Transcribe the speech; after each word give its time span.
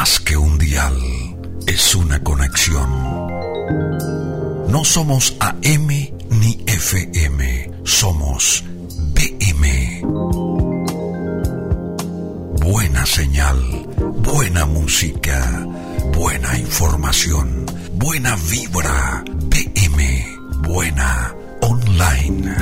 más 0.00 0.18
que 0.20 0.34
un 0.34 0.56
dial, 0.56 0.96
es 1.66 1.94
una 1.94 2.24
conexión. 2.24 2.88
No 4.68 4.82
somos 4.82 5.36
AM 5.40 5.88
ni 5.88 6.64
FM, 6.66 7.70
somos 7.84 8.64
BM. 9.12 10.00
Buena 12.62 13.04
señal, 13.04 13.58
buena 14.24 14.64
música, 14.64 15.66
buena 16.14 16.58
información, 16.58 17.66
buena 17.92 18.36
vibra, 18.50 19.22
BM, 19.52 20.38
buena 20.66 21.34
online. 21.60 22.54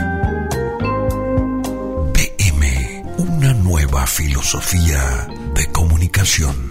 BM, 2.14 3.04
una 3.18 3.54
nueva 3.54 4.08
filosofía 4.08 5.28
de 5.54 5.66
comunicación. 5.70 6.67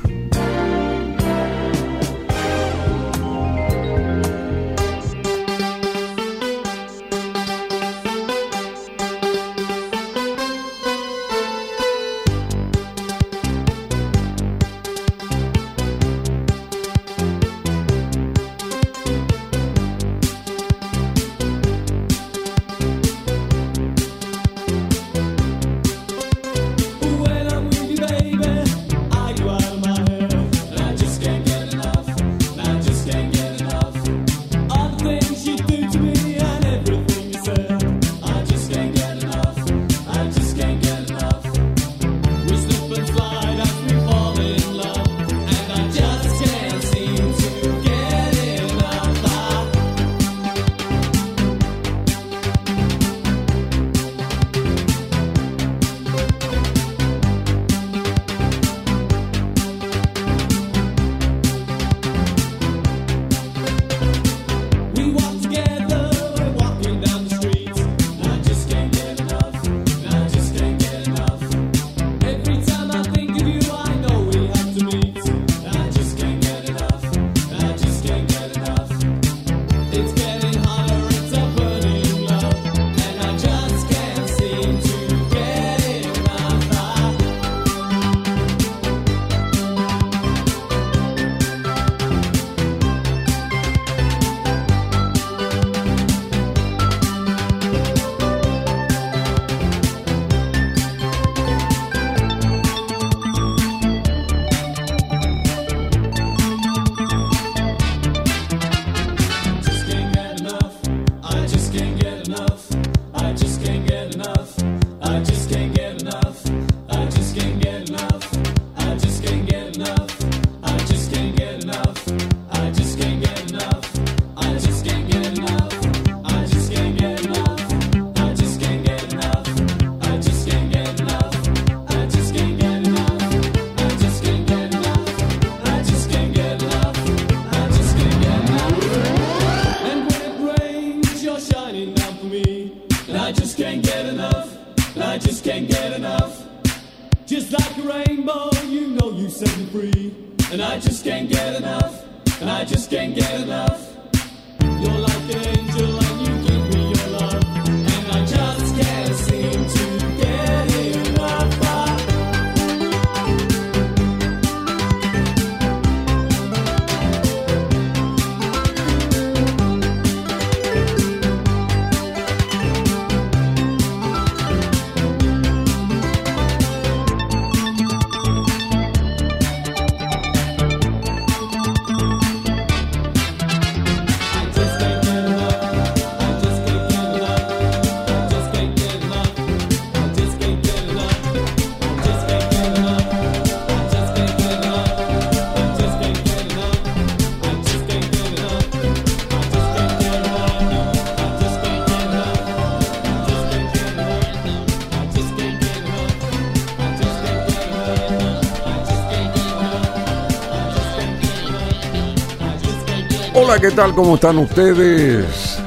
¿Qué 213.60 213.72
tal? 213.72 213.96
¿Cómo 213.96 214.16
están 214.16 214.38
ustedes? 214.38 215.58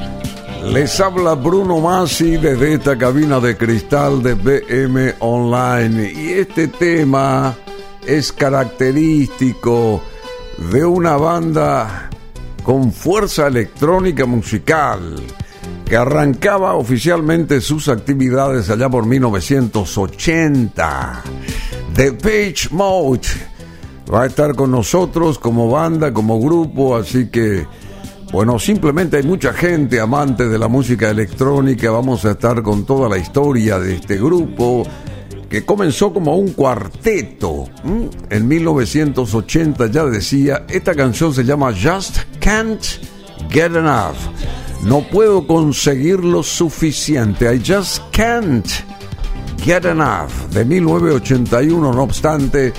Les 0.65 1.01
habla 1.01 1.35
Bruno 1.35 1.81
Masi 1.81 2.37
desde 2.37 2.75
esta 2.75 2.97
cabina 2.97 3.41
de 3.41 3.57
cristal 3.57 4.23
de 4.23 4.35
BM 4.35 5.17
Online 5.19 6.13
y 6.13 6.35
este 6.35 6.69
tema 6.69 7.57
es 8.07 8.33
característico 8.33 10.01
de 10.71 10.85
una 10.85 11.17
banda 11.17 12.11
con 12.63 12.93
fuerza 12.93 13.49
electrónica 13.49 14.25
musical 14.25 15.17
que 15.85 15.97
arrancaba 15.97 16.75
oficialmente 16.75 17.61
sus 17.61 17.89
actividades 17.89 18.71
allá 18.71 18.89
por 18.89 19.05
1980. 19.07 21.23
The 21.95 22.13
Page 22.13 22.69
Mode 22.71 23.27
va 24.13 24.25
a 24.25 24.27
estar 24.27 24.55
con 24.55 24.71
nosotros 24.71 25.39
como 25.39 25.71
banda, 25.71 26.13
como 26.13 26.41
grupo, 26.41 26.97
así 26.97 27.29
que, 27.29 27.67
bueno, 28.33 28.59
simplemente 28.59 29.17
hay 29.17 29.23
mucha 29.23 29.53
gente 29.53 30.01
amante 30.01 30.49
de 30.49 30.59
la 30.59 30.69
música 30.69 31.11
electrónica, 31.11 31.91
vamos 31.91 32.25
a 32.25 32.33
estar 32.33 32.63
con 32.63 32.85
toda 32.85 33.09
la 33.09 33.19
historia 33.19 33.79
de 33.79 33.97
este 33.97 34.17
grupo 34.17 34.85
que 35.49 35.65
comenzó 35.65 36.13
como 36.13 36.37
un 36.37 36.53
cuarteto. 36.53 37.69
En 38.31 38.47
1980 38.47 39.87
ya 39.89 40.05
decía, 40.05 40.65
esta 40.69 40.95
canción 40.95 41.35
se 41.35 41.45
llama 41.45 41.73
Just 41.73 42.19
Can't 42.39 42.85
Get 43.51 43.75
Enough. 43.75 44.17
No 44.85 45.03
puedo 45.03 45.47
conseguir 45.47 46.21
lo 46.25 46.43
suficiente. 46.43 47.53
I 47.53 47.59
just 47.59 48.01
can't 48.13 48.67
get 49.65 49.85
enough. 49.85 50.31
De 50.53 50.65
1981, 50.65 51.93
no 51.93 52.03
obstante, 52.03 52.73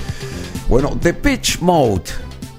Bueno, 0.72 0.96
The 1.02 1.12
Pitch 1.12 1.60
Mode 1.60 2.04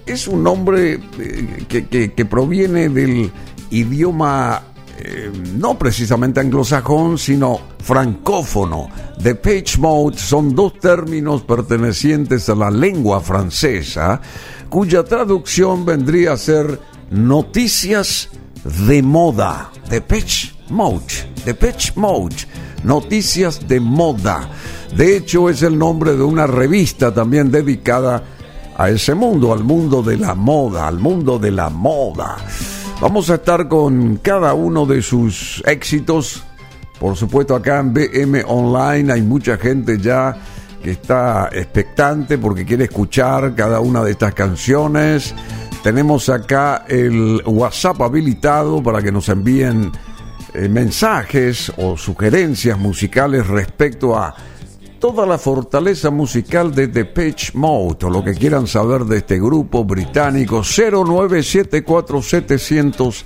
es 0.05 0.27
un 0.27 0.43
nombre 0.43 0.99
eh, 1.19 2.11
que, 2.15 2.25
proviene 2.25 2.89
del 2.89 3.31
idioma 3.69 4.61
eh, 4.97 5.31
no 5.55 5.77
precisamente 5.77 6.39
anglosajón, 6.39 7.17
sino 7.17 7.59
francófono. 7.79 8.89
The 9.21 9.35
Pitch 9.35 9.77
Mode 9.77 10.17
son 10.17 10.55
dos 10.55 10.79
términos 10.79 11.43
pertenecientes 11.43 12.47
a 12.49 12.55
la 12.55 12.69
lengua 12.69 13.21
francesa, 13.21 14.21
cuya 14.69 15.03
traducción 15.03 15.85
vendría 15.85 16.33
a 16.33 16.37
ser 16.37 16.79
noticias 17.11 18.29
de 18.87 19.01
moda. 19.01 19.71
The 19.89 20.01
Pitch 20.01 20.55
Mode. 20.69 21.13
The 21.45 21.53
Pitch 21.53 21.95
Mode. 21.95 22.35
Noticias 22.83 23.67
de 23.67 23.79
moda. 23.79 24.49
De 24.95 25.17
hecho, 25.17 25.49
es 25.49 25.63
el 25.63 25.77
nombre 25.77 26.15
de 26.15 26.23
una 26.23 26.45
revista 26.45 27.13
también 27.13 27.49
dedicada 27.49 28.15
a 28.17 28.23
ese 28.89 29.15
mundo, 29.15 29.53
al 29.53 29.63
mundo 29.63 30.01
de 30.01 30.17
la 30.17 30.35
moda, 30.35 30.87
al 30.87 30.99
mundo 30.99 31.39
de 31.39 31.51
la 31.51 31.69
moda. 31.69 32.37
Vamos 33.01 33.29
a 33.29 33.35
estar 33.35 33.67
con 33.67 34.17
cada 34.17 34.53
uno 34.53 34.85
de 34.85 35.01
sus 35.01 35.61
éxitos. 35.65 36.43
Por 36.99 37.15
supuesto, 37.15 37.55
acá 37.55 37.79
en 37.79 37.93
BM 37.93 38.43
Online 38.47 39.13
hay 39.13 39.21
mucha 39.21 39.57
gente 39.57 39.97
ya 39.97 40.35
que 40.81 40.91
está 40.91 41.49
expectante 41.51 42.37
porque 42.37 42.65
quiere 42.65 42.85
escuchar 42.85 43.55
cada 43.55 43.79
una 43.79 44.03
de 44.03 44.11
estas 44.11 44.33
canciones. 44.33 45.33
Tenemos 45.83 46.29
acá 46.29 46.85
el 46.87 47.41
WhatsApp 47.45 48.01
habilitado 48.01 48.81
para 48.81 49.01
que 49.01 49.11
nos 49.11 49.27
envíen 49.29 49.91
eh, 50.53 50.69
mensajes 50.69 51.71
o 51.77 51.97
sugerencias 51.97 52.77
musicales 52.77 53.47
respecto 53.47 54.17
a 54.17 54.35
toda 55.03 55.25
la 55.25 55.37
fortaleza 55.37 56.09
musical 56.11 56.73
de 56.73 56.87
Depeche 56.87 57.51
Mode 57.55 58.05
o 58.05 58.09
lo 58.09 58.23
que 58.23 58.33
quieran 58.33 58.67
saber 58.67 59.03
de 59.03 59.17
este 59.17 59.37
grupo 59.37 59.83
británico 59.83 60.59
0974700 60.59 63.25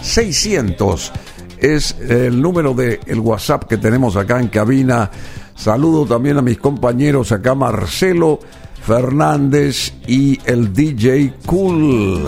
600 0.00 1.12
es 1.58 1.96
el 1.98 2.40
número 2.40 2.74
de 2.74 3.00
el 3.08 3.18
WhatsApp 3.18 3.64
que 3.64 3.76
tenemos 3.76 4.14
acá 4.14 4.38
en 4.38 4.46
cabina. 4.46 5.10
Saludo 5.56 6.06
también 6.06 6.38
a 6.38 6.42
mis 6.42 6.58
compañeros 6.58 7.32
acá 7.32 7.56
Marcelo 7.56 8.38
Fernández 8.84 9.94
y 10.06 10.38
el 10.44 10.72
DJ 10.72 11.34
Cool. 11.44 12.24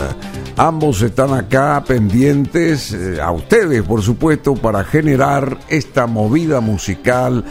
Ambos 0.56 1.02
están 1.02 1.34
acá 1.34 1.84
pendientes 1.86 2.92
eh, 2.92 3.20
a 3.22 3.30
ustedes, 3.30 3.84
por 3.84 4.02
supuesto, 4.02 4.54
para 4.54 4.82
generar 4.82 5.56
esta 5.68 6.08
movida 6.08 6.60
musical 6.60 7.44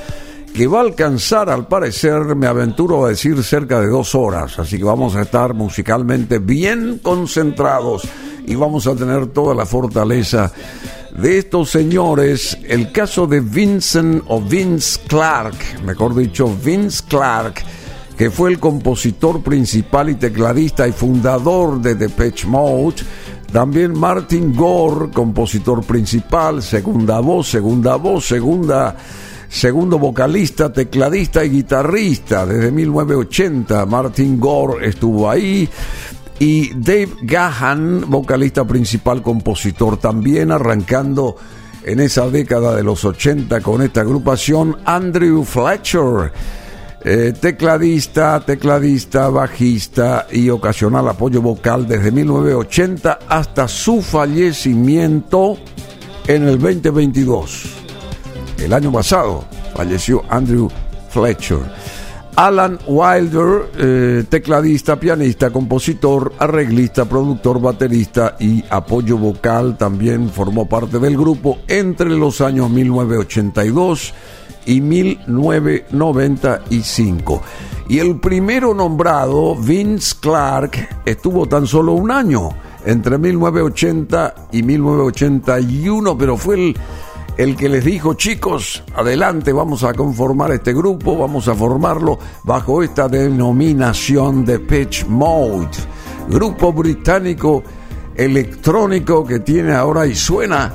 que 0.58 0.66
va 0.66 0.80
a 0.80 0.82
alcanzar, 0.82 1.52
al 1.52 1.68
parecer, 1.68 2.36
me 2.36 2.48
aventuro 2.48 3.06
a 3.06 3.10
decir, 3.10 3.44
cerca 3.44 3.80
de 3.80 3.90
dos 3.90 4.16
horas. 4.16 4.58
Así 4.58 4.80
que 4.80 4.84
vamos 4.84 5.16
a 5.16 5.22
estar 5.22 5.54
musicalmente 5.54 6.40
bien 6.40 7.00
concentrados 7.04 8.08
y 8.44 8.56
vamos 8.56 8.88
a 8.88 8.96
tener 8.96 9.28
toda 9.28 9.54
la 9.54 9.68
fortaleza 9.68 10.52
de 11.16 11.38
estos 11.38 11.70
señores. 11.70 12.58
El 12.64 12.92
caso 12.92 13.28
de 13.28 13.40
Vincent 13.40 14.24
o 14.30 14.42
Vince 14.42 15.00
Clark, 15.08 15.54
mejor 15.86 16.16
dicho, 16.16 16.52
Vince 16.64 17.04
Clark, 17.08 17.64
que 18.18 18.32
fue 18.32 18.50
el 18.50 18.60
compositor 18.60 19.44
principal 19.44 20.10
y 20.10 20.16
tecladista 20.16 20.88
y 20.88 20.92
fundador 20.92 21.80
de 21.80 21.94
Depeche 21.94 22.48
Mode. 22.48 23.04
También 23.52 23.94
Martin 23.94 24.56
Gore, 24.56 25.12
compositor 25.12 25.84
principal, 25.84 26.64
segunda 26.64 27.20
voz, 27.20 27.48
segunda 27.48 27.96
voz, 27.96 28.26
segunda 28.26 28.96
segundo 29.50 30.00
vocalista, 30.00 30.72
tecladista 30.72 31.44
y 31.44 31.50
guitarrista 31.50 32.46
desde 32.46 32.72
1980. 32.72 33.86
Martin 33.86 34.40
Gore 34.40 34.88
estuvo 34.88 35.30
ahí. 35.30 35.70
Y 36.40 36.74
Dave 36.76 37.10
Gahan, 37.24 38.10
vocalista 38.10 38.66
principal, 38.66 39.24
compositor 39.24 39.98
también, 39.98 40.52
arrancando 40.52 41.36
en 41.84 42.00
esa 42.00 42.30
década 42.30 42.76
de 42.76 42.84
los 42.84 43.04
80 43.06 43.62
con 43.62 43.82
esta 43.82 44.02
agrupación. 44.02 44.78
Andrew 44.86 45.44
Fletcher, 45.44 46.32
eh, 47.04 47.34
tecladista, 47.40 48.40
tecladista, 48.42 49.30
bajista 49.30 50.28
y 50.32 50.50
ocasional 50.50 51.08
apoyo 51.08 51.42
vocal 51.42 51.88
desde 51.88 52.12
1980 52.12 53.20
hasta 53.28 53.68
su 53.68 54.02
fallecimiento 54.02 55.58
en 56.28 56.48
el 56.48 56.60
2022 56.60 57.87
el 58.60 58.74
año 58.74 58.92
pasado 58.92 59.44
falleció 59.76 60.24
Andrew 60.30 60.70
Fletcher. 61.10 61.60
Alan 62.36 62.78
Wilder, 62.86 63.72
eh, 63.80 64.24
tecladista, 64.30 65.00
pianista, 65.00 65.50
compositor, 65.50 66.34
arreglista, 66.38 67.06
productor, 67.06 67.60
baterista 67.60 68.36
y 68.40 68.64
apoyo 68.70 69.18
vocal, 69.18 69.76
también 69.76 70.30
formó 70.30 70.70
parte 70.70 71.00
del 71.00 71.18
grupo 71.18 71.58
entre 71.68 72.12
los 72.12 72.40
años 72.42 72.70
1982 72.70 74.14
y 74.68 74.80
1995. 74.82 77.42
Y 77.90 77.98
el 77.98 78.20
primero 78.20 78.76
nombrado, 78.76 79.56
Vince 79.56 80.18
Clark, 80.20 81.02
estuvo 81.06 81.48
tan 81.48 81.66
solo 81.66 81.94
un 81.94 82.12
año, 82.12 82.50
entre 82.86 83.18
1980 83.18 84.50
y 84.52 84.62
1981, 84.62 86.18
pero 86.18 86.36
fue 86.38 86.56
el 86.56 86.76
el 87.38 87.56
que 87.56 87.70
les 87.70 87.86
dijo, 87.86 88.16
chicos, 88.16 88.84
adelante, 88.96 89.54
vamos 89.54 89.84
a 89.84 89.94
conformar 89.94 90.52
este 90.52 90.74
grupo, 90.74 91.18
vamos 91.18 91.48
a 91.48 91.54
formarlo 91.54 92.18
bajo 92.44 92.82
esta 92.82 93.08
denominación 93.08 94.44
de 94.44 94.60
Pitch 94.60 95.06
Mode, 95.06 95.70
grupo 96.30 96.74
británico 96.74 97.64
electrónico 98.16 99.24
que 99.24 99.40
tiene 99.40 99.74
ahora 99.74 100.08
y 100.08 100.16
suena 100.16 100.74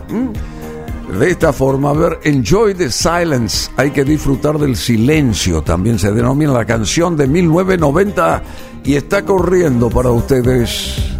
de 1.19 1.31
esta 1.31 1.53
forma. 1.53 1.91
A 1.91 1.95
ver, 1.95 2.21
Enjoy 2.23 2.75
the 2.75 2.91
Silence, 2.91 3.71
hay 3.77 3.91
que 3.91 4.05
disfrutar 4.05 4.59
del 4.59 4.77
silencio, 4.77 5.63
también 5.63 5.99
se 5.99 6.13
denomina 6.13 6.53
la 6.53 6.65
canción 6.65 7.17
de 7.17 7.27
1990 7.27 8.43
y 8.85 8.95
está 8.95 9.25
corriendo 9.25 9.91
para 9.91 10.11
ustedes. 10.11 11.19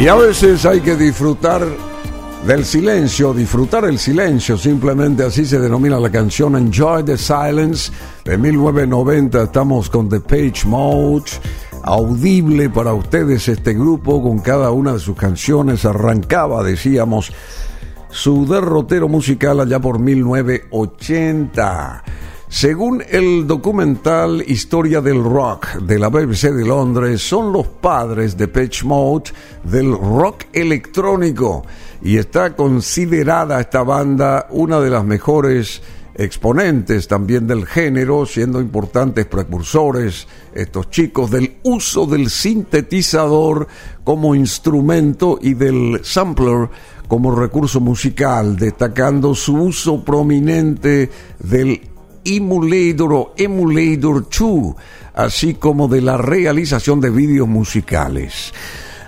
Y 0.00 0.06
a 0.06 0.14
veces 0.14 0.64
hay 0.64 0.80
que 0.80 0.94
disfrutar 0.94 1.66
del 2.46 2.64
silencio, 2.64 3.34
disfrutar 3.34 3.84
el 3.84 3.98
silencio, 3.98 4.56
simplemente 4.56 5.24
así 5.24 5.44
se 5.44 5.58
denomina 5.58 5.98
la 5.98 6.08
canción 6.08 6.54
Enjoy 6.54 7.02
the 7.02 7.18
Silence 7.18 7.90
de 8.24 8.38
1990. 8.38 9.42
Estamos 9.42 9.90
con 9.90 10.08
The 10.08 10.20
Page 10.20 10.66
Mode, 10.66 11.24
audible 11.82 12.70
para 12.70 12.94
ustedes 12.94 13.48
este 13.48 13.74
grupo 13.74 14.22
con 14.22 14.38
cada 14.38 14.70
una 14.70 14.92
de 14.92 15.00
sus 15.00 15.16
canciones. 15.16 15.84
Arrancaba, 15.84 16.62
decíamos, 16.62 17.32
su 18.08 18.46
derrotero 18.46 19.08
musical 19.08 19.58
allá 19.58 19.80
por 19.80 19.98
1980. 19.98 22.04
Según 22.48 23.04
el 23.10 23.46
documental 23.46 24.42
Historia 24.46 25.02
del 25.02 25.22
Rock 25.22 25.74
de 25.82 25.98
la 25.98 26.08
BBC 26.08 26.50
de 26.50 26.64
Londres, 26.64 27.20
son 27.20 27.52
los 27.52 27.66
padres 27.66 28.38
de 28.38 28.48
Pitch 28.48 28.84
Mode 28.84 29.30
del 29.64 29.92
rock 29.92 30.44
electrónico. 30.54 31.66
Y 32.00 32.16
está 32.16 32.56
considerada 32.56 33.60
esta 33.60 33.82
banda 33.82 34.46
una 34.50 34.80
de 34.80 34.88
las 34.88 35.04
mejores 35.04 35.82
exponentes 36.14 37.06
también 37.06 37.46
del 37.46 37.66
género, 37.66 38.24
siendo 38.24 38.62
importantes 38.62 39.26
precursores 39.26 40.26
estos 40.54 40.88
chicos 40.88 41.30
del 41.30 41.58
uso 41.62 42.06
del 42.06 42.30
sintetizador 42.30 43.68
como 44.02 44.34
instrumento 44.34 45.38
y 45.40 45.52
del 45.52 46.00
sampler 46.02 46.70
como 47.08 47.34
recurso 47.34 47.80
musical, 47.80 48.56
destacando 48.56 49.34
su 49.34 49.54
uso 49.54 50.04
prominente 50.04 51.10
del 51.38 51.87
Emulator 52.24 53.12
o 53.12 53.34
Emulator 53.36 54.26
2, 54.28 54.74
así 55.14 55.54
como 55.54 55.88
de 55.88 56.00
la 56.00 56.16
realización 56.16 57.00
de 57.00 57.10
vídeos 57.10 57.48
musicales. 57.48 58.52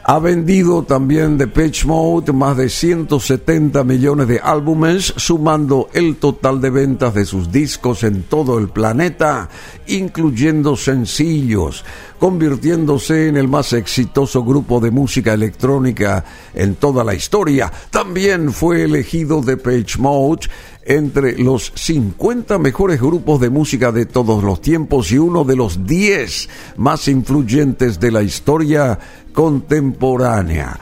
Ha 0.02 0.18
vendido 0.18 0.82
también 0.82 1.38
de 1.38 1.46
Pitch 1.46 1.84
Mode 1.84 2.32
más 2.32 2.56
de 2.56 2.68
170 2.68 3.84
millones 3.84 4.26
de 4.26 4.40
álbumes, 4.40 5.12
sumando 5.16 5.88
el 5.92 6.16
total 6.16 6.60
de 6.60 6.70
ventas 6.70 7.14
de 7.14 7.24
sus 7.26 7.52
discos 7.52 8.02
en 8.02 8.22
todo 8.22 8.58
el 8.58 8.70
planeta, 8.70 9.48
incluyendo 9.86 10.74
sencillos, 10.74 11.84
convirtiéndose 12.18 13.28
en 13.28 13.36
el 13.36 13.46
más 13.46 13.72
exitoso 13.74 14.42
grupo 14.42 14.80
de 14.80 14.90
música 14.90 15.34
electrónica 15.34 16.24
en 16.54 16.74
toda 16.76 17.04
la 17.04 17.14
historia. 17.14 17.70
También 17.90 18.52
fue 18.52 18.82
elegido 18.82 19.42
de 19.42 19.58
Page 19.58 19.98
Mode 19.98 20.48
entre 20.90 21.38
los 21.38 21.72
50 21.76 22.58
mejores 22.58 23.00
grupos 23.00 23.40
de 23.40 23.48
música 23.48 23.92
de 23.92 24.06
todos 24.06 24.42
los 24.42 24.60
tiempos 24.60 25.12
y 25.12 25.18
uno 25.18 25.44
de 25.44 25.54
los 25.54 25.86
10 25.86 26.48
más 26.78 27.06
influyentes 27.06 28.00
de 28.00 28.10
la 28.10 28.22
historia 28.22 28.98
contemporánea. 29.32 30.80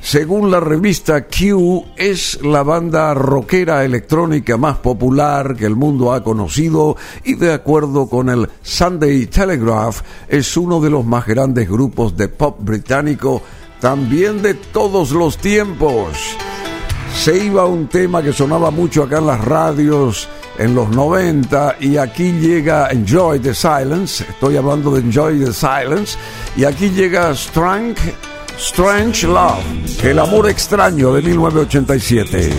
Según 0.00 0.50
la 0.50 0.60
revista 0.60 1.26
Q, 1.26 1.84
es 1.98 2.42
la 2.42 2.62
banda 2.62 3.12
rockera 3.12 3.84
electrónica 3.84 4.56
más 4.56 4.78
popular 4.78 5.54
que 5.54 5.66
el 5.66 5.76
mundo 5.76 6.14
ha 6.14 6.24
conocido 6.24 6.96
y 7.22 7.34
de 7.34 7.52
acuerdo 7.52 8.08
con 8.08 8.30
el 8.30 8.48
Sunday 8.62 9.26
Telegraph 9.26 10.00
es 10.26 10.56
uno 10.56 10.80
de 10.80 10.88
los 10.88 11.04
más 11.04 11.26
grandes 11.26 11.68
grupos 11.68 12.16
de 12.16 12.28
pop 12.28 12.56
británico 12.60 13.42
también 13.78 14.40
de 14.40 14.54
todos 14.54 15.10
los 15.10 15.36
tiempos 15.36 16.16
se 17.14 17.36
iba 17.36 17.64
un 17.66 17.88
tema 17.88 18.22
que 18.22 18.32
sonaba 18.32 18.70
mucho 18.70 19.02
acá 19.02 19.18
en 19.18 19.26
las 19.26 19.44
radios 19.44 20.28
en 20.58 20.74
los 20.74 20.88
90 20.90 21.76
y 21.80 21.96
aquí 21.96 22.32
llega 22.32 22.88
Enjoy 22.90 23.38
the 23.40 23.54
Silence, 23.54 24.24
estoy 24.28 24.56
hablando 24.56 24.90
de 24.90 25.00
Enjoy 25.00 25.44
the 25.44 25.52
Silence, 25.52 26.18
y 26.56 26.64
aquí 26.64 26.90
llega 26.90 27.30
Strange, 27.30 28.14
Strange 28.58 29.26
Love, 29.26 30.04
el 30.04 30.18
amor 30.18 30.48
extraño 30.48 31.12
de 31.14 31.22
1987. 31.22 32.50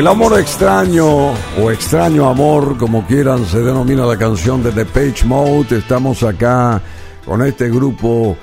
El 0.00 0.06
amor 0.06 0.40
extraño 0.40 1.32
o 1.60 1.70
extraño 1.70 2.26
amor, 2.26 2.78
como 2.78 3.06
quieran, 3.06 3.44
se 3.44 3.58
denomina 3.58 4.06
la 4.06 4.16
canción 4.16 4.62
de 4.62 4.72
The 4.72 4.86
Page 4.86 5.26
Mode. 5.26 5.76
Estamos 5.76 6.22
acá 6.22 6.80
con 7.22 7.44
este 7.44 7.68
grupo 7.68 8.34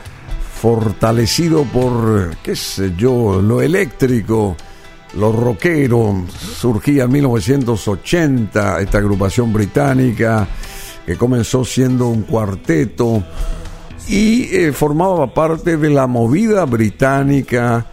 fortalecido 0.62 1.63
por, 1.63 2.38
qué 2.43 2.56
sé 2.56 2.93
yo, 2.96 3.41
lo 3.41 3.60
eléctrico, 3.60 4.56
lo 5.15 5.32
rockero. 5.32 6.26
Surgía 6.30 7.06
en 7.06 7.13
1980 7.13 8.80
esta 8.80 9.00
agrupación 9.00 9.52
británica 9.52 10.48
que 11.08 11.15
comenzó 11.15 11.65
siendo 11.65 12.10
un 12.10 12.22
cuarteto 12.22 13.24
y 14.08 14.43
eh, 14.56 14.72
formaba 14.74 15.34
parte 15.34 15.76
de 15.76 15.89
la 15.89 16.06
movida 16.06 16.65
británica 16.65 17.88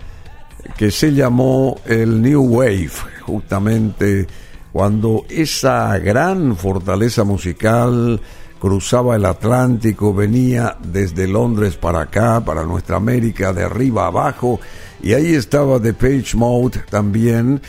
que 0.76 0.90
se 0.90 1.14
llamó 1.14 1.80
el 1.86 2.20
New 2.20 2.42
Wave, 2.42 2.90
justamente 3.26 4.26
cuando 4.72 5.24
esa 5.28 5.96
gran 5.98 6.56
fortaleza 6.56 7.22
musical 7.22 8.20
cruzaba 8.58 9.14
el 9.14 9.24
Atlántico, 9.24 10.14
venía 10.14 10.76
desde 10.82 11.28
Londres 11.28 11.76
para 11.76 12.00
acá, 12.00 12.42
para 12.44 12.64
nuestra 12.64 12.96
América, 12.96 13.52
de 13.52 13.62
arriba 13.62 14.06
abajo, 14.06 14.58
y 15.02 15.12
ahí 15.12 15.34
estaba 15.34 15.78
The 15.78 15.92
Page 15.92 16.34
Mode 16.34 16.80
también, 16.88 17.60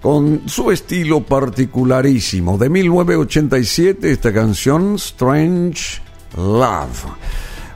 con 0.00 0.42
su 0.46 0.70
estilo 0.70 1.22
particularísimo. 1.22 2.58
De 2.58 2.68
1987, 2.68 4.10
esta 4.12 4.32
canción, 4.32 4.96
Strange 4.96 6.02
Love. 6.36 7.06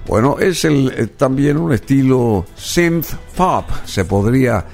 Bueno, 0.06 0.38
es 0.38 0.64
el, 0.64 0.92
eh, 0.96 1.06
también 1.08 1.56
un 1.56 1.72
estilo 1.72 2.46
synth 2.56 3.14
pop, 3.36 3.64
se 3.84 4.04
podría 4.04 4.64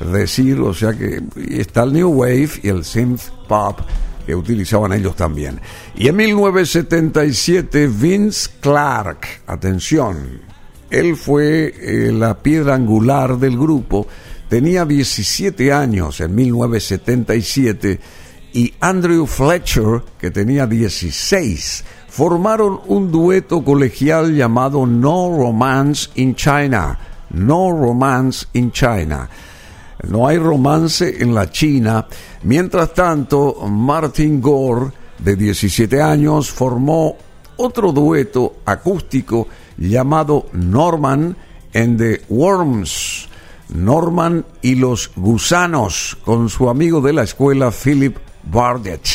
decir, 0.00 0.60
o 0.60 0.72
sea 0.72 0.92
que 0.92 1.22
está 1.50 1.82
el 1.82 1.92
New 1.92 2.10
Wave 2.10 2.50
y 2.62 2.68
el 2.68 2.84
synth 2.84 3.30
pop 3.48 3.80
que 4.26 4.34
utilizaban 4.34 4.92
ellos 4.92 5.16
también. 5.16 5.60
Y 5.96 6.08
en 6.08 6.16
1977 6.16 7.88
Vince 7.88 8.50
Clark, 8.60 9.26
atención, 9.46 10.42
él 10.90 11.16
fue 11.16 11.74
eh, 11.76 12.12
la 12.12 12.38
piedra 12.38 12.74
angular 12.74 13.38
del 13.38 13.58
grupo, 13.58 14.06
tenía 14.48 14.84
17 14.84 15.72
años 15.72 16.20
en 16.20 16.34
1977 16.34 18.00
y 18.52 18.74
Andrew 18.80 19.26
Fletcher, 19.26 20.02
que 20.18 20.30
tenía 20.30 20.66
16, 20.66 21.84
formaron 22.08 22.80
un 22.86 23.12
dueto 23.12 23.62
colegial 23.62 24.34
llamado 24.34 24.86
No 24.86 25.36
Romance 25.36 26.10
in 26.14 26.34
China. 26.34 26.98
No 27.30 27.70
Romance 27.70 28.46
in 28.54 28.72
China. 28.72 29.28
No 30.06 30.26
hay 30.26 30.38
romance 30.38 31.22
en 31.22 31.34
la 31.34 31.50
China. 31.50 32.06
Mientras 32.42 32.94
tanto, 32.94 33.66
Martin 33.68 34.40
Gore, 34.40 34.92
de 35.18 35.34
17 35.36 36.00
años, 36.00 36.50
formó 36.50 37.16
otro 37.56 37.92
dueto 37.92 38.58
acústico 38.64 39.48
llamado 39.76 40.46
Norman 40.52 41.36
and 41.74 41.98
the 41.98 42.22
Worms. 42.28 43.28
Norman 43.70 44.46
y 44.62 44.76
los 44.76 45.10
gusanos, 45.14 46.16
con 46.24 46.48
su 46.48 46.70
amigo 46.70 47.00
de 47.00 47.12
la 47.12 47.24
escuela 47.24 47.70
Philip 47.70 48.16
Bardet 48.44 49.06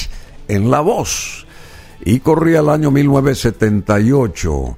en 0.48 0.70
la 0.70 0.82
voz 0.82 1.48
y 2.06 2.20
corría 2.20 2.60
el 2.60 2.70
año 2.70 2.92
1978. 2.92 4.78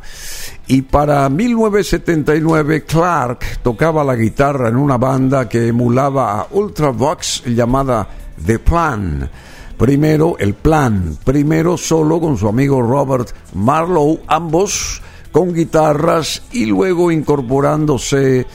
Y 0.68 0.82
para 0.84 1.28
1979 1.30 2.84
Clark 2.86 3.60
tocaba 3.62 4.04
la 4.04 4.16
guitarra 4.16 4.70
en 4.70 4.78
una 4.78 4.98
banda 4.98 5.48
que 5.48 5.68
emulaba 5.68 6.40
a 6.40 6.48
Ultravox 6.52 7.44
llamada 7.46 8.08
The 8.46 8.60
Plan. 8.60 9.30
Primero 9.78 10.38
el 10.40 10.54
plan, 10.54 11.18
primero 11.24 11.78
solo 11.78 12.22
con 12.22 12.38
su 12.38 12.48
amigo 12.48 12.82
Robert 12.82 13.30
Marlowe, 13.56 14.22
ambos 14.28 15.02
con 15.34 15.54
guitarras 15.54 16.44
y 16.54 16.66
luego 16.66 17.12
incorporándose 17.12 18.48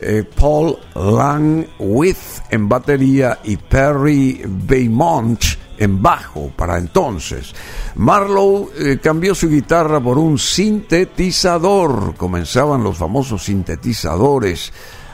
eh, 0.00 0.24
Paul 0.38 0.76
Langwith 0.94 2.16
en 2.50 2.68
batería 2.68 3.40
y 3.42 3.56
Perry 3.56 4.42
Beaumont 4.46 5.42
en 5.78 6.02
bajo 6.02 6.50
para 6.56 6.78
entonces. 6.78 7.54
Marlowe 7.96 8.70
eh, 8.78 8.98
cambió 9.02 9.34
su 9.34 9.48
guitarra 9.48 10.00
por 10.00 10.18
un 10.18 10.38
sintetizador. 10.38 12.14
Comenzaban 12.16 12.82
los 12.82 12.96
famosos 12.96 13.44
sintetizadores 13.44 14.72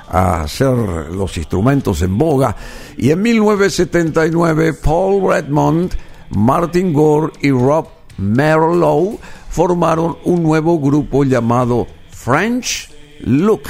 a 0.09 0.43
hacer 0.43 0.75
los 1.11 1.37
instrumentos 1.37 2.03
en 2.03 2.19
boga. 2.19 2.57
Y 2.97 3.11
en 3.11 3.23
1979 3.23 4.75
Paul 4.75 5.31
Redmond, 5.31 5.95
Martin 6.31 6.93
Gore 6.93 7.33
y 7.41 7.51
Rob 7.51 7.89
Marlowe 8.19 9.19
formaron 9.49 10.19
un 10.25 10.43
nuevo 10.43 10.79
grupo 10.79 11.25
llamado 11.25 11.87
French 12.11 12.91
Look, 13.21 13.63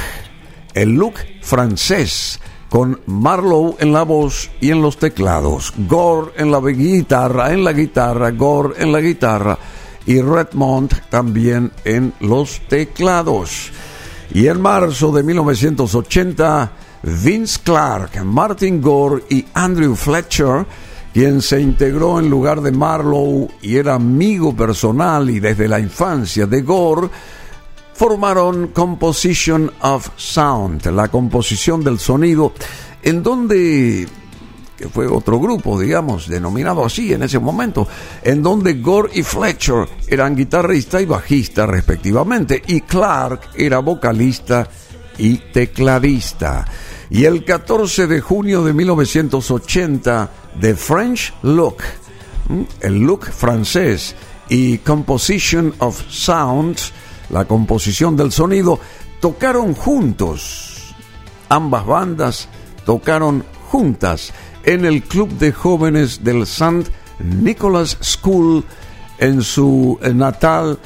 el 0.75 0.91
look 0.91 1.15
francés 1.43 2.39
con 2.71 3.01
Marlowe 3.07 3.77
en 3.81 3.93
la 3.93 4.05
voz 4.05 4.49
y 4.61 4.71
en 4.71 4.81
los 4.81 4.97
teclados, 4.97 5.75
Gore 5.77 6.33
en 6.37 6.53
la 6.53 6.61
guitarra, 6.61 7.53
en 7.53 7.65
la 7.65 7.73
guitarra, 7.73 8.31
Gore 8.31 8.83
en 8.83 8.93
la 8.93 9.01
guitarra 9.01 9.59
y 10.07 10.23
Redmond 10.23 11.09
también 11.11 11.73
en 11.85 12.15
los 12.21 12.61
teclados. 12.69 13.73
Y 14.33 14.47
en 14.47 14.61
marzo 14.61 15.11
de 15.11 15.25
1980, 15.25 16.73
Vince 17.03 17.61
Clark, 17.65 18.25
Martin 18.25 18.81
Gore 18.81 19.25
y 19.29 19.45
Andrew 19.55 19.97
Fletcher, 19.97 20.65
quien 21.13 21.43
se 21.43 21.61
integró 21.61 22.21
en 22.21 22.31
lugar 22.31 22.61
de 22.61 22.71
Marlowe 22.71 23.49
y 23.63 23.77
era 23.77 23.95
amigo 23.95 24.55
personal 24.55 25.29
y 25.29 25.41
desde 25.41 25.67
la 25.67 25.81
infancia 25.81 26.47
de 26.47 26.63
Gore, 26.63 27.09
formaron 28.01 28.69
Composition 28.69 29.71
of 29.83 30.09
Sound, 30.17 30.87
la 30.87 31.09
composición 31.09 31.85
del 31.85 31.99
sonido, 31.99 32.55
en 33.03 33.23
donde 33.23 34.09
que 34.79 34.89
fue 34.89 35.07
otro 35.07 35.39
grupo, 35.39 35.79
digamos, 35.79 36.27
denominado 36.27 36.83
así 36.83 37.13
en 37.13 37.25
ese 37.25 37.39
momento, 37.39 37.87
en 38.23 38.43
donde 38.43 38.81
Gore 38.81 39.11
y 39.13 39.23
Fletcher 39.23 39.87
eran 40.09 40.35
guitarrista 40.35 40.99
y 41.03 41.05
bajista 41.05 41.67
respectivamente, 41.67 42.63
y 42.69 42.81
Clark 42.81 43.51
era 43.55 43.81
vocalista 43.81 44.67
y 45.19 45.37
tecladista. 45.53 46.65
Y 47.11 47.27
el 47.27 47.45
14 47.45 48.07
de 48.07 48.23
junio 48.23 48.65
de 48.65 48.73
1980, 48.73 50.31
The 50.59 50.75
French 50.75 51.35
Look, 51.43 51.83
el 52.81 52.99
look 52.99 53.27
francés, 53.27 54.17
y 54.49 54.79
Composition 54.79 55.75
of 55.81 56.03
Sound, 56.09 56.79
la 57.31 57.45
composición 57.45 58.17
del 58.17 58.33
sonido, 58.33 58.79
tocaron 59.21 59.75
juntos. 59.75 60.95
Ambas 61.49 61.87
bandas 61.87 62.49
tocaron 62.85 63.45
juntas 63.71 64.33
en 64.65 64.85
el 64.85 65.03
Club 65.03 65.31
de 65.39 65.53
Jóvenes 65.53 66.23
del 66.23 66.43
St. 66.43 66.91
Nicholas 67.21 67.99
School 68.03 68.65
en 69.19 69.43
su 69.43 69.99
natal 70.15 70.79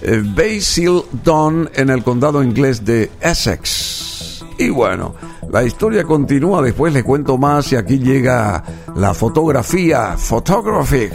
eh, 0.00 0.22
Basil 0.24 1.02
Don 1.22 1.70
en 1.74 1.90
el 1.90 2.02
condado 2.02 2.42
inglés 2.42 2.84
de 2.84 3.10
Essex. 3.20 4.44
Y 4.58 4.68
bueno, 4.70 5.14
la 5.50 5.64
historia 5.64 6.04
continúa, 6.04 6.62
después 6.62 6.92
les 6.92 7.02
cuento 7.02 7.38
más 7.38 7.72
y 7.72 7.76
aquí 7.76 7.98
llega 7.98 8.62
la 8.94 9.14
fotografía, 9.14 10.16
photographic 10.16 11.12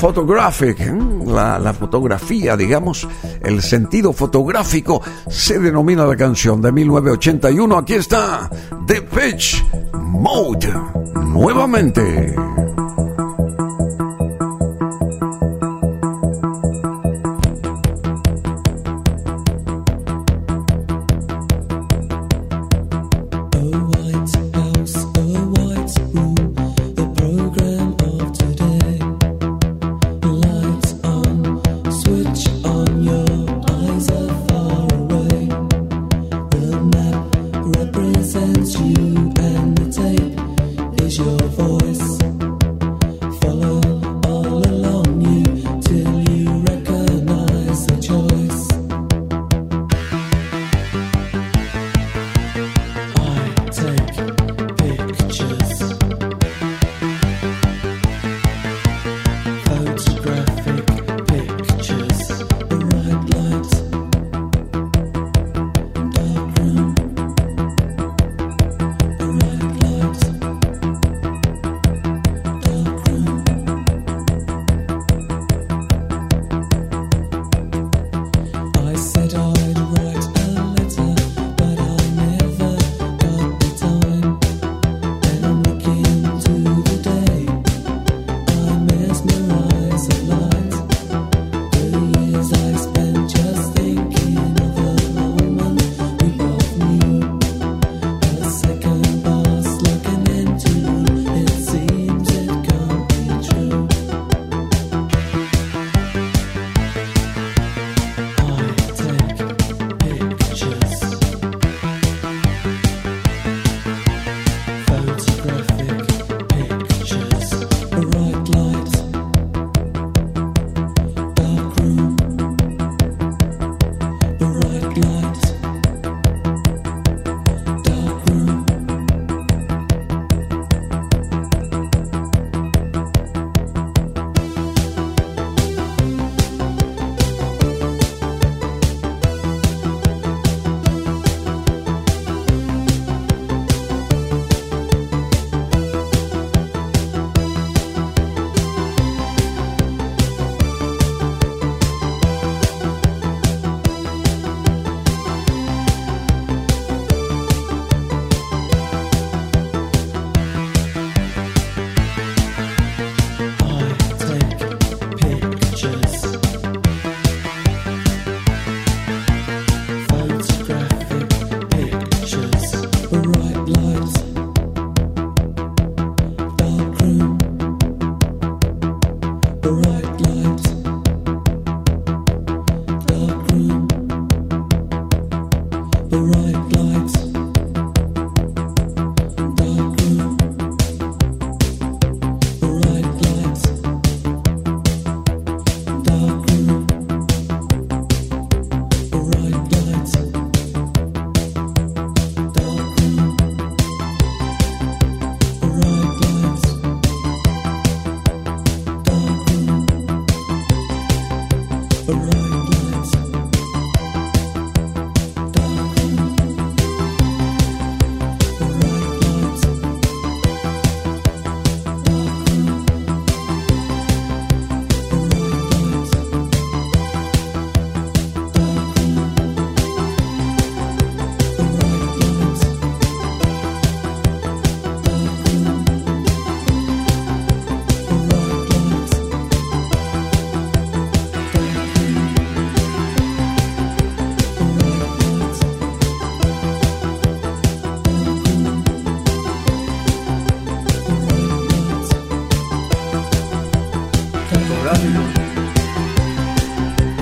photographic, 0.00 0.80
¿eh? 0.80 0.98
la, 1.26 1.58
la, 1.58 1.74
fotografía, 1.74 2.56
digamos, 2.56 3.06
el 3.42 3.60
sentido 3.60 4.14
fotográfico, 4.14 5.02
se 5.28 5.58
denomina 5.58 6.06
la 6.06 6.16
canción 6.16 6.62
de 6.62 6.72
1981. 6.72 7.76
Aquí 7.76 7.94
está, 7.94 8.48
The 8.86 9.02
Pitch 9.02 9.62
Mode, 9.92 10.72
nuevamente. 11.26 12.34
Represents 38.40 38.80
you 38.80 39.09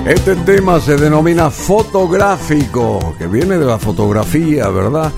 Este 0.07 0.35
tema 0.37 0.81
se 0.81 0.97
denomina 0.97 1.51
fotográfico, 1.51 3.15
que 3.19 3.27
viene 3.27 3.59
de 3.59 3.67
la 3.67 3.79
fotografía, 3.79 4.69
¿verdad? 4.71 5.13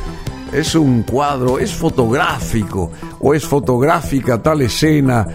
Es 0.52 0.74
un 0.74 1.04
cuadro, 1.04 1.60
es 1.60 1.72
fotográfico 1.72 2.90
o 3.20 3.32
es 3.32 3.46
fotográfica 3.46 4.42
tal 4.42 4.62
escena 4.62 5.26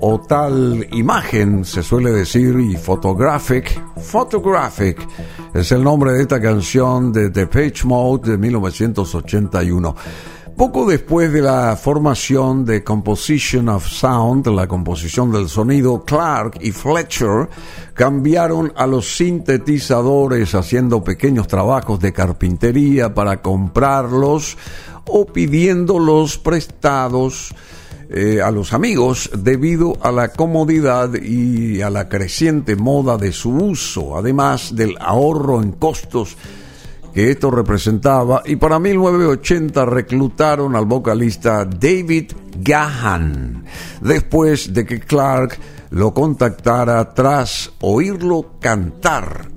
o 0.00 0.20
tal 0.20 0.86
imagen, 0.92 1.64
se 1.64 1.82
suele 1.82 2.10
decir, 2.10 2.58
y 2.58 2.76
photographic, 2.76 3.80
photographic 3.96 5.06
es 5.54 5.70
el 5.70 5.84
nombre 5.84 6.12
de 6.12 6.22
esta 6.22 6.40
canción 6.40 7.12
de 7.12 7.30
The 7.30 7.46
Page 7.46 7.84
Mode 7.84 8.32
de 8.32 8.38
1981. 8.38 9.94
Poco 10.56 10.86
después 10.86 11.32
de 11.32 11.42
la 11.42 11.76
formación 11.76 12.64
de 12.64 12.84
Composition 12.84 13.68
of 13.68 13.88
Sound, 13.88 14.46
la 14.46 14.68
composición 14.68 15.32
del 15.32 15.48
sonido, 15.48 16.04
Clark 16.04 16.58
y 16.60 16.70
Fletcher 16.70 17.48
cambiaron 17.92 18.72
a 18.76 18.86
los 18.86 19.16
sintetizadores 19.16 20.54
haciendo 20.54 21.02
pequeños 21.02 21.48
trabajos 21.48 21.98
de 21.98 22.12
carpintería 22.12 23.12
para 23.12 23.42
comprarlos 23.42 24.56
o 25.06 25.26
pidiéndolos 25.26 26.38
prestados 26.38 27.52
eh, 28.08 28.40
a 28.40 28.52
los 28.52 28.72
amigos 28.72 29.30
debido 29.36 29.98
a 30.02 30.12
la 30.12 30.28
comodidad 30.28 31.14
y 31.14 31.82
a 31.82 31.90
la 31.90 32.08
creciente 32.08 32.76
moda 32.76 33.16
de 33.16 33.32
su 33.32 33.50
uso, 33.50 34.16
además 34.16 34.76
del 34.76 34.94
ahorro 35.00 35.60
en 35.60 35.72
costos 35.72 36.36
que 37.14 37.30
esto 37.30 37.50
representaba 37.50 38.42
y 38.44 38.56
para 38.56 38.80
1980 38.80 39.84
reclutaron 39.86 40.74
al 40.74 40.84
vocalista 40.84 41.64
David 41.64 42.32
Gahan, 42.58 43.64
después 44.00 44.74
de 44.74 44.84
que 44.84 44.98
Clark 44.98 45.56
lo 45.90 46.12
contactara 46.12 47.14
tras 47.14 47.72
oírlo 47.80 48.56
cantar 48.60 49.48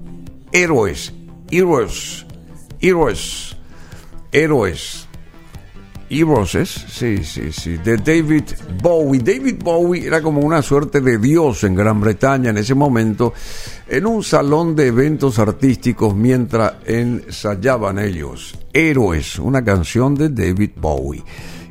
Héroes, 0.52 1.12
Héroes, 1.50 2.26
Héroes, 2.80 3.58
Héroes. 4.32 5.07
Heroes, 6.10 6.86
sí, 6.88 7.24
sí, 7.24 7.52
sí, 7.52 7.78
de 7.78 7.98
David 7.98 8.44
Bowie. 8.82 9.20
David 9.20 9.58
Bowie 9.62 10.08
era 10.08 10.22
como 10.22 10.40
una 10.40 10.62
suerte 10.62 11.02
de 11.02 11.18
dios 11.18 11.64
en 11.66 11.76
Gran 11.76 12.00
Bretaña 12.00 12.52
en 12.52 12.58
ese 12.58 12.76
momento 12.76 13.34
en 13.88 14.06
un 14.06 14.24
salón 14.24 14.76
de 14.76 14.88
eventos 14.88 15.38
artísticos 15.38 16.16
mientras 16.16 16.76
ensayaban 16.86 18.00
ellos. 18.00 18.58
Héroes, 18.72 19.38
una 19.40 19.64
canción 19.64 20.16
de 20.16 20.30
David 20.30 20.72
Bowie. 20.78 21.24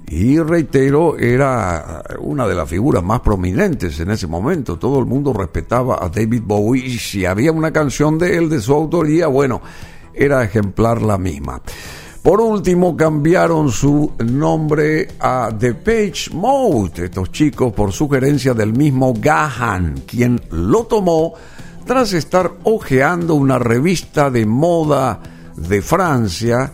Y 0.09 0.39
reitero, 0.39 1.19
era 1.19 2.03
una 2.21 2.47
de 2.47 2.55
las 2.55 2.69
figuras 2.69 3.03
más 3.03 3.21
prominentes 3.21 3.99
en 3.99 4.11
ese 4.11 4.27
momento. 4.27 4.79
Todo 4.79 5.01
el 5.01 5.07
mundo 5.07 5.33
respetaba 5.33 6.05
a 6.05 6.09
David 6.09 6.43
Bowie 6.45 6.85
y 6.87 6.99
si 6.99 7.25
había 7.25 7.51
una 7.51 7.73
canción 7.73 8.19
de 8.19 8.37
él, 8.37 8.49
de 8.49 8.61
su 8.61 8.73
autoría, 8.73 9.27
bueno, 9.27 9.63
era 10.15 10.45
ejemplar 10.45 11.03
la 11.03 11.19
misma. 11.19 11.61
Por 12.27 12.41
último, 12.41 12.97
cambiaron 12.97 13.71
su 13.71 14.15
nombre 14.19 15.07
a 15.21 15.49
The 15.57 15.75
Page 15.75 16.31
Mode, 16.33 17.05
estos 17.05 17.31
chicos, 17.31 17.73
por 17.73 17.93
sugerencia 17.93 18.53
del 18.53 18.73
mismo 18.73 19.15
Gahan, 19.17 20.03
quien 20.05 20.41
lo 20.51 20.87
tomó 20.87 21.35
tras 21.85 22.15
estar 22.15 22.51
hojeando 22.65 23.37
una 23.37 23.61
revista 23.61 24.29
de 24.29 24.45
moda 24.45 25.21
de 25.55 25.81
Francia, 25.81 26.73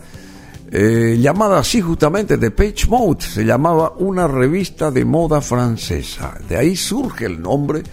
eh, 0.71 1.19
llamada 1.21 1.59
así 1.59 1.81
justamente 1.81 2.39
The 2.39 2.49
Page 2.49 2.87
Mode, 2.89 3.21
se 3.21 3.45
llamaba 3.45 3.93
una 3.99 4.27
revista 4.27 4.89
de 4.89 5.05
moda 5.05 5.39
francesa. 5.39 6.35
De 6.49 6.57
ahí 6.57 6.75
surge 6.75 7.27
el 7.27 7.39
nombre 7.39 7.83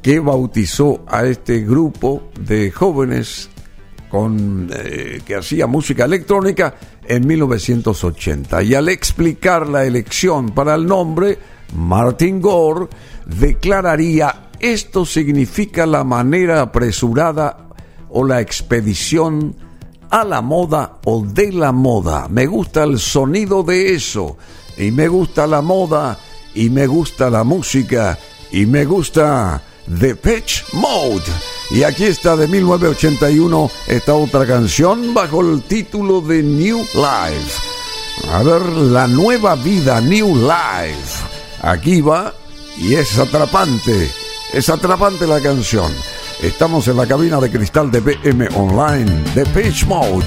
que 0.00 0.20
bautizó 0.20 1.00
a 1.08 1.24
este 1.24 1.62
grupo 1.62 2.30
de 2.40 2.70
jóvenes 2.70 3.50
con, 4.10 4.70
eh, 4.74 5.20
que 5.24 5.36
hacía 5.36 5.66
música 5.66 6.04
electrónica 6.04 6.74
en 7.06 7.26
1980. 7.26 8.62
Y 8.62 8.74
al 8.74 8.88
explicar 8.88 9.68
la 9.68 9.84
elección 9.84 10.50
para 10.50 10.74
el 10.74 10.86
nombre, 10.86 11.38
Martin 11.74 12.40
Gore 12.40 12.88
declararía 13.26 14.48
esto 14.60 15.06
significa 15.06 15.86
la 15.86 16.02
manera 16.02 16.62
apresurada 16.62 17.68
o 18.10 18.24
la 18.24 18.40
expedición 18.40 19.54
a 20.10 20.24
la 20.24 20.40
moda 20.40 20.98
o 21.04 21.24
de 21.24 21.52
la 21.52 21.72
moda. 21.72 22.26
Me 22.28 22.46
gusta 22.46 22.84
el 22.84 22.98
sonido 22.98 23.62
de 23.62 23.94
eso 23.94 24.36
y 24.76 24.90
me 24.90 25.06
gusta 25.06 25.46
la 25.46 25.62
moda 25.62 26.18
y 26.54 26.70
me 26.70 26.86
gusta 26.86 27.30
la 27.30 27.44
música 27.44 28.18
y 28.50 28.66
me 28.66 28.84
gusta 28.84 29.62
The 29.86 30.16
Pitch 30.16 30.64
Mode. 30.72 31.57
Y 31.70 31.82
aquí 31.82 32.04
está 32.04 32.36
de 32.36 32.48
1981 32.48 33.70
esta 33.86 34.14
otra 34.14 34.46
canción 34.46 35.12
bajo 35.12 35.42
el 35.42 35.62
título 35.62 36.20
de 36.22 36.42
New 36.42 36.78
Life. 36.78 37.60
A 38.32 38.42
ver, 38.42 38.62
la 38.62 39.06
nueva 39.06 39.54
vida, 39.54 40.00
New 40.00 40.34
Life. 40.34 41.24
Aquí 41.60 42.00
va 42.00 42.32
y 42.78 42.94
es 42.94 43.18
atrapante. 43.18 44.10
Es 44.52 44.70
atrapante 44.70 45.26
la 45.26 45.40
canción. 45.40 45.92
Estamos 46.42 46.88
en 46.88 46.96
la 46.96 47.06
cabina 47.06 47.38
de 47.38 47.50
cristal 47.50 47.90
de 47.90 48.00
BM 48.00 48.48
Online 48.56 49.10
de 49.34 49.44
Pitch 49.46 49.84
Mode 49.86 50.26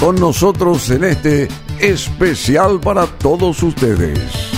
con 0.00 0.16
nosotros 0.16 0.88
en 0.90 1.04
este 1.04 1.48
especial 1.80 2.80
para 2.80 3.06
todos 3.06 3.62
ustedes. 3.62 4.57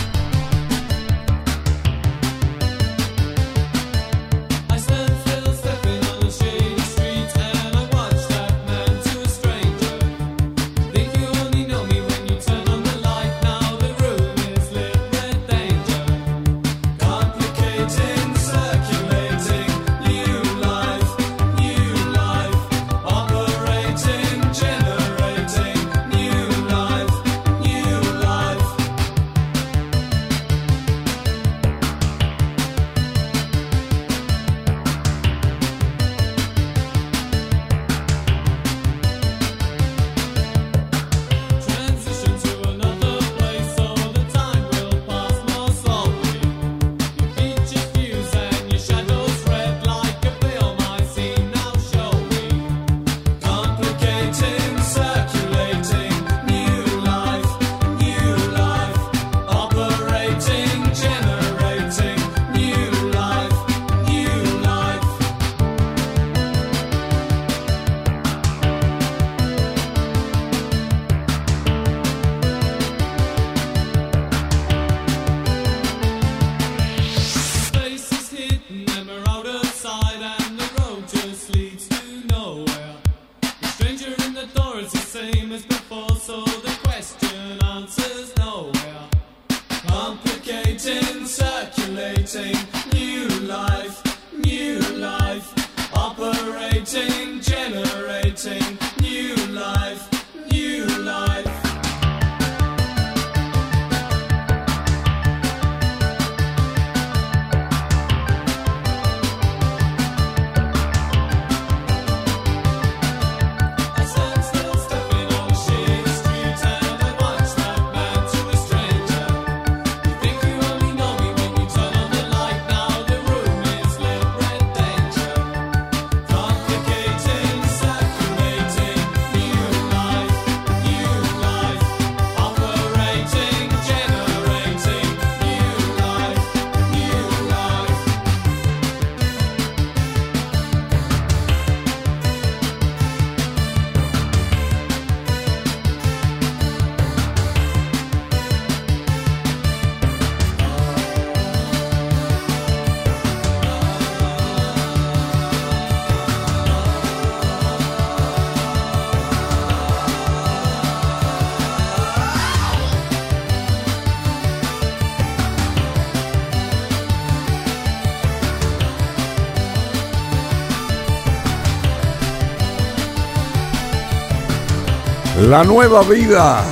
La 175.50 175.64
nueva 175.64 176.02
vida. 176.04 176.62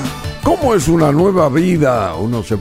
¿Cómo 0.45 0.73
es 0.73 0.87
una 0.87 1.11
nueva 1.11 1.49
vida? 1.49 2.15
Uno 2.15 2.45
se, 2.45 2.57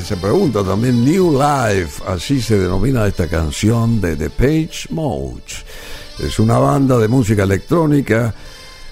se 0.00 0.16
pregunta 0.16 0.62
también. 0.62 1.04
New 1.04 1.32
Life, 1.32 2.00
así 2.06 2.40
se 2.40 2.60
denomina 2.60 3.04
esta 3.08 3.26
canción 3.26 4.00
de 4.00 4.14
The 4.14 4.30
Page 4.30 4.86
Mode. 4.90 5.42
Es 6.20 6.38
una 6.38 6.58
banda 6.58 6.96
de 6.96 7.08
música 7.08 7.42
electrónica 7.42 8.32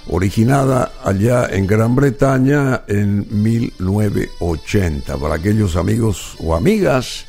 originada 0.09 0.95
allá 1.05 1.47
en 1.53 1.69
Gran 1.69 1.95
Bretaña 1.95 2.83
en 2.89 3.29
1980. 3.31 5.19
Para 5.19 5.37
aquellos 5.37 5.77
amigos 5.77 6.35
o 6.41 6.57
amigas 6.57 7.26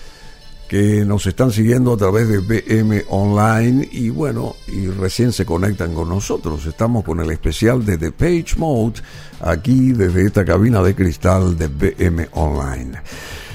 que 0.68 1.06
nos 1.06 1.26
están 1.26 1.52
siguiendo 1.52 1.94
a 1.94 1.98
través 1.98 2.28
de 2.28 2.40
BM 2.40 3.06
Online 3.10 3.88
y 3.92 4.10
bueno, 4.10 4.56
y 4.68 4.88
recién 4.88 5.32
se 5.32 5.46
conectan 5.46 5.94
con 5.94 6.10
nosotros. 6.10 6.66
Estamos 6.66 7.04
con 7.04 7.20
el 7.22 7.32
especial 7.32 7.86
de 7.86 7.98
The 7.98 8.12
Page 8.12 8.56
Mode 8.58 9.02
aquí 9.40 9.94
desde 9.94 10.26
esta 10.26 10.44
cabina 10.44 10.82
de 10.84 10.94
cristal 10.94 11.58
de 11.58 11.68
BM 11.68 12.28
Online. 12.34 13.02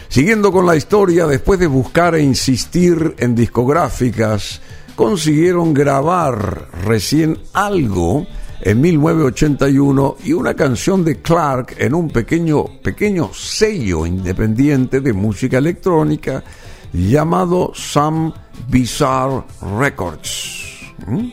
Siguiendo 0.09 0.53
con 0.53 0.67
la 0.67 0.77
historia, 0.77 1.27
después 1.27 1.61
de 1.61 1.67
buscar 1.67 2.15
e 2.15 2.23
insistir 2.23 3.15
en 3.19 3.35
discográficas, 3.35 4.61
consiguieron 4.95 5.75
grabar 5.75 6.69
recién 6.85 7.39
algo 7.53 8.27
en 8.63 8.81
1981 8.81 10.17
y 10.25 10.33
una 10.33 10.55
canción 10.55 11.05
de 11.05 11.21
Clark 11.21 11.75
en 11.79 11.95
un 11.95 12.09
pequeño, 12.09 12.65
pequeño 12.83 13.31
sello 13.35 14.07
independiente 14.07 15.01
de 15.01 15.13
música 15.13 15.59
electrónica 15.59 16.45
llamado 16.93 17.73
Some 17.75 18.33
Bizarre 18.69 19.43
Records. 19.79 20.81
¿Mm? 21.07 21.31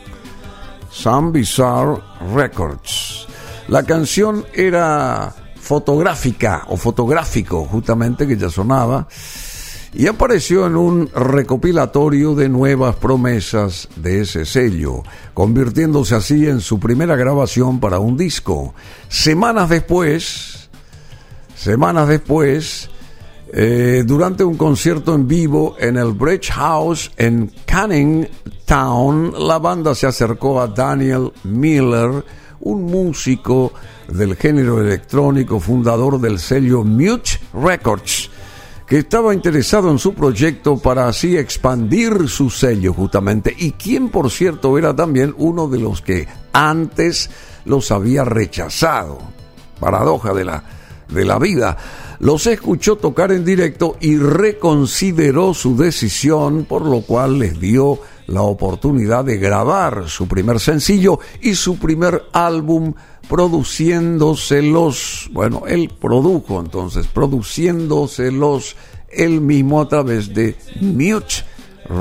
Some 0.91 1.31
Bizarre 1.31 2.01
Records. 2.33 3.27
La 3.67 3.83
canción 3.83 4.45
era 4.53 5.33
fotográfica 5.55 6.65
o 6.69 6.77
fotográfico, 6.77 7.65
justamente 7.65 8.27
que 8.27 8.37
ya 8.37 8.49
sonaba, 8.49 9.07
y 9.93 10.07
apareció 10.07 10.65
en 10.65 10.75
un 10.75 11.09
recopilatorio 11.13 12.35
de 12.35 12.49
nuevas 12.49 12.95
promesas 12.95 13.87
de 13.95 14.21
ese 14.21 14.45
sello, 14.45 15.03
convirtiéndose 15.33 16.15
así 16.15 16.47
en 16.47 16.61
su 16.61 16.79
primera 16.79 17.15
grabación 17.15 17.79
para 17.79 17.99
un 17.99 18.17
disco. 18.17 18.73
Semanas 19.09 19.69
después, 19.69 20.69
semanas 21.55 22.07
después, 22.07 22.89
eh, 23.51 24.03
durante 24.05 24.43
un 24.43 24.57
concierto 24.57 25.15
en 25.15 25.27
vivo 25.27 25.75
en 25.79 25.97
el 25.97 26.13
Bridge 26.13 26.51
House 26.51 27.11
en 27.17 27.51
Canning 27.65 28.27
Town, 28.65 29.33
la 29.39 29.57
banda 29.57 29.95
se 29.95 30.05
acercó 30.05 30.61
a 30.61 30.67
Daniel 30.67 31.31
Miller, 31.43 32.23
un 32.59 32.83
músico 32.83 33.73
del 34.07 34.35
género 34.35 34.79
electrónico, 34.79 35.59
fundador 35.59 36.21
del 36.21 36.37
sello 36.37 36.83
Mute 36.83 37.39
Records, 37.53 38.29
que 38.85 38.99
estaba 38.99 39.33
interesado 39.33 39.89
en 39.89 39.97
su 39.97 40.13
proyecto 40.13 40.77
para 40.77 41.07
así 41.07 41.35
expandir 41.35 42.29
su 42.29 42.51
sello 42.51 42.93
justamente, 42.93 43.55
y 43.57 43.71
quien 43.71 44.09
por 44.09 44.29
cierto 44.29 44.77
era 44.77 44.95
también 44.95 45.33
uno 45.39 45.67
de 45.67 45.79
los 45.79 46.03
que 46.03 46.27
antes 46.53 47.31
los 47.65 47.89
había 47.89 48.23
rechazado. 48.25 49.17
Paradoja 49.79 50.33
de 50.33 50.45
la, 50.45 50.63
de 51.07 51.25
la 51.25 51.39
vida 51.39 51.77
los 52.19 52.47
escuchó 52.47 52.97
tocar 52.97 53.31
en 53.31 53.45
directo 53.45 53.95
y 54.01 54.17
reconsideró 54.17 55.53
su 55.53 55.77
decisión, 55.77 56.65
por 56.65 56.85
lo 56.85 57.01
cual 57.01 57.39
les 57.39 57.59
dio 57.59 57.99
la 58.27 58.41
oportunidad 58.41 59.25
de 59.25 59.37
grabar 59.37 60.05
su 60.07 60.27
primer 60.27 60.59
sencillo 60.59 61.19
y 61.41 61.55
su 61.55 61.77
primer 61.77 62.25
álbum 62.31 62.93
produciéndoselos, 63.27 65.29
bueno, 65.31 65.63
él 65.67 65.91
produjo 65.99 66.59
entonces, 66.59 67.07
produciéndoselos 67.07 68.75
él 69.09 69.41
mismo 69.41 69.81
a 69.81 69.87
través 69.87 70.33
de 70.33 70.55
Mute 70.81 71.45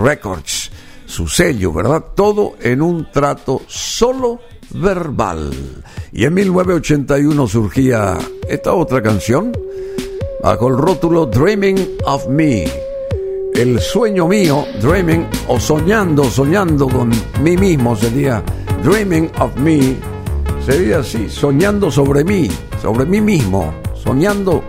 Records, 0.02 0.70
su 1.06 1.28
sello, 1.28 1.72
¿verdad? 1.72 2.04
Todo 2.14 2.56
en 2.60 2.82
un 2.82 3.10
trato 3.10 3.62
solo 3.66 4.40
verbal. 4.70 5.50
Y 6.12 6.24
en 6.24 6.34
1981 6.34 7.46
surgía 7.46 8.18
esta 8.48 8.74
otra 8.74 9.02
canción, 9.02 9.52
bajo 10.42 10.68
el 10.68 10.78
rótulo 10.78 11.26
Dreaming 11.26 11.98
of 12.04 12.26
Me. 12.28 12.64
El 13.54 13.80
sueño 13.80 14.28
mío, 14.28 14.64
dreaming 14.80 15.26
o 15.48 15.58
soñando, 15.58 16.24
soñando 16.24 16.88
con 16.88 17.10
mí 17.42 17.56
mismo 17.56 17.96
sería 17.96 18.42
Dreaming 18.82 19.30
of 19.40 19.56
Me. 19.56 19.96
Sería 20.64 20.98
así, 20.98 21.28
soñando 21.28 21.90
sobre 21.90 22.24
mí, 22.24 22.48
sobre 22.80 23.04
mí 23.06 23.20
mismo, 23.20 23.72
soñando 23.94 24.62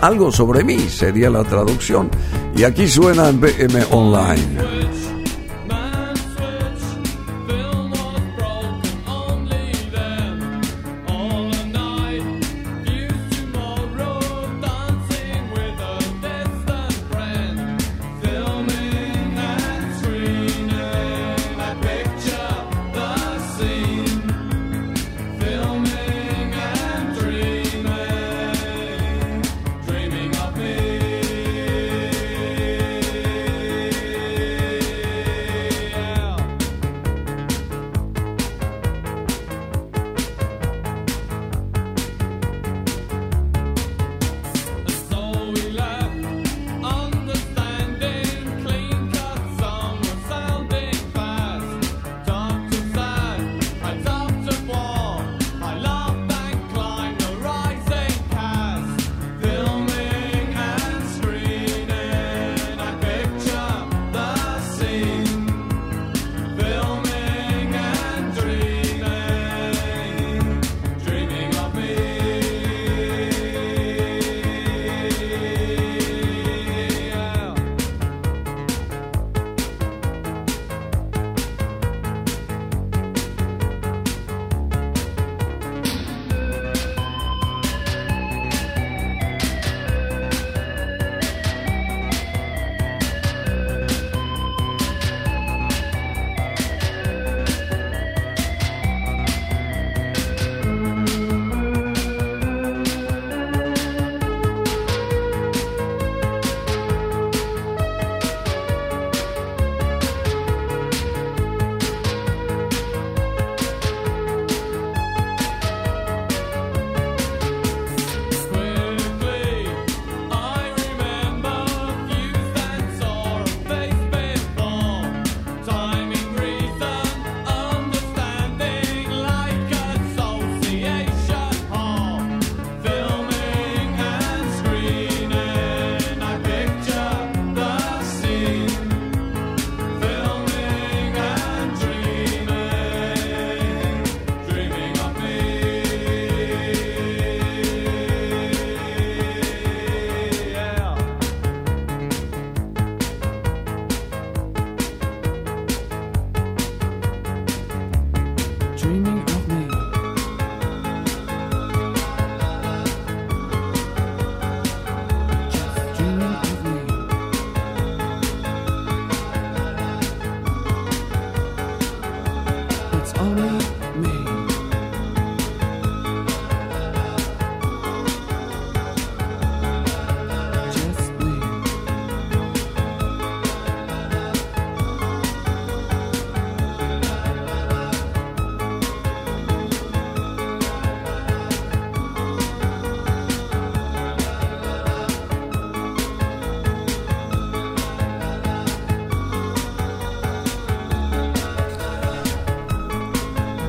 algo 0.00 0.30
sobre 0.30 0.62
mí 0.62 0.78
sería 0.78 1.30
la 1.30 1.44
traducción. 1.44 2.10
Y 2.56 2.64
aquí 2.64 2.86
suena 2.88 3.28
en 3.28 3.40
BM 3.40 3.84
Online. 3.90 5.17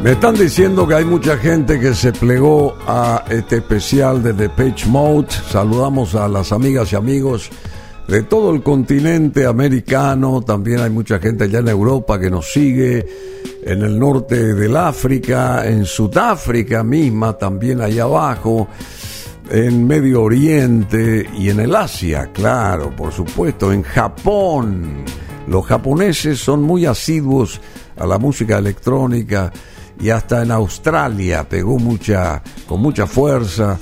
Me 0.10 0.14
están 0.14 0.34
diciendo 0.34 0.88
que 0.88 0.95
hay 0.95 1.05
mucha 1.05 1.38
gente 1.38 1.80
que 1.80 1.93
se 1.93 2.12
plegó 2.12 2.76
a 2.88 3.26
este 3.30 3.57
especial 3.57 4.24
de 4.24 4.49
Page 4.49 4.88
Mode. 4.88 5.28
Saludamos 5.30 6.16
a 6.16 6.28
las 6.28 6.51
amigas 6.51 6.91
y 6.91 6.95
amigos 6.95 7.51
de 8.07 8.24
todo 8.24 8.51
el 8.51 8.64
continente 8.64 9.45
americano. 9.45 10.41
También 10.41 10.80
hay 10.80 10.89
mucha 10.89 11.20
gente 11.20 11.43
allá 11.43 11.60
en 11.60 11.68
Europa 11.68 12.20
que 12.20 12.32
nos 12.32 12.51
sigue, 12.51 13.05
en 13.64 13.84
el 13.84 13.99
norte 13.99 14.55
del 14.55 14.78
África, 14.78 15.68
en 15.68 15.86
Sudáfrica 15.86 16.84
misma, 16.84 17.38
también 17.38 17.80
allá 17.80 18.05
abajo, 18.05 18.68
en 19.51 19.86
Medio 19.86 20.24
Oriente 20.24 21.30
y 21.38 21.51
en 21.51 21.60
el 21.60 21.76
Asia, 21.76 22.32
claro, 22.34 22.95
por 22.95 23.14
supuesto, 23.14 23.72
en 23.72 23.84
Japón. 23.84 25.05
Los 25.47 25.68
japoneses 25.68 26.39
son 26.39 26.64
muy 26.64 26.88
asiduos 26.88 27.62
a 27.95 28.07
la 28.07 28.18
música 28.18 28.57
electrónica 28.57 29.53
y 30.00 30.10
hasta 30.10 30.43
en 30.43 30.52
Australia 30.52 31.47
pegó 31.47 31.78
mucha, 31.78 32.41
con 32.68 32.82
mucha 32.82 33.06
fuerza 33.06 33.78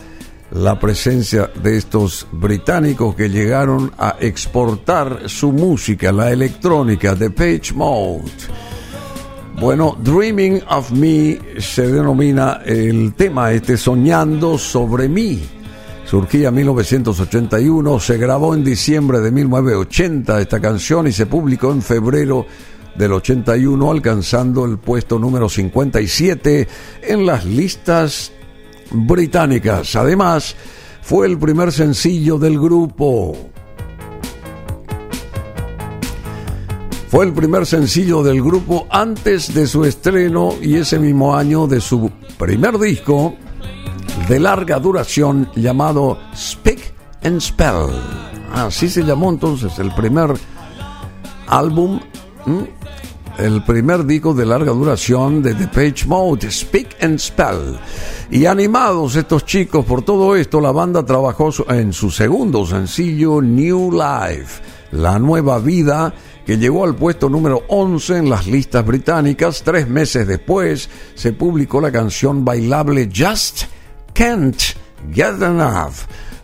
la 0.52 0.80
presencia 0.80 1.50
de 1.62 1.78
estos 1.78 2.28
británicos 2.32 3.16
que 3.16 3.30
llegaron 3.30 3.92
a 3.98 4.16
exportar 4.20 5.24
su 5.30 5.52
música, 5.52 6.12
la 6.12 6.32
electrónica 6.32 7.16
de 7.16 7.30
Page 7.30 7.74
Mode. 7.74 8.32
Bueno, 9.60 9.98
Dreaming 10.00 10.62
of 10.70 10.92
Me 10.92 11.40
se 11.60 11.88
denomina 11.88 12.62
el 12.66 13.14
tema 13.16 13.52
este 13.52 13.76
Soñando 13.76 14.58
sobre 14.58 15.10
mí. 15.10 15.42
Surgía 16.06 16.50
en 16.50 16.56
1981, 16.56 18.00
se 18.00 18.18
grabó 18.18 18.54
en 18.54 18.64
diciembre 18.64 19.20
de 19.20 19.32
1980 19.32 20.40
esta 20.40 20.62
canción 20.62 21.08
y 21.08 21.12
se 21.12 21.26
publicó 21.26 21.72
en 21.72 21.82
febrero 21.82 22.46
del 22.98 23.14
81, 23.14 23.92
alcanzando 23.92 24.66
el 24.66 24.78
puesto 24.78 25.20
número 25.20 25.50
57 25.50 26.68
en 27.04 27.26
las 27.26 27.46
listas 27.46 28.32
británicas. 28.92 29.96
Además, 29.96 30.56
fue 31.02 31.28
el 31.28 31.38
primer 31.38 31.72
sencillo 31.72 32.38
del 32.38 32.60
grupo. 32.60 33.38
Fue 37.10 37.26
el 37.26 37.34
primer 37.34 37.66
sencillo 37.66 38.22
del 38.22 38.44
grupo 38.44 38.86
antes 38.90 39.54
de 39.54 39.66
su 39.66 39.86
estreno 39.86 40.54
y 40.62 40.76
ese 40.76 41.00
mismo 41.00 41.36
año 41.36 41.66
de 41.66 41.80
su 41.80 42.12
primer 42.38 42.78
disco 42.78 43.36
de 44.28 44.40
larga 44.42 44.78
duración 44.80 45.50
llamado 45.56 46.20
Speak 46.36 46.94
and 47.24 47.40
Spell. 47.40 47.88
Así 48.54 48.90
se 48.90 49.04
llamó 49.04 49.30
entonces 49.30 49.80
el 49.80 49.94
primer 49.96 50.34
álbum 51.48 52.02
el 53.38 53.64
primer 53.64 54.06
disco 54.06 54.34
de 54.34 54.46
larga 54.46 54.72
duración 54.72 55.42
de 55.44 55.54
The 55.54 55.68
Page 55.68 56.08
Mode, 56.08 56.50
Speak 56.50 56.98
and 57.02 57.20
Spell. 57.20 57.78
Y 58.32 58.46
animados 58.46 59.16
estos 59.16 59.46
chicos 59.46 59.86
por 59.86 60.02
todo 60.02 60.36
esto, 60.36 60.60
la 60.60 60.72
banda 60.72 61.06
trabajó 61.06 61.52
en 61.70 61.94
su 61.94 62.10
segundo 62.10 62.66
sencillo, 62.66 63.42
New 63.42 63.92
Life, 63.92 64.62
la 64.92 65.20
nueva 65.20 65.60
vida, 65.60 66.14
que 66.46 66.58
llegó 66.58 66.84
al 66.84 66.96
puesto 66.96 67.30
número 67.30 67.64
11 67.68 68.18
en 68.18 68.30
las 68.30 68.48
listas 68.48 68.86
británicas. 68.86 69.62
Tres 69.64 69.88
meses 69.88 70.28
después 70.28 70.90
se 71.14 71.34
publicó 71.34 71.80
la 71.80 71.92
canción 71.92 72.44
bailable 72.44 73.10
Just 73.16 73.64
Can't 74.14 74.62
Get 75.14 75.42
Enough. 75.42 75.94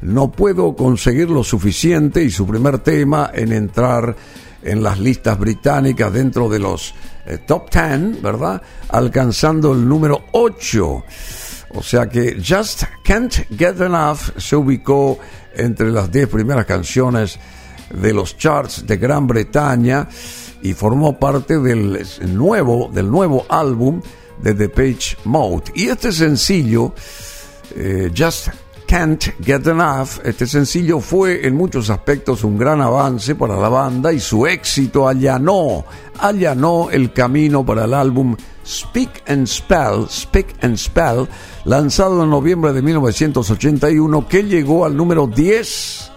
No 0.01 0.31
puedo 0.31 0.75
conseguir 0.75 1.29
lo 1.29 1.43
suficiente 1.43 2.23
y 2.23 2.29
su 2.29 2.45
primer 2.45 2.79
tema 2.79 3.31
en 3.33 3.53
entrar 3.53 4.15
en 4.63 4.83
las 4.83 4.99
listas 4.99 5.37
británicas 5.37 6.11
dentro 6.11 6.49
de 6.49 6.59
los 6.59 6.93
eh, 7.25 7.39
top 7.45 7.69
10, 7.71 8.21
¿verdad? 8.21 8.61
Alcanzando 8.89 9.73
el 9.73 9.87
número 9.87 10.25
8. 10.31 11.03
O 11.75 11.81
sea 11.81 12.07
que 12.07 12.41
Just 12.45 12.83
Can't 13.03 13.33
Get 13.57 13.81
Enough 13.81 14.37
se 14.37 14.55
ubicó 14.55 15.17
entre 15.55 15.91
las 15.91 16.11
10 16.11 16.29
primeras 16.29 16.65
canciones 16.65 17.39
de 17.93 18.13
los 18.13 18.37
charts 18.37 18.85
de 18.85 18.97
Gran 18.97 19.27
Bretaña 19.27 20.07
y 20.61 20.73
formó 20.73 21.19
parte 21.19 21.59
del 21.59 22.05
nuevo, 22.27 22.89
del 22.93 23.09
nuevo 23.09 23.45
álbum 23.49 24.01
de 24.41 24.53
The 24.53 24.69
Page 24.69 25.17
Mode. 25.25 25.71
Y 25.75 25.87
este 25.87 26.11
sencillo, 26.11 26.93
eh, 27.75 28.11
Just 28.15 28.49
Can't 28.87 29.23
Get 29.43 29.67
Enough, 29.67 30.19
este 30.23 30.45
sencillo 30.47 30.99
fue 30.99 31.47
en 31.47 31.55
muchos 31.55 31.89
aspectos 31.89 32.43
un 32.43 32.57
gran 32.57 32.81
avance 32.81 33.35
para 33.35 33.55
la 33.55 33.69
banda 33.69 34.13
y 34.13 34.19
su 34.19 34.45
éxito 34.45 35.07
allanó, 35.07 35.85
allanó 36.19 36.89
el 36.91 37.11
camino 37.13 37.65
para 37.65 37.85
el 37.85 37.93
álbum 37.93 38.35
Speak 38.65 39.23
and 39.27 39.47
Spell, 39.47 40.07
Speak 40.09 40.55
and 40.61 40.77
Spell, 40.77 41.27
lanzado 41.65 42.23
en 42.23 42.29
noviembre 42.29 42.73
de 42.73 42.81
1981, 42.81 44.27
que 44.27 44.43
llegó 44.43 44.85
al 44.85 44.95
número 44.95 45.27
10 45.27 46.11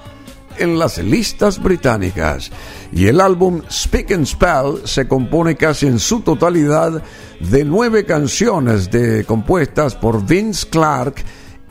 en 0.58 0.78
las 0.78 0.98
listas 0.98 1.62
británicas. 1.62 2.50
Y 2.92 3.08
el 3.08 3.20
álbum 3.20 3.62
Speak 3.70 4.12
and 4.12 4.26
Spell 4.26 4.82
se 4.84 5.08
compone 5.08 5.56
casi 5.56 5.86
en 5.86 5.98
su 5.98 6.20
totalidad 6.20 7.02
de 7.40 7.64
nueve 7.64 8.04
canciones 8.04 8.90
de, 8.90 9.24
compuestas 9.24 9.94
por 9.94 10.24
Vince 10.24 10.68
Clark 10.68 11.24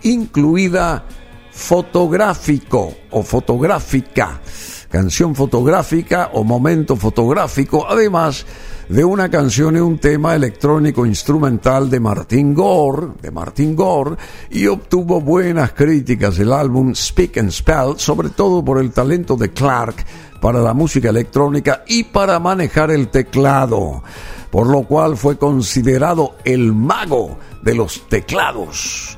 incluida 0.05 1.03
fotográfico 1.51 2.93
o 3.11 3.23
fotográfica, 3.23 4.41
canción 4.89 5.33
fotográfica 5.33 6.31
o 6.33 6.43
momento 6.43 6.95
fotográfico, 6.95 7.87
además 7.87 8.45
de 8.87 9.03
una 9.03 9.29
canción 9.29 9.75
y 9.77 9.79
un 9.79 9.97
tema 9.97 10.35
electrónico 10.35 11.05
instrumental 11.07 11.89
de 11.89 11.99
Martin 11.99 12.53
Gore, 12.53 13.13
de 13.19 13.31
Martin 13.31 13.75
Gore, 13.75 14.17
y 14.51 14.67
obtuvo 14.67 15.21
buenas 15.21 15.71
críticas 15.71 16.37
el 16.37 16.53
álbum 16.53 16.93
Speak 16.93 17.37
and 17.37 17.51
Spell, 17.51 17.95
sobre 17.97 18.29
todo 18.29 18.63
por 18.63 18.79
el 18.79 18.91
talento 18.91 19.35
de 19.35 19.51
Clark 19.51 20.05
para 20.39 20.59
la 20.59 20.73
música 20.73 21.09
electrónica 21.09 21.83
y 21.87 22.03
para 22.03 22.37
manejar 22.39 22.91
el 22.91 23.07
teclado, 23.07 24.03
por 24.51 24.67
lo 24.67 24.83
cual 24.83 25.17
fue 25.17 25.37
considerado 25.39 26.35
el 26.43 26.73
mago 26.73 27.39
de 27.63 27.73
los 27.73 28.07
teclados. 28.07 29.17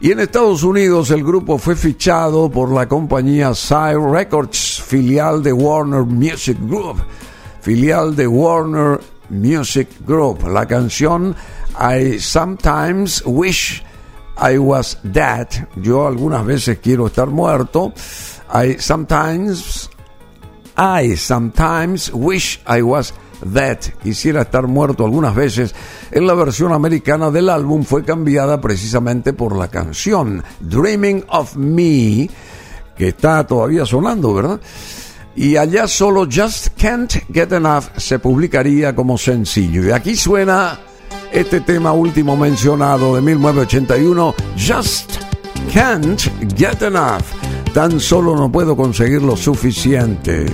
Y 0.00 0.12
en 0.12 0.20
Estados 0.20 0.62
Unidos 0.62 1.10
el 1.10 1.24
grupo 1.24 1.56
fue 1.56 1.74
fichado 1.74 2.50
por 2.50 2.70
la 2.70 2.86
compañía 2.86 3.54
Sire 3.54 3.98
Records, 3.98 4.82
filial 4.82 5.42
de 5.42 5.52
Warner 5.52 6.02
Music 6.02 6.58
Group. 6.60 7.02
Filial 7.62 8.14
de 8.14 8.26
Warner 8.26 9.00
Music 9.30 9.88
Group. 10.06 10.46
La 10.48 10.66
canción 10.66 11.34
I 11.80 12.18
Sometimes 12.18 13.22
Wish 13.24 13.82
I 14.38 14.58
Was 14.58 14.98
Dead. 15.02 15.48
Yo 15.76 16.06
algunas 16.06 16.44
veces 16.44 16.78
quiero 16.80 17.06
estar 17.06 17.28
muerto. 17.28 17.94
I 18.52 18.76
sometimes 18.78 19.88
I 20.76 21.16
sometimes 21.16 22.12
wish 22.12 22.60
I 22.68 22.82
was 22.82 23.14
That 23.52 23.78
quisiera 24.02 24.42
estar 24.42 24.66
muerto 24.66 25.04
algunas 25.04 25.34
veces, 25.34 25.74
en 26.10 26.26
la 26.26 26.34
versión 26.34 26.72
americana 26.72 27.30
del 27.30 27.48
álbum 27.48 27.84
fue 27.84 28.04
cambiada 28.04 28.60
precisamente 28.60 29.32
por 29.32 29.56
la 29.56 29.68
canción 29.68 30.42
Dreaming 30.60 31.24
of 31.28 31.56
Me, 31.56 32.30
que 32.96 33.08
está 33.08 33.46
todavía 33.46 33.84
sonando, 33.84 34.34
¿verdad? 34.34 34.60
Y 35.34 35.56
allá 35.56 35.86
solo 35.86 36.26
Just 36.32 36.68
Can't 36.80 37.12
Get 37.32 37.52
Enough 37.52 37.84
se 37.98 38.18
publicaría 38.18 38.94
como 38.96 39.18
sencillo. 39.18 39.84
Y 39.84 39.90
aquí 39.90 40.16
suena 40.16 40.80
este 41.30 41.60
tema 41.60 41.92
último 41.92 42.36
mencionado 42.36 43.14
de 43.16 43.20
1981, 43.20 44.34
Just 44.56 45.12
Can't 45.74 46.22
Get 46.56 46.80
Enough. 46.82 47.22
Tan 47.74 48.00
solo 48.00 48.34
no 48.34 48.50
puedo 48.50 48.74
conseguir 48.74 49.20
lo 49.20 49.36
suficiente. 49.36 50.46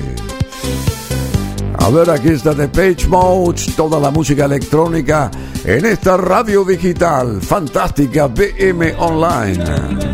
A 1.78 1.90
ver, 1.90 2.10
aquí 2.10 2.28
está 2.28 2.54
The 2.54 2.68
Page 2.68 3.08
Mode, 3.08 3.60
toda 3.76 3.98
la 3.98 4.10
música 4.10 4.44
electrónica 4.44 5.30
en 5.64 5.84
esta 5.86 6.16
radio 6.16 6.64
digital 6.64 7.40
fantástica 7.40 8.26
BM 8.28 8.94
Online. 8.98 10.11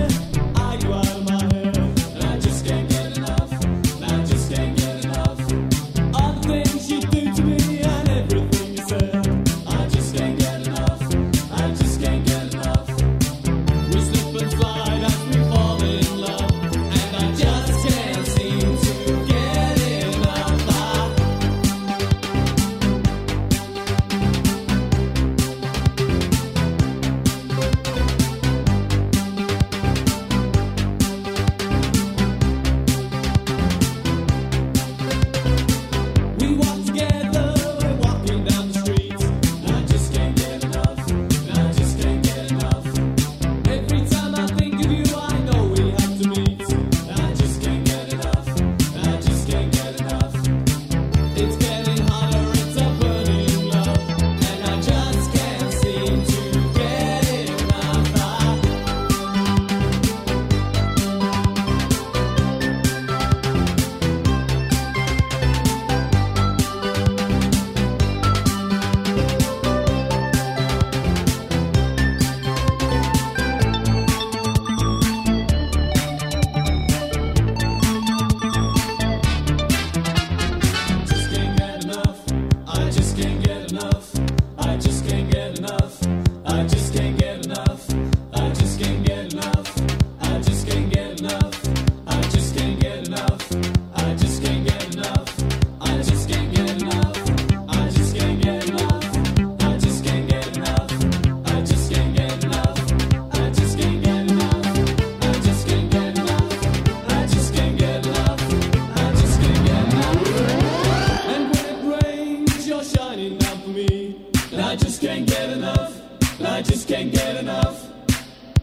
I 114.68 114.76
just 114.76 115.00
can't 115.00 115.26
get 115.26 115.48
enough. 115.48 115.98
I 116.44 116.60
just 116.60 116.88
can't 116.88 117.10
get 117.10 117.36
enough. 117.36 117.90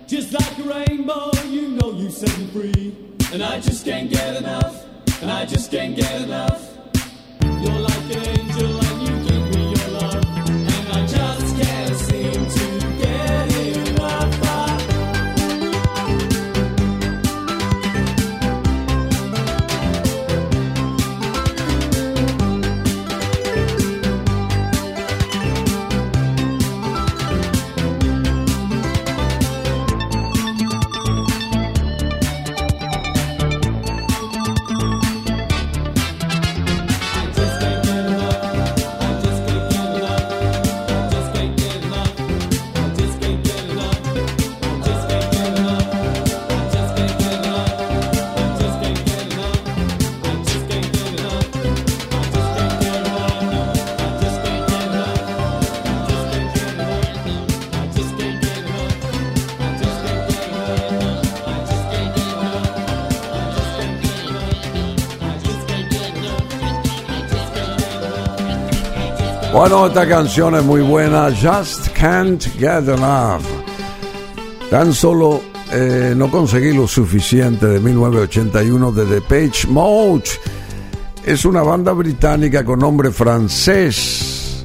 Just 0.05 0.33
like 0.33 0.59
a 0.59 0.61
rainbow, 0.61 1.31
you 1.47 1.69
know 1.69 1.93
you 1.93 2.11
set 2.11 2.37
me 2.37 2.45
free. 2.45 2.95
And 3.33 3.41
I 3.41 3.59
just 3.59 3.83
can't 3.85 4.07
get 4.07 4.35
enough. 4.35 4.85
And 5.23 5.31
I 5.31 5.47
just 5.47 5.71
can't 5.71 5.95
get 5.95 6.21
enough. 6.21 6.74
Bueno, 69.67 69.87
esta 69.87 70.07
canción 70.07 70.53
es 70.53 70.63
muy 70.63 70.81
buena, 70.81 71.31
Just 71.31 71.89
Can't 71.97 72.43
Get 72.59 72.87
Enough. 72.87 73.41
Tan 74.69 74.93
solo 74.93 75.41
eh, 75.71 76.13
no 76.15 76.29
conseguí 76.29 76.71
lo 76.71 76.87
suficiente 76.87 77.65
de 77.65 77.79
1981 77.79 78.91
de 78.91 79.05
The 79.05 79.21
Page 79.21 79.67
Mode. 79.67 80.25
Es 81.25 81.45
una 81.45 81.63
banda 81.63 81.93
británica 81.93 82.63
con 82.63 82.77
nombre 82.77 83.09
francés. 83.09 84.63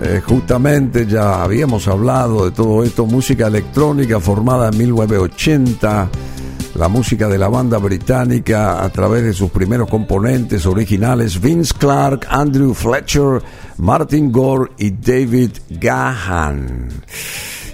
Eh, 0.00 0.22
justamente 0.26 1.06
ya 1.06 1.42
habíamos 1.42 1.86
hablado 1.86 2.46
de 2.46 2.52
todo 2.52 2.82
esto, 2.84 3.04
música 3.04 3.48
electrónica 3.48 4.20
formada 4.20 4.70
en 4.70 4.78
1980 4.78 6.08
la 6.78 6.86
música 6.86 7.26
de 7.26 7.38
la 7.38 7.48
banda 7.48 7.78
británica 7.78 8.84
a 8.84 8.88
través 8.90 9.24
de 9.24 9.32
sus 9.32 9.50
primeros 9.50 9.90
componentes 9.90 10.64
originales, 10.64 11.40
Vince 11.40 11.74
Clark, 11.76 12.28
Andrew 12.30 12.72
Fletcher, 12.72 13.42
Martin 13.78 14.30
Gore 14.30 14.70
y 14.78 14.92
David 14.92 15.50
Gahan. 15.70 16.88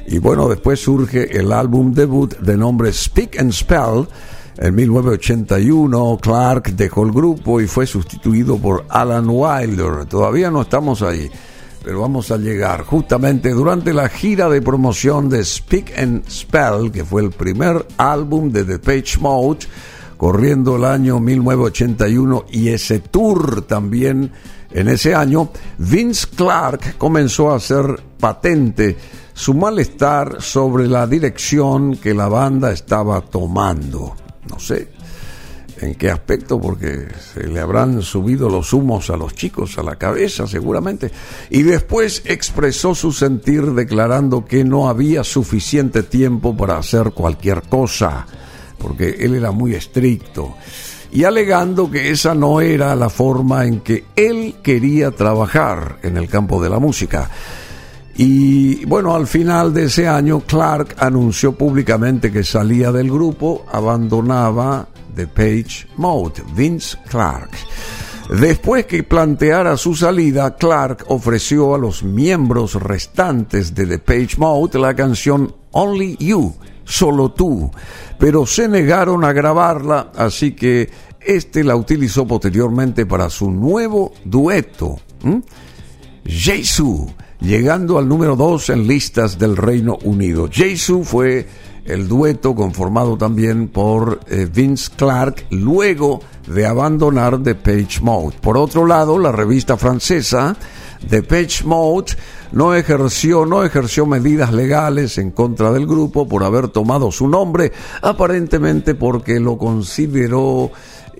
Y 0.07 0.19
bueno, 0.19 0.49
después 0.49 0.81
surge 0.81 1.39
el 1.39 1.53
álbum 1.53 1.93
debut 1.93 2.35
de 2.39 2.57
nombre 2.57 2.91
Speak 2.95 3.39
and 3.39 3.53
Spell. 3.53 4.09
En 4.57 4.75
1981 4.75 6.19
Clark 6.23 6.75
dejó 6.75 7.05
el 7.05 7.13
grupo 7.13 7.61
y 7.61 7.67
fue 7.67 7.87
sustituido 7.87 8.57
por 8.57 8.87
Alan 8.89 9.27
Wilder. 9.29 10.07
Todavía 10.07 10.51
no 10.51 10.63
estamos 10.63 11.03
ahí 11.03 11.31
pero 11.85 12.01
vamos 12.01 12.31
a 12.31 12.39
llegar 12.39 12.85
justamente 12.85 13.51
durante 13.51 13.93
la 13.93 14.09
gira 14.09 14.49
de 14.49 14.63
promoción 14.63 15.29
de 15.29 15.45
Speak 15.45 15.93
and 15.99 16.27
Spell, 16.29 16.91
que 16.91 17.05
fue 17.05 17.23
el 17.23 17.31
primer 17.31 17.87
álbum 17.99 18.51
de 18.51 18.65
The 18.65 18.79
Page 18.79 19.19
Mode, 19.21 19.67
corriendo 20.17 20.77
el 20.77 20.85
año 20.87 21.21
1981 21.21 22.47
y 22.51 22.69
ese 22.69 23.01
tour 23.01 23.63
también 23.63 24.33
en 24.71 24.89
ese 24.89 25.15
año, 25.15 25.51
Vince 25.79 26.27
Clark 26.35 26.97
comenzó 26.97 27.53
a 27.53 27.57
hacer 27.57 28.03
patente 28.19 28.97
su 29.33 29.55
malestar 29.55 30.41
sobre 30.41 30.89
la 30.89 31.07
dirección 31.07 31.97
que 31.97 32.15
la 32.15 32.29
banda 32.29 32.73
estaba 32.73 33.21
tomando. 33.21 34.17
No 34.51 34.59
sé, 34.59 34.89
¿En 35.81 35.95
qué 35.97 36.11
aspecto? 36.11 36.61
Porque 36.61 37.09
se 37.33 37.47
le 37.49 37.61
habrán 37.61 38.01
subido 38.03 38.49
los 38.49 38.73
humos 38.73 39.11
a 39.11 39.17
los 39.17 39.35
chicos 39.35 39.77
a 39.77 39.83
la 39.83 39.97
cabeza, 39.97 40.47
seguramente. 40.47 41.11
Y 41.51 41.63
después 41.63 42.23
expresó 42.27 42.95
su 42.95 43.13
sentir 43.13 43.65
declarando 43.73 44.45
que 44.45 44.65
no 44.65 44.89
había 44.89 45.25
suficiente 45.25 46.05
tiempo 46.05 46.57
para 46.57 46.79
hacer 46.79 47.11
cualquier 47.11 47.63
cosa, 47.63 48.27
porque 48.79 49.17
él 49.21 49.35
era 49.35 49.51
muy 49.51 49.75
estricto. 49.75 50.55
Y 51.11 51.25
alegando 51.25 51.91
que 51.91 52.11
esa 52.11 52.35
no 52.35 52.61
era 52.61 52.95
la 52.95 53.09
forma 53.09 53.65
en 53.67 53.81
que 53.81 54.05
él 54.17 54.57
quería 54.63 55.11
trabajar 55.11 55.99
en 56.03 56.17
el 56.17 56.29
campo 56.29 56.63
de 56.63 56.71
la 56.71 56.79
música. 56.79 57.31
Y 58.17 58.85
bueno, 58.85 59.15
al 59.15 59.27
final 59.27 59.75
de 59.75 59.85
ese 59.85 60.07
año, 60.07 60.41
Clark 60.41 60.97
anunció 60.99 61.53
públicamente 61.53 62.31
que 62.31 62.45
salía 62.45 62.93
del 62.93 63.11
grupo, 63.11 63.67
abandonaba 63.73 64.89
The 65.15 65.27
Page 65.27 65.89
Mode, 65.97 66.43
Vince 66.55 66.97
Clark. 67.09 67.51
Después 68.31 68.87
que 68.87 69.03
planteara 69.03 69.77
su 69.77 69.95
salida, 69.95 70.57
Clark 70.57 71.05
ofreció 71.09 71.75
a 71.75 71.79
los 71.79 72.03
miembros 72.03 72.75
restantes 72.75 73.75
de 73.75 73.87
The 73.87 73.99
Page 73.99 74.37
Mode 74.39 74.79
la 74.79 74.95
canción 74.95 75.55
Only 75.73 76.17
You, 76.19 76.55
solo 76.85 77.33
tú, 77.33 77.71
pero 78.19 78.47
se 78.47 78.69
negaron 78.69 79.25
a 79.25 79.33
grabarla, 79.33 80.13
así 80.17 80.53
que 80.53 80.91
este 81.21 81.65
la 81.65 81.77
utilizó 81.77 82.27
posteriormente 82.27 83.07
para 83.07 83.29
su 83.29 83.51
nuevo 83.51 84.13
dueto, 84.25 84.99
Jesus, 86.25 87.11
llegando 87.41 87.99
al 87.99 88.09
número 88.09 88.37
2 88.37 88.71
en 88.71 88.87
listas 88.87 89.39
del 89.39 89.57
Reino 89.57 89.99
Unido. 90.05 90.49
Jesus 90.51 91.07
fue 91.07 91.47
el 91.85 92.09
dueto 92.09 92.55
conformado 92.55 93.17
también 93.17 93.69
por 93.69 94.21
eh, 94.29 94.49
Vince 94.53 94.91
Clark 94.97 95.47
luego 95.51 96.21
de 96.47 96.67
abandonar 96.67 97.43
The 97.43 97.55
Page 97.55 98.01
Mode. 98.03 98.37
Por 98.41 98.57
otro 98.57 98.87
lado, 98.87 99.19
la 99.19 99.33
revista 99.33 99.77
francesa 99.77 100.57
The 101.09 101.23
Page 101.23 101.65
Mode 101.65 102.13
no 102.53 102.75
ejerció, 102.75 103.45
no 103.45 103.65
ejerció 103.65 104.07
medidas 104.07 104.53
legales 104.53 105.19
en 105.19 105.31
contra 105.33 105.73
del 105.73 105.87
grupo 105.87 106.27
por 106.27 106.45
haber 106.45 106.69
tomado 106.69 107.11
su 107.11 107.29
nombre, 107.29 107.73
aparentemente 108.03 108.95
porque 108.95 109.41
lo 109.41 109.59
consideró 109.59 110.71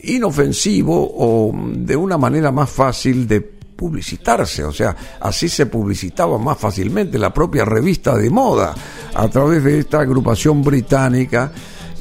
inofensivo 0.03 1.13
o 1.17 1.53
de 1.55 1.97
una 1.97 2.17
manera 2.17 2.53
más 2.53 2.71
fácil 2.71 3.27
de 3.27 3.41
publicitarse, 3.41 4.65
o 4.65 4.73
sea, 4.73 4.97
así 5.21 5.49
se 5.49 5.67
publicitaba 5.67 6.39
más 6.39 6.57
fácilmente 6.59 7.19
la 7.19 7.35
propia 7.35 7.65
revista 7.65 8.17
de 8.17 8.31
moda 8.31 8.73
a 9.15 9.29
través 9.29 9.65
de 9.65 9.79
esta 9.79 10.01
agrupación 10.01 10.63
británica 10.63 11.53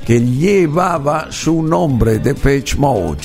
que 0.05 0.19
llevaba 0.19 1.31
su 1.31 1.63
nombre 1.63 2.19
de 2.19 2.33
Page 2.35 2.75
Mode. 2.77 3.21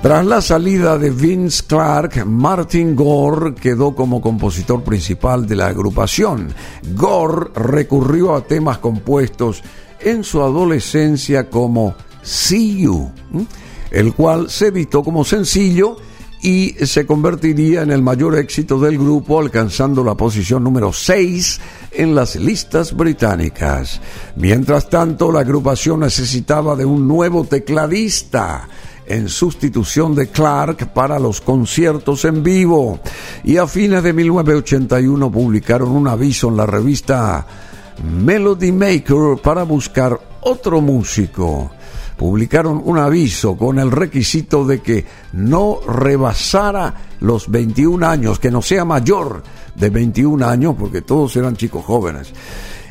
Tras 0.00 0.24
la 0.24 0.40
salida 0.40 0.96
de 0.96 1.10
Vince 1.10 1.64
Clark, 1.66 2.24
Martin 2.24 2.94
Gore 2.94 3.54
quedó 3.54 3.96
como 3.96 4.20
compositor 4.20 4.84
principal 4.84 5.46
de 5.46 5.56
la 5.56 5.66
agrupación. 5.66 6.54
Gore 6.94 7.50
recurrió 7.54 8.36
a 8.36 8.42
temas 8.42 8.78
compuestos 8.78 9.62
en 10.00 10.22
su 10.22 10.40
adolescencia 10.40 11.50
como 11.50 11.96
See 12.22 12.82
You, 12.82 13.10
el 13.90 14.14
cual 14.14 14.48
se 14.50 14.68
editó 14.68 15.02
como 15.02 15.24
sencillo 15.24 15.96
y 16.40 16.76
se 16.86 17.04
convertiría 17.04 17.82
en 17.82 17.90
el 17.90 18.00
mayor 18.00 18.38
éxito 18.38 18.78
del 18.78 18.98
grupo, 18.98 19.40
alcanzando 19.40 20.04
la 20.04 20.14
posición 20.14 20.62
número 20.62 20.92
6 20.92 21.60
en 21.92 22.14
las 22.14 22.36
listas 22.36 22.94
británicas. 22.94 24.00
Mientras 24.36 24.88
tanto, 24.88 25.32
la 25.32 25.40
agrupación 25.40 26.00
necesitaba 26.00 26.76
de 26.76 26.84
un 26.84 27.06
nuevo 27.06 27.44
tecladista 27.44 28.68
en 29.06 29.28
sustitución 29.28 30.14
de 30.14 30.28
Clark 30.28 30.92
para 30.92 31.18
los 31.18 31.40
conciertos 31.40 32.24
en 32.24 32.42
vivo. 32.42 33.00
Y 33.44 33.56
a 33.56 33.66
fines 33.66 34.02
de 34.02 34.12
1981 34.12 35.30
publicaron 35.30 35.90
un 35.90 36.08
aviso 36.08 36.48
en 36.48 36.56
la 36.56 36.66
revista 36.66 37.46
Melody 38.04 38.72
Maker 38.72 39.38
para 39.42 39.62
buscar 39.64 40.20
otro 40.42 40.80
músico 40.80 41.70
publicaron 42.18 42.82
un 42.84 42.98
aviso 42.98 43.56
con 43.56 43.78
el 43.78 43.92
requisito 43.92 44.66
de 44.66 44.80
que 44.80 45.06
no 45.32 45.78
rebasara 45.86 46.92
los 47.20 47.48
21 47.48 48.04
años, 48.04 48.40
que 48.40 48.50
no 48.50 48.60
sea 48.60 48.84
mayor 48.84 49.44
de 49.76 49.88
21 49.88 50.44
años, 50.44 50.74
porque 50.76 51.00
todos 51.00 51.36
eran 51.36 51.56
chicos 51.56 51.84
jóvenes. 51.84 52.32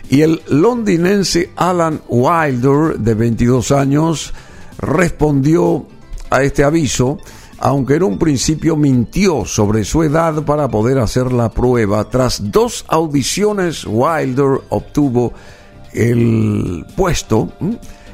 Y 0.10 0.22
el 0.22 0.42
londinense 0.48 1.52
Alan 1.58 2.02
Wilder, 2.08 2.98
de 2.98 3.14
22 3.14 3.72
años, 3.74 4.34
respondió 4.80 5.86
a 6.30 6.42
este 6.44 6.64
aviso, 6.64 7.18
aunque 7.60 7.96
en 7.96 8.04
un 8.04 8.18
principio 8.18 8.78
mintió 8.78 9.44
sobre 9.44 9.84
su 9.84 10.04
edad 10.04 10.46
para 10.46 10.70
poder 10.70 11.00
hacer 11.00 11.34
la 11.34 11.50
prueba. 11.50 12.10
Tras 12.10 12.50
dos 12.50 12.86
audiciones, 12.88 13.86
Wilder 13.86 14.62
obtuvo 14.70 15.34
el 15.92 16.86
puesto 16.96 17.52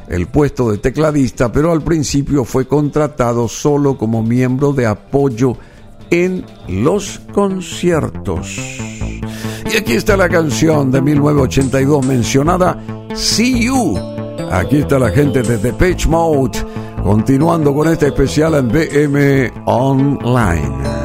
el 0.07 0.27
puesto 0.27 0.71
de 0.71 0.77
tecladista, 0.77 1.51
pero 1.51 1.71
al 1.71 1.81
principio 1.81 2.43
fue 2.43 2.67
contratado 2.67 3.47
solo 3.47 3.97
como 3.97 4.23
miembro 4.23 4.73
de 4.73 4.85
apoyo 4.85 5.57
en 6.09 6.45
los 6.67 7.19
conciertos. 7.33 8.57
Y 9.73 9.77
aquí 9.77 9.93
está 9.93 10.15
la 10.15 10.29
canción 10.29 10.91
de 10.91 11.01
1982 11.01 12.05
mencionada, 12.05 12.77
See 13.15 13.65
You. 13.65 13.97
Aquí 14.51 14.77
está 14.77 14.99
la 14.99 15.09
gente 15.09 15.41
de 15.41 15.73
Page 15.73 16.07
Mode, 16.07 16.59
continuando 17.03 17.73
con 17.73 17.87
este 17.87 18.07
especial 18.07 18.53
en 18.55 18.67
BM 18.67 19.51
Online. 19.65 21.02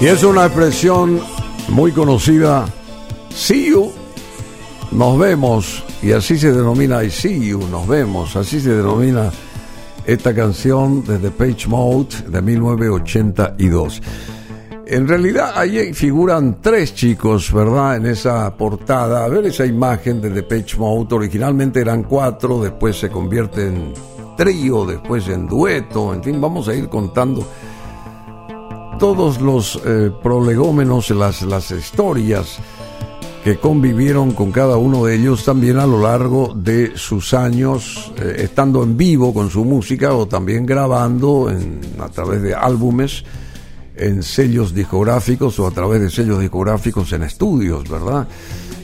Y 0.00 0.06
es 0.06 0.24
una 0.24 0.46
expresión 0.46 1.20
muy 1.68 1.92
conocida, 1.92 2.64
see 3.28 3.70
you, 3.70 3.92
nos 4.92 5.18
vemos, 5.18 5.84
y 6.02 6.12
así 6.12 6.38
se 6.38 6.52
denomina 6.52 7.04
I 7.04 7.10
see 7.10 7.48
you, 7.48 7.60
nos 7.70 7.86
vemos, 7.86 8.34
así 8.34 8.60
se 8.60 8.70
denomina 8.70 9.30
esta 10.06 10.34
canción 10.34 11.04
de 11.04 11.18
The 11.18 11.30
Page 11.30 11.68
Mode 11.68 12.16
de 12.28 12.40
1982. 12.40 14.00
En 14.86 15.06
realidad 15.06 15.52
ahí 15.54 15.92
figuran 15.92 16.62
tres 16.62 16.94
chicos, 16.94 17.52
¿verdad? 17.52 17.96
En 17.96 18.06
esa 18.06 18.56
portada. 18.56 19.24
A 19.24 19.28
ver 19.28 19.46
esa 19.46 19.64
imagen 19.64 20.20
de 20.20 20.30
The 20.30 20.42
Page 20.42 20.76
Mode. 20.78 21.14
Originalmente 21.14 21.80
eran 21.80 22.02
cuatro, 22.02 22.60
después 22.60 22.98
se 22.98 23.08
convierte 23.08 23.68
en 23.68 23.92
trío, 24.36 24.84
después 24.84 25.28
en 25.28 25.46
dueto. 25.46 26.12
En 26.12 26.24
fin, 26.24 26.40
vamos 26.40 26.66
a 26.66 26.74
ir 26.74 26.88
contando 26.88 27.46
todos 29.00 29.40
los 29.40 29.80
eh, 29.86 30.12
prolegómenos, 30.22 31.08
las, 31.10 31.40
las 31.40 31.70
historias 31.70 32.58
que 33.42 33.56
convivieron 33.56 34.32
con 34.32 34.52
cada 34.52 34.76
uno 34.76 35.06
de 35.06 35.16
ellos 35.16 35.42
también 35.42 35.78
a 35.78 35.86
lo 35.86 36.02
largo 36.02 36.52
de 36.54 36.92
sus 36.96 37.32
años, 37.32 38.12
eh, 38.18 38.42
estando 38.44 38.82
en 38.82 38.98
vivo 38.98 39.32
con 39.32 39.48
su 39.48 39.64
música 39.64 40.12
o 40.12 40.28
también 40.28 40.66
grabando 40.66 41.48
en, 41.50 41.80
a 41.98 42.10
través 42.10 42.42
de 42.42 42.54
álbumes 42.54 43.24
en 43.96 44.22
sellos 44.22 44.74
discográficos 44.74 45.58
o 45.58 45.66
a 45.66 45.70
través 45.70 46.02
de 46.02 46.10
sellos 46.10 46.38
discográficos 46.38 47.10
en 47.14 47.22
estudios, 47.22 47.88
¿verdad? 47.88 48.28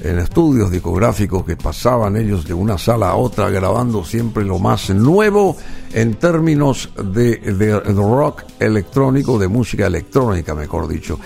En 0.03 0.19
estudios 0.19 0.71
discográficos 0.71 1.45
que 1.45 1.57
pasaban 1.57 2.17
ellos 2.17 2.47
de 2.47 2.55
una 2.55 2.79
sala 2.79 3.11
a 3.11 3.17
otra 3.17 3.51
grabando 3.51 4.05
siempre 4.05 4.45
lo 4.45 4.59
más 4.59 4.91
nuevo 4.91 5.57
en 5.93 6.15
términos 6.15 6.91
de, 6.97 7.81
rock 7.95 8.45
electrónico, 8.61 9.39
de 9.39 9.49
música 9.49 9.87
electrónica, 9.87 10.55
mejor 10.55 10.87
dicho. 10.87 11.19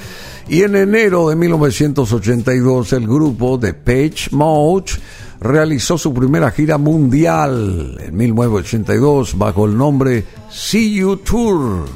Y 0.48 0.62
en 0.62 0.76
enero 0.76 1.28
de 1.28 1.36
1982 1.36 2.92
el 2.94 3.06
grupo 3.06 3.58
de 3.58 3.74
Page 3.74 4.30
Mode 4.30 4.92
realizó 5.40 5.98
su 5.98 6.14
primera 6.14 6.50
gira 6.50 6.78
mundial 6.78 7.98
en 8.00 8.16
1982 8.16 9.36
bajo 9.36 9.66
el 9.66 9.76
nombre 9.76 10.24
See 10.50 10.94
You 10.94 11.16
Tour 11.16 11.86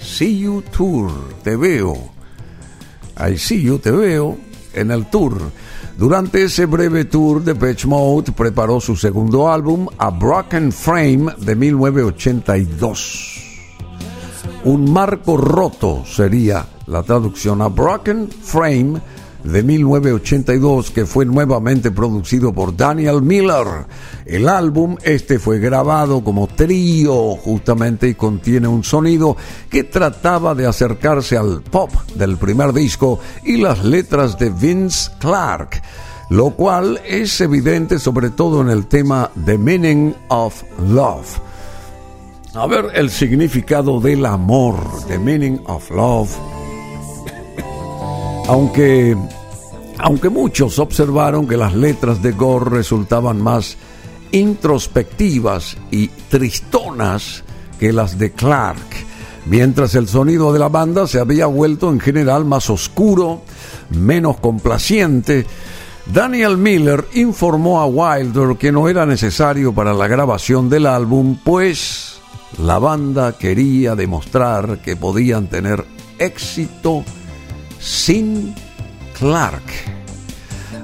See 0.00 0.40
You 0.40 0.62
Tour, 0.76 1.10
te 1.44 1.56
veo. 1.56 1.94
I 3.16 3.36
see 3.36 3.62
you, 3.62 3.78
te 3.78 3.90
veo. 3.90 4.36
en 4.72 4.90
el 4.90 5.06
tour. 5.06 5.36
Durante 6.00 6.44
ese 6.44 6.64
breve 6.64 7.04
tour, 7.04 7.44
Depeche 7.44 7.86
Mode 7.86 8.32
preparó 8.32 8.80
su 8.80 8.96
segundo 8.96 9.52
álbum, 9.52 9.86
A 9.98 10.08
Broken 10.08 10.72
Frame, 10.72 11.34
de 11.36 11.54
1982. 11.54 13.66
Un 14.64 14.90
marco 14.90 15.36
roto 15.36 16.02
sería 16.06 16.64
la 16.86 17.02
traducción 17.02 17.60
a 17.60 17.68
Broken 17.68 18.30
Frame 18.30 18.98
de 19.44 19.62
1982 19.62 20.90
que 20.90 21.06
fue 21.06 21.24
nuevamente 21.24 21.90
producido 21.90 22.52
por 22.52 22.76
Daniel 22.76 23.22
Miller. 23.22 23.86
El 24.26 24.48
álbum 24.48 24.96
este 25.02 25.38
fue 25.38 25.58
grabado 25.58 26.22
como 26.22 26.46
trío 26.46 27.36
justamente 27.36 28.08
y 28.08 28.14
contiene 28.14 28.68
un 28.68 28.84
sonido 28.84 29.36
que 29.70 29.84
trataba 29.84 30.54
de 30.54 30.66
acercarse 30.66 31.36
al 31.36 31.62
pop 31.62 31.90
del 32.14 32.36
primer 32.36 32.72
disco 32.72 33.20
y 33.44 33.56
las 33.56 33.84
letras 33.84 34.38
de 34.38 34.50
Vince 34.50 35.10
Clark, 35.18 35.82
lo 36.30 36.50
cual 36.50 37.00
es 37.06 37.40
evidente 37.40 37.98
sobre 37.98 38.30
todo 38.30 38.60
en 38.60 38.68
el 38.68 38.86
tema 38.86 39.30
The 39.44 39.58
Meaning 39.58 40.14
of 40.28 40.62
Love. 40.88 41.38
A 42.54 42.66
ver 42.66 42.86
el 42.94 43.10
significado 43.10 44.00
del 44.00 44.26
amor, 44.26 44.76
The 45.06 45.18
Meaning 45.18 45.62
of 45.66 45.90
Love 45.90 46.59
aunque, 48.50 49.16
aunque 49.98 50.28
muchos 50.28 50.80
observaron 50.80 51.46
que 51.46 51.56
las 51.56 51.72
letras 51.72 52.20
de 52.20 52.32
Gore 52.32 52.68
resultaban 52.68 53.40
más 53.40 53.76
introspectivas 54.32 55.76
y 55.92 56.08
tristonas 56.08 57.44
que 57.78 57.92
las 57.92 58.18
de 58.18 58.32
Clark, 58.32 58.88
mientras 59.46 59.94
el 59.94 60.08
sonido 60.08 60.52
de 60.52 60.58
la 60.58 60.68
banda 60.68 61.06
se 61.06 61.20
había 61.20 61.46
vuelto 61.46 61.92
en 61.92 62.00
general 62.00 62.44
más 62.44 62.70
oscuro, 62.70 63.42
menos 63.90 64.38
complaciente, 64.38 65.46
Daniel 66.12 66.56
Miller 66.56 67.06
informó 67.14 67.80
a 67.80 67.86
Wilder 67.86 68.56
que 68.56 68.72
no 68.72 68.88
era 68.88 69.06
necesario 69.06 69.72
para 69.72 69.94
la 69.94 70.08
grabación 70.08 70.68
del 70.68 70.86
álbum, 70.86 71.38
pues 71.44 72.18
la 72.58 72.80
banda 72.80 73.38
quería 73.38 73.94
demostrar 73.94 74.82
que 74.82 74.96
podían 74.96 75.46
tener 75.46 75.84
éxito 76.18 77.04
sin 77.80 78.54
Clark. 79.18 79.62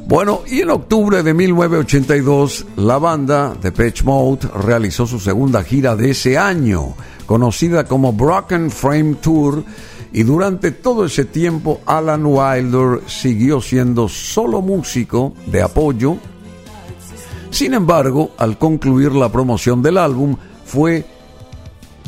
Bueno, 0.07 0.42
y 0.47 0.61
en 0.61 0.70
octubre 0.70 1.22
de 1.22 1.34
1982, 1.34 2.66
la 2.76 2.99
banda 2.99 3.55
de 3.61 3.72
Pitch 3.72 4.05
Mode 4.05 4.49
realizó 4.64 5.07
su 5.07 5.18
segunda 5.18 5.64
gira 5.64 5.97
de 5.97 6.11
ese 6.11 6.38
año, 6.38 6.94
conocida 7.26 7.84
como 7.84 8.12
Broken 8.12 8.70
Frame 8.70 9.16
Tour, 9.16 9.64
y 10.12 10.22
durante 10.22 10.70
todo 10.70 11.07
ese 11.07 11.24
tiempo 11.24 11.80
Alan 11.84 12.24
Wilder 12.24 13.01
siguió 13.09 13.61
siendo 13.61 14.09
solo 14.09 14.62
músico 14.62 15.34
de 15.47 15.62
apoyo. 15.62 16.16
Sin 17.51 17.74
embargo, 17.74 18.30
al 18.38 18.59
concluir 18.59 19.12
la 19.12 19.30
promoción 19.30 19.82
del 19.82 19.99
álbum, 19.99 20.36
fue 20.64 21.05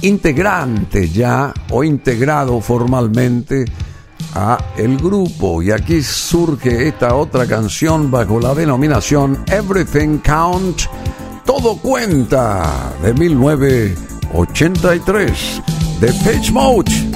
integrante 0.02 1.08
ya 1.08 1.52
o 1.70 1.82
integrado 1.82 2.60
formalmente 2.60 3.64
a 4.34 4.58
el 4.76 4.98
grupo 4.98 5.62
y 5.62 5.70
aquí 5.70 6.02
surge 6.02 6.88
esta 6.88 7.14
otra 7.14 7.46
canción 7.46 8.10
bajo 8.10 8.40
la 8.40 8.52
denominación 8.54 9.44
Everything 9.46 10.18
Count 10.18 10.82
Todo 11.44 11.76
Cuenta 11.76 12.92
de 13.02 13.14
1983 13.14 15.62
de 16.00 16.12
Pitch 16.12 16.50
Mode. 16.52 17.07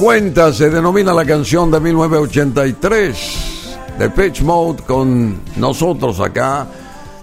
Cuenta 0.00 0.50
se 0.54 0.70
denomina 0.70 1.12
la 1.12 1.26
canción 1.26 1.70
de 1.70 1.78
1983 1.78 3.76
de 3.98 4.08
Pitch 4.08 4.40
Mode 4.40 4.82
con 4.84 5.38
nosotros 5.56 6.20
acá 6.20 6.66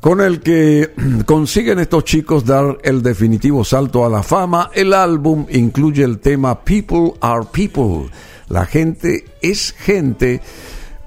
con 0.00 0.20
el 0.20 0.40
que 0.40 0.90
consiguen 1.26 1.78
estos 1.78 2.04
chicos 2.04 2.44
dar 2.44 2.78
el 2.82 3.02
definitivo 3.02 3.64
salto 3.64 4.04
a 4.04 4.08
la 4.08 4.22
fama. 4.22 4.70
El 4.74 4.92
álbum 4.92 5.46
incluye 5.50 6.04
el 6.04 6.18
tema 6.18 6.64
People 6.64 7.14
Are 7.20 7.44
People, 7.50 8.10
la 8.48 8.64
gente 8.64 9.24
es 9.42 9.72
gente 9.72 10.40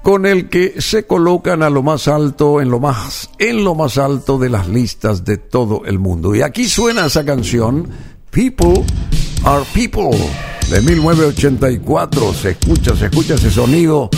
con 0.02 0.26
el 0.26 0.48
que 0.48 0.80
se 0.80 1.06
colocan 1.06 1.62
a 1.62 1.70
lo 1.70 1.82
más 1.82 2.08
alto, 2.08 2.60
en 2.60 2.70
lo 2.70 2.80
más, 2.80 3.30
en 3.38 3.64
lo 3.64 3.74
más 3.74 3.98
alto 3.98 4.36
de 4.36 4.48
las 4.48 4.68
listas 4.68 5.24
de 5.24 5.38
todo 5.38 5.84
el 5.84 5.98
mundo. 5.98 6.34
Y 6.34 6.42
aquí 6.42 6.68
suena 6.68 7.06
esa 7.06 7.24
canción, 7.24 7.88
People 8.30 8.84
Are 9.44 9.64
People, 9.72 10.18
de 10.70 10.80
1984. 10.80 12.34
Se 12.34 12.50
escucha, 12.50 12.96
se 12.96 13.06
escucha 13.06 13.34
ese 13.34 13.50
sonido 13.50 14.10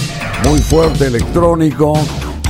muy 0.48 0.60
fuerte, 0.60 1.06
electrónico, 1.06 1.92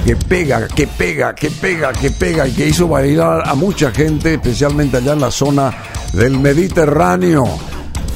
que 0.05 0.17
pega, 0.17 0.69
que 0.69 0.87
pega, 0.87 1.35
que 1.35 1.51
pega, 1.51 1.93
que 1.93 2.11
pega, 2.11 2.47
y 2.47 2.53
que 2.53 2.69
hizo 2.69 2.89
bailar 2.89 3.49
a 3.49 3.55
mucha 3.55 3.91
gente, 3.91 4.35
especialmente 4.35 4.99
allá 4.99 5.13
en 5.15 5.21
la 5.21 5.31
zona 5.31 5.75
del 6.13 6.39
Mediterráneo. 6.39 7.45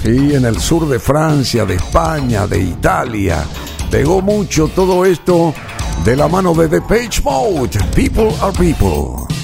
Sí, 0.02 0.34
en 0.34 0.44
el 0.44 0.60
sur 0.60 0.88
de 0.88 0.98
Francia, 0.98 1.64
de 1.64 1.74
España, 1.74 2.46
de 2.46 2.60
Italia 2.60 3.44
Pegó 3.90 4.20
mucho 4.20 4.68
todo 4.68 5.06
esto 5.06 5.54
de 6.04 6.14
la 6.14 6.28
mano 6.28 6.52
de 6.52 6.68
The 6.68 6.82
Page 6.82 7.22
Mode. 7.24 7.78
People 7.94 8.30
are 8.42 8.52
people. 8.52 9.37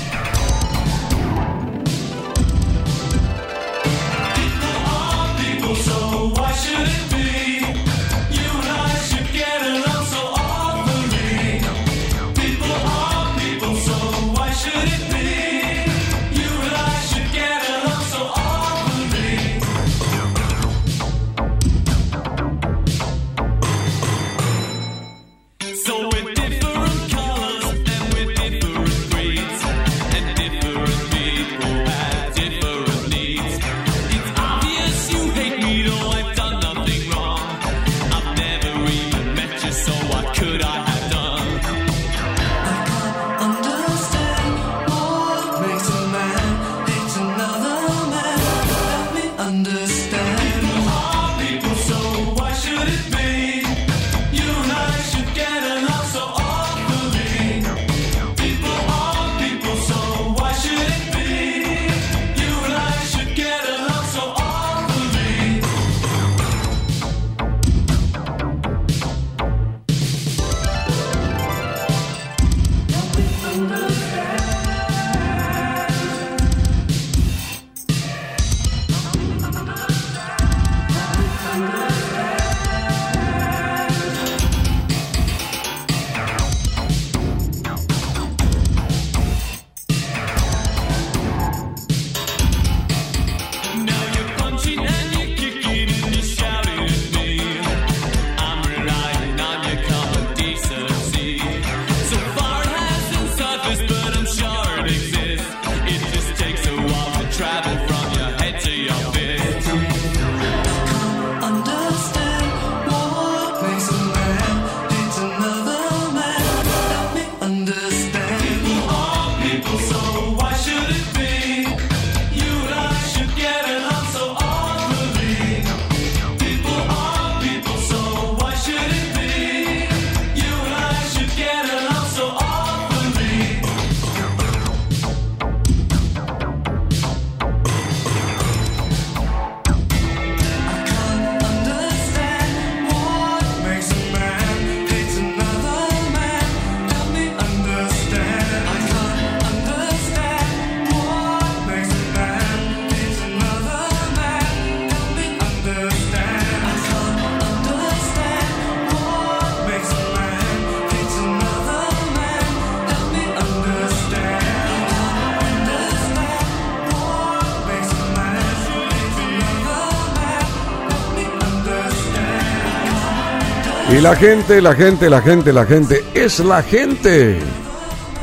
La 174.04 174.16
gente, 174.16 174.60
la 174.60 174.74
gente, 174.74 175.08
la 175.08 175.22
gente, 175.22 175.50
la 175.50 175.64
gente, 175.64 176.04
es 176.12 176.38
la 176.40 176.62
gente. 176.62 177.38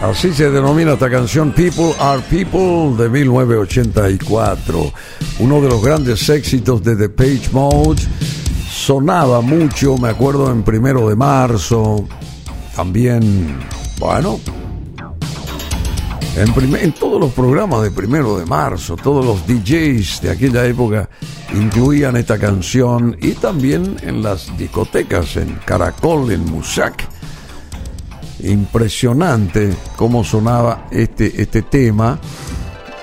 Así 0.03 0.31
se 0.31 0.51
denomina 0.51 0.93
esta 0.93 1.09
canción 1.09 1.51
People 1.53 1.95
Are 1.99 2.21
People 2.29 3.03
de 3.03 3.09
1984. 3.09 4.93
Uno 5.39 5.59
de 5.59 5.69
los 5.69 5.83
grandes 5.83 6.29
éxitos 6.29 6.83
de 6.83 6.95
The 6.95 7.09
Page 7.09 7.49
Mode. 7.51 7.99
Sonaba 8.69 9.41
mucho, 9.41 9.97
me 9.97 10.09
acuerdo, 10.09 10.51
en 10.51 10.61
primero 10.61 11.09
de 11.09 11.15
marzo. 11.15 12.07
También, 12.75 13.57
bueno, 13.97 14.39
En, 16.35 16.75
en, 16.75 16.91
todos 16.91 17.19
los 17.19 17.31
programas 17.31 17.81
de 17.81 17.89
primero 17.89 18.37
de 18.37 18.45
marzo, 18.45 18.95
todos 18.97 19.25
los 19.25 19.47
DJs 19.47 20.21
de 20.21 20.29
aquella 20.29 20.63
época 20.63 21.09
incluían 21.53 22.15
esta 22.15 22.37
canción 22.37 23.17
y 23.21 23.31
también 23.31 23.97
en 24.01 24.21
las 24.21 24.55
discotecas, 24.57 25.37
en 25.37 25.59
Caracol, 25.65 26.31
en 26.31 26.45
Musac. 26.45 27.07
Impresionante 28.43 29.75
cómo 29.95 30.23
sonaba 30.23 30.87
este, 30.91 31.41
este 31.41 31.61
tema. 31.63 32.19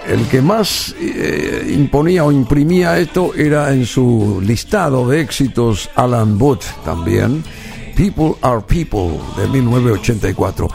El 0.06 0.26
que 0.26 0.40
más 0.40 0.94
eh, 0.98 1.70
imponía 1.74 2.24
o 2.24 2.32
imprimía 2.32 2.98
esto 2.98 3.34
era 3.34 3.72
en 3.72 3.84
su 3.84 4.40
listado 4.42 5.06
de 5.08 5.20
éxitos 5.20 5.90
Alan 5.94 6.38
Booth 6.38 6.64
también. 6.84 7.44
People 7.94 8.36
Are 8.42 8.60
People 8.60 9.18
de 9.36 9.48
1984. 9.48 10.68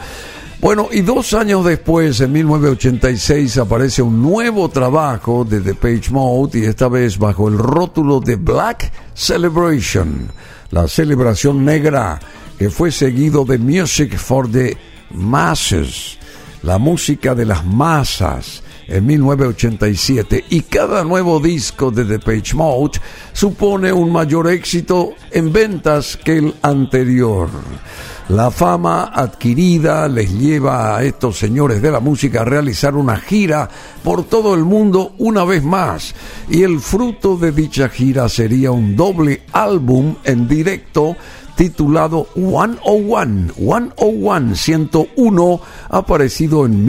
Bueno, 0.64 0.88
y 0.90 1.02
dos 1.02 1.34
años 1.34 1.62
después, 1.62 2.22
en 2.22 2.32
1986, 2.32 3.58
aparece 3.58 4.00
un 4.00 4.22
nuevo 4.22 4.70
trabajo 4.70 5.44
de 5.44 5.60
The 5.60 5.74
Page 5.74 6.10
Mode 6.10 6.58
y 6.58 6.64
esta 6.64 6.88
vez 6.88 7.18
bajo 7.18 7.50
el 7.50 7.58
rótulo 7.58 8.18
de 8.18 8.36
Black 8.36 8.90
Celebration, 9.12 10.26
la 10.70 10.88
celebración 10.88 11.66
negra, 11.66 12.18
que 12.58 12.70
fue 12.70 12.90
seguido 12.92 13.44
de 13.44 13.58
Music 13.58 14.16
for 14.16 14.50
the 14.50 14.74
Masses, 15.10 16.16
la 16.62 16.78
música 16.78 17.34
de 17.34 17.44
las 17.44 17.62
masas 17.66 18.63
en 18.88 19.06
1987 19.06 20.44
y 20.50 20.62
cada 20.62 21.04
nuevo 21.04 21.40
disco 21.40 21.90
de 21.90 22.04
The 22.04 22.18
Page 22.18 22.54
Mode 22.54 23.00
supone 23.32 23.92
un 23.92 24.12
mayor 24.12 24.50
éxito 24.50 25.14
en 25.30 25.52
ventas 25.52 26.18
que 26.22 26.38
el 26.38 26.54
anterior. 26.62 27.48
La 28.28 28.50
fama 28.50 29.12
adquirida 29.14 30.08
les 30.08 30.32
lleva 30.32 30.96
a 30.96 31.04
estos 31.04 31.38
señores 31.38 31.82
de 31.82 31.90
la 31.90 32.00
música 32.00 32.40
a 32.40 32.44
realizar 32.44 32.96
una 32.96 33.18
gira 33.18 33.68
por 34.02 34.24
todo 34.24 34.54
el 34.54 34.64
mundo 34.64 35.12
una 35.18 35.44
vez 35.44 35.62
más 35.62 36.14
y 36.48 36.62
el 36.62 36.80
fruto 36.80 37.36
de 37.36 37.52
dicha 37.52 37.90
gira 37.90 38.30
sería 38.30 38.70
un 38.70 38.96
doble 38.96 39.42
álbum 39.52 40.16
en 40.24 40.48
directo 40.48 41.16
titulado 41.54 42.28
101, 42.34 43.52
101, 43.54 44.54
101, 44.54 45.60
aparecido 45.90 46.66
en 46.66 46.84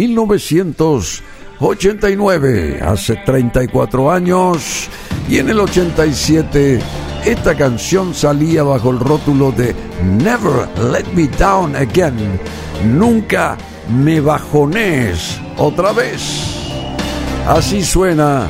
1989, 1.60 2.80
hace 2.86 3.16
34 3.16 4.12
años, 4.12 4.89
y 5.30 5.38
en 5.38 5.49
el 5.49 5.60
87 5.62 6.80
esta 7.26 7.56
canción 7.56 8.14
salía 8.14 8.62
bajo 8.64 8.91
el 8.91 8.99
rótulo 8.99 9.51
de 9.53 9.74
Never 10.03 10.68
Let 10.91 11.06
Me 11.16 11.28
Down 11.28 11.76
Again. 11.76 12.39
Nunca 12.84 13.58
me 13.89 14.20
bajones 14.20 15.39
otra 15.58 15.93
vez. 15.93 16.43
Así 17.47 17.84
suena 17.84 18.47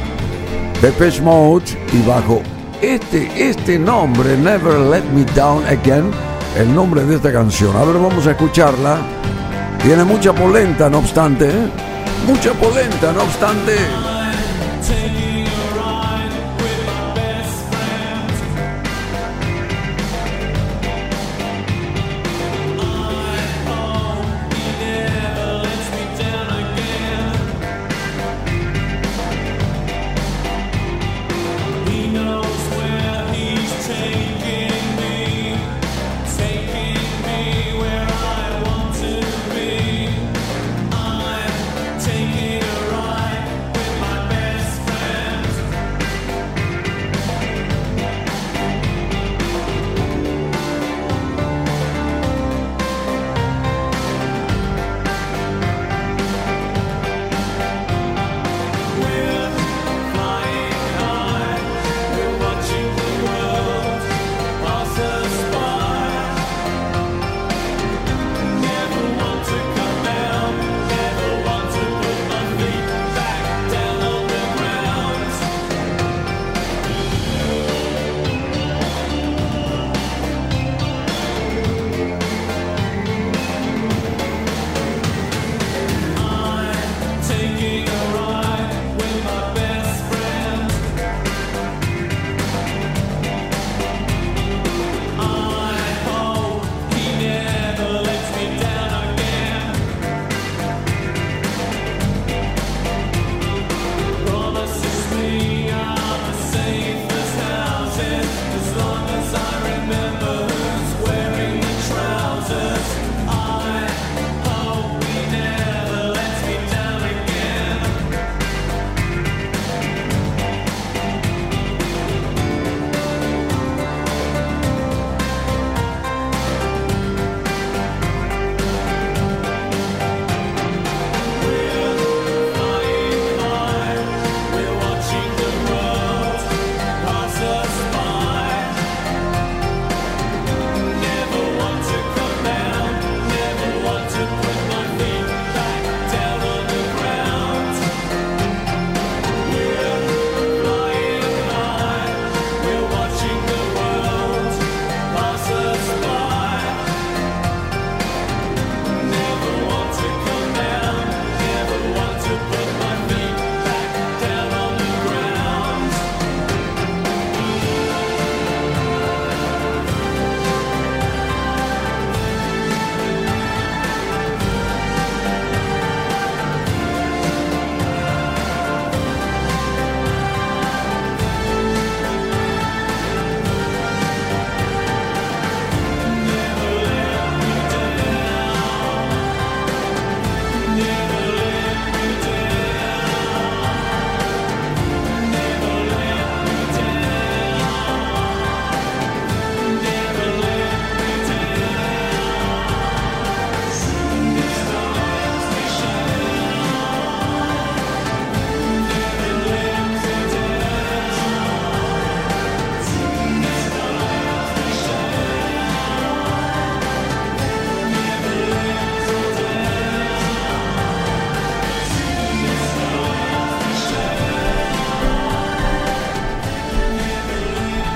Depeche 0.81 1.21
Mode 1.21 1.65
y 1.93 2.07
bajo 2.07 2.41
este, 2.81 3.49
este 3.49 3.77
nombre, 3.77 4.35
Never 4.35 4.79
Let 4.79 5.03
Me 5.13 5.25
Down 5.35 5.63
Again, 5.67 6.09
el 6.57 6.73
nombre 6.73 7.05
de 7.05 7.17
esta 7.17 7.31
canción. 7.31 7.75
A 7.77 7.83
ver, 7.83 7.95
vamos 7.95 8.25
a 8.25 8.31
escucharla. 8.31 8.97
Tiene 9.83 10.03
mucha 10.03 10.33
polenta, 10.33 10.89
no 10.89 10.97
obstante. 10.97 11.45
¿eh? 11.49 11.94
Mucha 12.25 12.53
polenta, 12.53 13.13
no 13.13 13.23
obstante. 13.23 14.14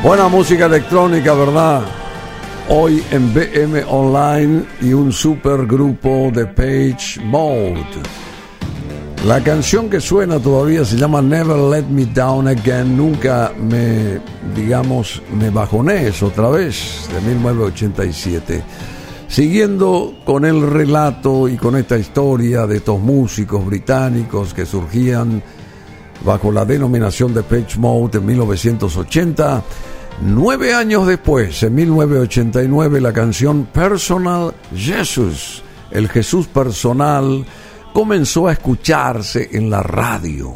Buena 0.09 0.27
música 0.27 0.65
electrónica, 0.65 1.35
¿verdad? 1.35 1.83
Hoy 2.67 3.03
en 3.11 3.31
BM 3.31 3.83
Online 3.87 4.63
y 4.81 4.91
un 4.91 5.13
super 5.13 5.67
grupo 5.67 6.31
de 6.33 6.47
Page 6.47 7.23
Mode. 7.23 7.85
La 9.27 9.43
canción 9.43 9.87
que 9.87 10.01
suena 10.01 10.39
todavía 10.39 10.83
se 10.83 10.97
llama 10.97 11.21
Never 11.21 11.57
Let 11.57 11.83
Me 11.91 12.07
Down 12.07 12.47
Again. 12.47 12.97
Nunca 12.97 13.53
me, 13.55 14.19
digamos, 14.55 15.21
me 15.39 15.51
bajones 15.51 16.23
otra 16.23 16.49
vez, 16.49 17.07
de 17.13 17.21
1987. 17.21 18.63
Siguiendo 19.27 20.15
con 20.25 20.43
el 20.43 20.71
relato 20.71 21.47
y 21.47 21.55
con 21.55 21.75
esta 21.75 21.99
historia 21.99 22.65
de 22.65 22.77
estos 22.77 22.99
músicos 22.99 23.63
británicos 23.63 24.55
que 24.55 24.65
surgían 24.65 25.43
bajo 26.25 26.51
la 26.51 26.65
denominación 26.65 27.31
de 27.31 27.43
Page 27.43 27.77
Mode 27.77 28.17
en 28.17 28.25
1980, 28.25 29.63
nueve 30.21 30.73
años 30.73 31.07
después, 31.07 31.63
en 31.63 31.75
1989, 31.75 33.01
la 33.01 33.13
canción 33.13 33.65
Personal 33.65 34.53
Jesus, 34.75 35.63
el 35.91 36.09
Jesús 36.09 36.47
personal, 36.47 37.45
comenzó 37.93 38.47
a 38.47 38.53
escucharse 38.53 39.49
en 39.53 39.69
la 39.69 39.81
radio, 39.81 40.55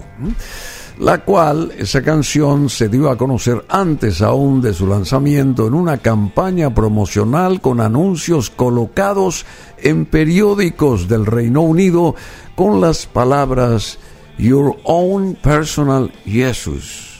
la 1.00 1.24
cual 1.24 1.72
esa 1.78 2.02
canción 2.02 2.70
se 2.70 2.90
dio 2.90 3.10
a 3.10 3.18
conocer 3.18 3.66
antes 3.70 4.22
aún 4.22 4.62
de 4.62 4.74
su 4.74 4.88
lanzamiento 4.88 5.68
en 5.68 5.74
una 5.74 5.98
campaña 5.98 6.74
promocional 6.74 7.62
con 7.62 7.82
anuncios 7.82 8.50
colocados 8.50 9.46
en 9.78 10.06
periódicos 10.06 11.08
del 11.08 11.26
Reino 11.26 11.62
Unido 11.62 12.16
con 12.56 12.82
las 12.82 13.06
palabras 13.06 13.98
Your 14.38 14.78
Own 14.84 15.36
Personal 15.36 16.12
Jesus. 16.26 17.13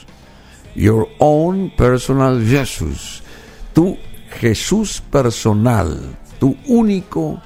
Your 0.74 1.08
Own 1.18 1.72
Personal 1.76 2.44
Jesus. 2.44 3.22
Tu 3.72 3.96
Jesús 4.40 5.00
personal, 5.10 6.16
tu 6.38 6.56
único, 6.66 7.40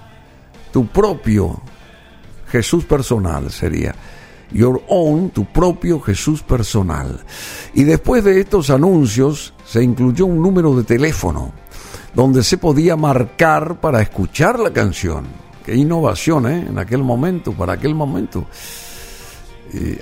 tu 0.72 0.86
propio 0.86 1.60
Jesús 2.50 2.84
personal 2.84 3.50
sería. 3.50 3.94
Your 4.50 4.82
own, 4.88 5.28
tu 5.30 5.44
propio 5.44 6.00
Jesús 6.00 6.42
personal. 6.42 7.20
Y 7.74 7.84
después 7.84 8.24
de 8.24 8.40
estos 8.40 8.70
anuncios 8.70 9.52
se 9.66 9.82
incluyó 9.82 10.24
un 10.24 10.40
número 10.40 10.74
de 10.74 10.84
teléfono 10.84 11.52
donde 12.14 12.42
se 12.42 12.56
podía 12.56 12.96
marcar 12.96 13.78
para 13.78 14.00
escuchar 14.00 14.58
la 14.58 14.72
canción. 14.72 15.26
Qué 15.66 15.76
innovación, 15.76 16.46
¿eh? 16.46 16.66
En 16.66 16.78
aquel 16.78 17.02
momento, 17.02 17.52
para 17.52 17.74
aquel 17.74 17.94
momento. 17.94 18.46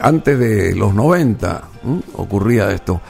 Antes 0.01 0.39
de 0.39 0.75
los 0.75 0.95
90 0.95 1.69
ocurría 2.15 2.73
esto. 2.73 3.01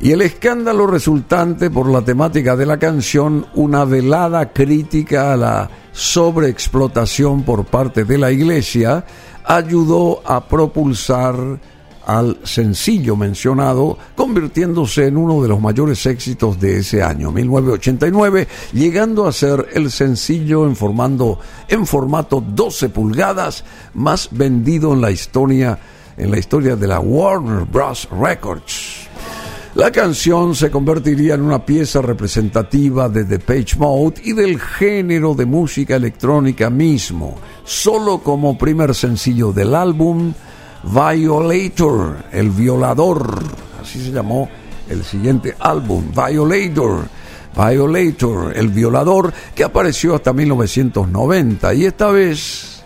Y 0.00 0.12
el 0.12 0.22
escándalo 0.22 0.86
resultante 0.86 1.70
por 1.70 1.88
la 1.88 2.02
temática 2.02 2.54
de 2.54 2.66
la 2.66 2.78
canción, 2.78 3.46
una 3.54 3.84
velada 3.84 4.52
crítica 4.52 5.32
a 5.32 5.36
la 5.36 5.70
sobreexplotación 5.90 7.42
por 7.42 7.64
parte 7.64 8.04
de 8.04 8.16
la 8.16 8.30
iglesia, 8.30 9.04
ayudó 9.44 10.22
a 10.24 10.46
propulsar 10.46 11.58
al 12.08 12.38
sencillo 12.42 13.16
mencionado, 13.16 13.98
convirtiéndose 14.16 15.08
en 15.08 15.18
uno 15.18 15.42
de 15.42 15.48
los 15.48 15.60
mayores 15.60 16.06
éxitos 16.06 16.58
de 16.58 16.78
ese 16.78 17.02
año, 17.02 17.30
1989, 17.30 18.48
llegando 18.72 19.26
a 19.26 19.32
ser 19.32 19.68
el 19.74 19.90
sencillo 19.90 20.66
en, 20.66 20.74
formando, 20.74 21.38
en 21.68 21.86
formato 21.86 22.40
12 22.40 22.88
pulgadas 22.88 23.62
más 23.92 24.30
vendido 24.32 24.94
en 24.94 25.02
la 25.02 25.10
historia, 25.10 25.78
en 26.16 26.30
la 26.30 26.38
historia 26.38 26.76
de 26.76 26.86
la 26.86 26.98
Warner 26.98 27.66
Bros. 27.66 28.08
Records. 28.10 29.06
La 29.74 29.92
canción 29.92 30.54
se 30.54 30.70
convertiría 30.70 31.34
en 31.34 31.42
una 31.42 31.62
pieza 31.62 32.00
representativa 32.00 33.10
de 33.10 33.26
The 33.26 33.38
Page 33.38 33.76
Mode 33.76 34.22
y 34.24 34.32
del 34.32 34.58
género 34.58 35.34
de 35.34 35.44
música 35.44 35.96
electrónica 35.96 36.70
mismo, 36.70 37.34
solo 37.64 38.20
como 38.20 38.56
primer 38.56 38.94
sencillo 38.94 39.52
del 39.52 39.74
álbum 39.74 40.32
Violator, 40.90 42.24
el 42.32 42.50
violador, 42.50 43.38
así 43.80 44.04
se 44.04 44.10
llamó 44.10 44.48
el 44.88 45.04
siguiente 45.04 45.54
álbum, 45.58 46.04
Violator. 46.12 47.08
Violator, 47.56 48.56
el 48.56 48.68
violador, 48.68 49.32
que 49.54 49.64
apareció 49.64 50.14
hasta 50.14 50.32
1990 50.32 51.74
y 51.74 51.86
esta 51.86 52.10
vez 52.10 52.82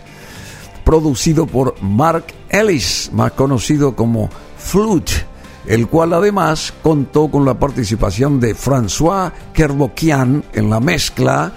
producido 0.83 1.45
por 1.45 1.81
Mark 1.81 2.25
Ellis, 2.49 3.11
más 3.13 3.33
conocido 3.33 3.95
como 3.95 4.29
Flute 4.57 5.33
el 5.65 5.87
cual 5.87 6.13
además 6.13 6.73
contó 6.81 7.29
con 7.29 7.45
la 7.45 7.57
participación 7.57 8.39
de 8.39 8.55
François 8.55 9.31
Kerbokian 9.53 10.43
en 10.53 10.69
la 10.69 10.79
mezcla 10.79 11.53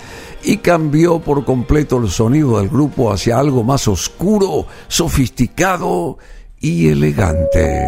y 0.47 0.59
cambió 0.59 1.19
por 1.19 1.45
completo 1.45 1.99
el 1.99 2.09
sonido 2.09 2.59
del 2.59 2.69
grupo 2.69 3.13
hacia 3.13 3.37
algo 3.37 3.65
más 3.65 3.89
oscuro, 3.89 4.67
sofisticado 4.87 6.19
y 6.61 6.89
elegante. 6.89 7.85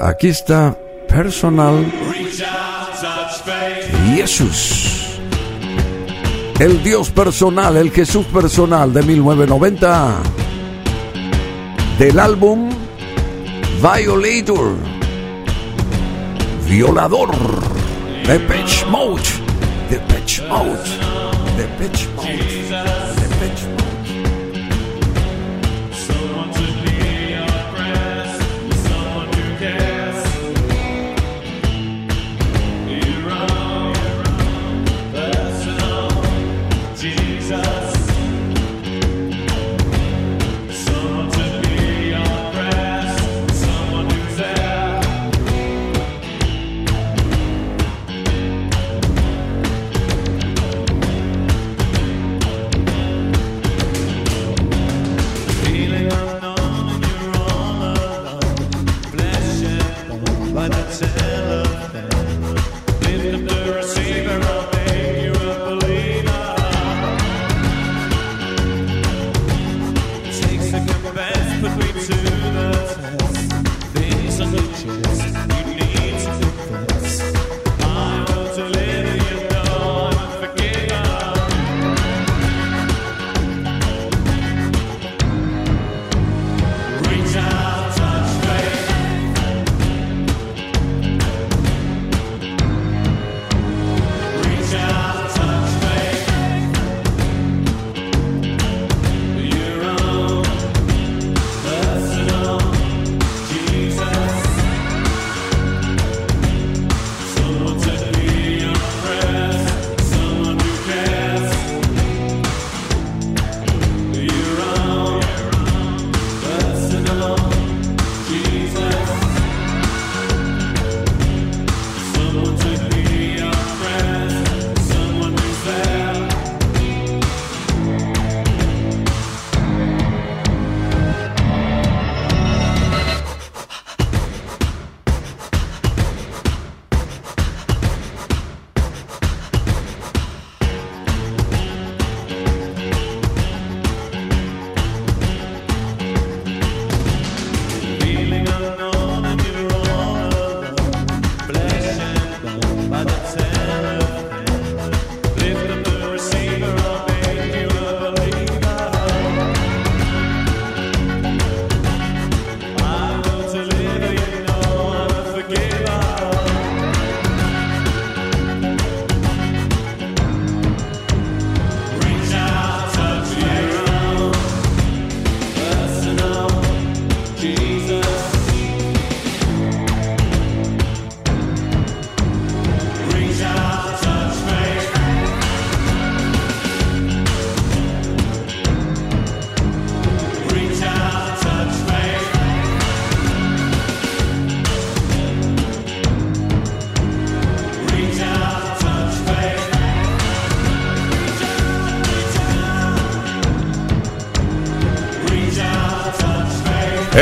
Aquí 0.00 0.28
está 0.28 0.76
Personal 1.08 1.86
Jesús. 4.16 5.18
El 6.58 6.82
Dios 6.82 7.10
personal, 7.10 7.76
el 7.76 7.90
Jesús 7.92 8.26
personal 8.26 8.92
de 8.92 9.02
1990. 9.02 10.16
Del 11.98 12.18
álbum 12.18 12.68
Violator. 13.80 14.74
Violador. 16.68 17.30
Depeche 18.26 18.86
Mode. 18.86 19.41
Depeche 19.92 20.40
Mode. 20.48 20.78
Depeche 21.54 22.08
Mode. 22.16 22.26
Depeche 23.14 23.66
Mode. 23.66 23.81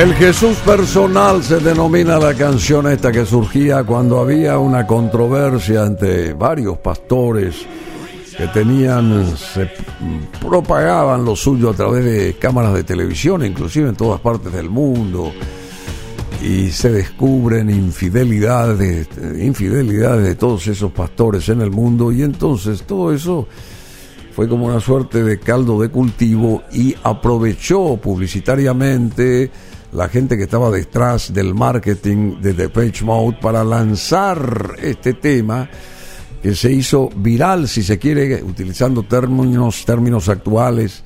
El 0.00 0.14
Jesús 0.14 0.56
personal 0.64 1.42
se 1.42 1.60
denomina 1.60 2.18
la 2.18 2.32
canción 2.32 2.90
esta 2.90 3.12
que 3.12 3.26
surgía 3.26 3.84
cuando 3.84 4.18
había 4.18 4.56
una 4.56 4.86
controversia 4.86 5.84
entre 5.84 6.32
varios 6.32 6.78
pastores 6.78 7.66
que 8.34 8.46
tenían, 8.46 9.36
se 9.36 9.70
propagaban 10.40 11.22
lo 11.22 11.36
suyo 11.36 11.68
a 11.68 11.74
través 11.74 12.02
de 12.06 12.32
cámaras 12.38 12.72
de 12.72 12.84
televisión, 12.84 13.44
inclusive 13.44 13.90
en 13.90 13.94
todas 13.94 14.22
partes 14.22 14.50
del 14.54 14.70
mundo, 14.70 15.32
y 16.42 16.70
se 16.70 16.90
descubren 16.90 17.68
infidelidades, 17.68 19.06
infidelidades 19.38 20.24
de 20.24 20.34
todos 20.34 20.66
esos 20.66 20.92
pastores 20.92 21.46
en 21.50 21.60
el 21.60 21.70
mundo, 21.70 22.10
y 22.10 22.22
entonces 22.22 22.84
todo 22.84 23.12
eso 23.12 23.46
fue 24.34 24.48
como 24.48 24.64
una 24.64 24.80
suerte 24.80 25.22
de 25.22 25.38
caldo 25.38 25.78
de 25.78 25.90
cultivo 25.90 26.62
y 26.72 26.96
aprovechó 27.02 27.98
publicitariamente 27.98 29.50
la 29.92 30.08
gente 30.08 30.36
que 30.36 30.44
estaba 30.44 30.70
detrás 30.70 31.32
del 31.32 31.54
marketing 31.54 32.40
de 32.40 32.68
Page 32.68 33.04
Mode 33.04 33.38
para 33.40 33.64
lanzar 33.64 34.76
este 34.80 35.14
tema 35.14 35.68
que 36.42 36.54
se 36.54 36.72
hizo 36.72 37.10
viral, 37.14 37.68
si 37.68 37.82
se 37.82 37.98
quiere, 37.98 38.42
utilizando 38.42 39.02
términos, 39.02 39.84
términos 39.84 40.28
actuales 40.28 41.02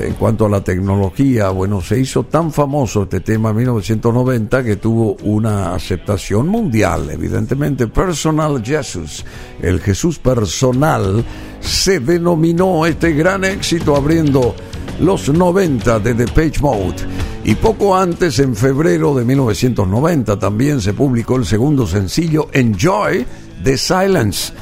en 0.00 0.14
cuanto 0.14 0.46
a 0.46 0.48
la 0.48 0.62
tecnología. 0.62 1.50
Bueno, 1.50 1.80
se 1.80 1.98
hizo 2.00 2.24
tan 2.24 2.52
famoso 2.52 3.02
este 3.02 3.20
tema 3.20 3.50
en 3.50 3.56
1990 3.56 4.64
que 4.64 4.76
tuvo 4.76 5.16
una 5.22 5.74
aceptación 5.74 6.48
mundial. 6.48 7.10
Evidentemente, 7.10 7.88
Personal 7.88 8.62
Jesus, 8.64 9.24
el 9.60 9.80
Jesús 9.80 10.18
personal, 10.18 11.24
se 11.60 12.00
denominó 12.00 12.86
este 12.86 13.12
gran 13.12 13.44
éxito 13.44 13.96
abriendo 13.96 14.54
los 15.00 15.28
90 15.28 15.98
de 16.00 16.14
The 16.14 16.26
Page 16.26 16.60
Mode. 16.60 16.96
Y 17.44 17.54
poco 17.56 17.96
antes, 17.96 18.38
en 18.38 18.54
febrero 18.54 19.14
de 19.14 19.24
1990, 19.24 20.38
también 20.38 20.80
se 20.80 20.94
publicó 20.94 21.36
el 21.36 21.46
segundo 21.46 21.86
sencillo, 21.86 22.48
Enjoy 22.52 23.26
the 23.64 23.76
Silence. 23.76 24.52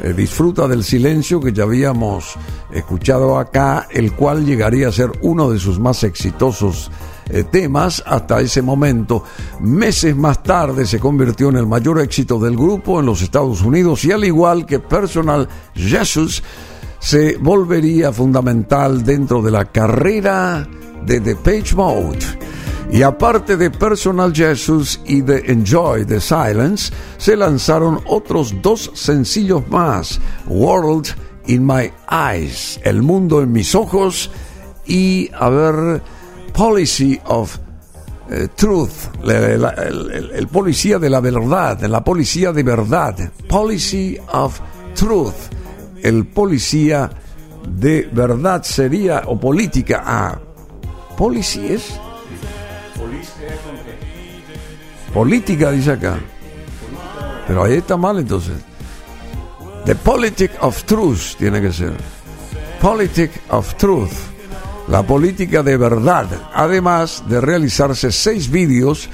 Eh, 0.00 0.12
disfruta 0.16 0.68
del 0.68 0.84
silencio 0.84 1.40
que 1.40 1.52
ya 1.52 1.64
habíamos 1.64 2.36
escuchado 2.72 3.38
acá, 3.38 3.88
el 3.90 4.12
cual 4.12 4.44
llegaría 4.44 4.88
a 4.88 4.92
ser 4.92 5.10
uno 5.22 5.50
de 5.50 5.58
sus 5.58 5.80
más 5.80 6.04
exitosos 6.04 6.90
eh, 7.30 7.44
temas 7.44 8.02
hasta 8.06 8.40
ese 8.40 8.62
momento. 8.62 9.24
Meses 9.60 10.16
más 10.16 10.42
tarde 10.42 10.86
se 10.86 10.98
convirtió 10.98 11.50
en 11.50 11.56
el 11.56 11.66
mayor 11.66 12.00
éxito 12.00 12.38
del 12.38 12.56
grupo 12.56 13.00
en 13.00 13.06
los 13.06 13.22
Estados 13.22 13.62
Unidos 13.62 14.04
y 14.04 14.12
al 14.12 14.24
igual 14.24 14.66
que 14.66 14.78
Personal 14.78 15.48
Jesus, 15.74 16.42
se 16.98 17.36
volvería 17.36 18.12
fundamental 18.12 19.04
dentro 19.04 19.42
de 19.42 19.50
la 19.50 19.64
carrera 19.66 20.66
de 21.04 21.20
The 21.20 21.36
Page 21.36 21.74
Mode. 21.74 22.18
Y 22.90 23.02
aparte 23.02 23.56
de 23.56 23.70
Personal 23.70 24.32
Jesus 24.34 25.00
y 25.04 25.20
de 25.20 25.44
Enjoy 25.46 26.06
the 26.06 26.20
Silence, 26.20 26.92
se 27.18 27.36
lanzaron 27.36 28.00
otros 28.06 28.54
dos 28.62 28.90
sencillos 28.94 29.68
más, 29.68 30.18
World 30.46 31.08
in 31.46 31.66
My 31.66 31.92
Eyes, 32.10 32.80
El 32.82 33.02
mundo 33.02 33.42
en 33.42 33.52
mis 33.52 33.74
ojos, 33.74 34.30
y 34.86 35.30
a 35.38 35.50
ver, 35.50 36.02
Policy 36.54 37.20
of 37.26 37.58
eh, 38.30 38.48
Truth, 38.56 39.24
el, 39.24 40.48
policía 40.48 40.98
de 40.98 41.10
la 41.10 41.20
verdad, 41.20 41.82
la 41.82 42.02
policía 42.02 42.52
de 42.52 42.62
verdad, 42.62 43.32
Policy 43.48 44.18
of 44.32 44.60
Truth, 44.94 45.57
el 46.02 46.26
policía 46.26 47.10
de 47.66 48.08
verdad 48.12 48.62
sería, 48.62 49.22
o 49.26 49.38
política, 49.38 50.02
ah, 50.04 50.38
policías. 51.16 52.00
Política 55.12 55.70
dice 55.70 55.92
acá. 55.92 56.18
Pero 57.46 57.64
ahí 57.64 57.74
está 57.74 57.96
mal 57.96 58.18
entonces. 58.18 58.54
The 59.84 59.94
Politic 59.94 60.52
of 60.60 60.84
Truth 60.84 61.36
tiene 61.38 61.60
que 61.60 61.72
ser. 61.72 61.94
Politic 62.80 63.30
of 63.50 63.74
Truth. 63.76 64.12
La 64.88 65.02
política 65.02 65.62
de 65.62 65.76
verdad. 65.76 66.26
Además 66.52 67.24
de 67.26 67.40
realizarse 67.40 68.12
seis 68.12 68.50
vídeos. 68.50 69.08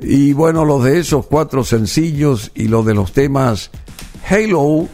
Y 0.00 0.32
bueno, 0.32 0.64
los 0.64 0.82
de 0.84 0.98
esos 0.98 1.26
cuatro 1.26 1.64
sencillos 1.64 2.50
y 2.54 2.68
los 2.68 2.84
de 2.84 2.94
los 2.94 3.12
temas 3.12 3.70
Halo 4.28 4.88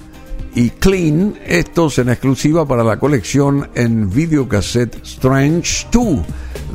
y 0.55 0.71
Clean, 0.71 1.35
estos 1.47 1.99
en 1.99 2.09
exclusiva 2.09 2.67
para 2.67 2.83
la 2.85 2.99
colección 2.99 3.69
en 3.75 4.09
videocassette 4.11 5.05
Strange 5.05 5.87
2 5.93 6.21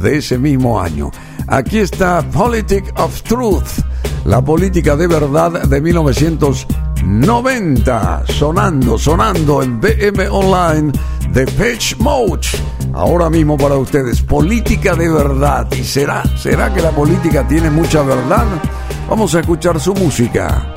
de 0.01 0.17
ese 0.17 0.37
mismo 0.37 0.81
año. 0.81 1.09
Aquí 1.47 1.79
está 1.79 2.21
Politic 2.21 2.93
of 2.99 3.23
Truth, 3.23 3.81
la 4.25 4.43
política 4.43 4.95
de 4.95 5.07
verdad 5.07 5.63
de 5.67 5.81
1990, 5.81 8.23
sonando, 8.27 8.97
sonando 8.97 9.61
en 9.61 9.79
BM 9.79 10.27
Online 10.29 10.91
de 11.31 11.45
Pitch 11.45 11.97
Mode. 11.97 12.47
Ahora 12.93 13.29
mismo 13.29 13.57
para 13.57 13.75
ustedes, 13.75 14.21
política 14.21 14.95
de 14.95 15.09
verdad. 15.09 15.67
¿Y 15.73 15.83
será, 15.83 16.23
será 16.37 16.73
que 16.73 16.81
la 16.81 16.91
política 16.91 17.45
tiene 17.47 17.69
mucha 17.69 18.01
verdad? 18.03 18.45
Vamos 19.09 19.35
a 19.35 19.41
escuchar 19.41 19.77
su 19.79 19.93
música. 19.93 20.74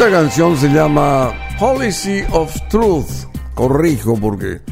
Esta 0.00 0.12
canción 0.12 0.56
se 0.56 0.68
llama 0.70 1.30
Policy 1.58 2.22
of 2.32 2.56
Truth. 2.70 3.28
Corrijo 3.54 4.16
porque 4.18 4.62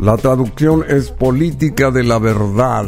la 0.00 0.16
traducción 0.16 0.84
es 0.88 1.12
Política 1.12 1.92
de 1.92 2.02
la 2.02 2.18
Verdad. 2.18 2.84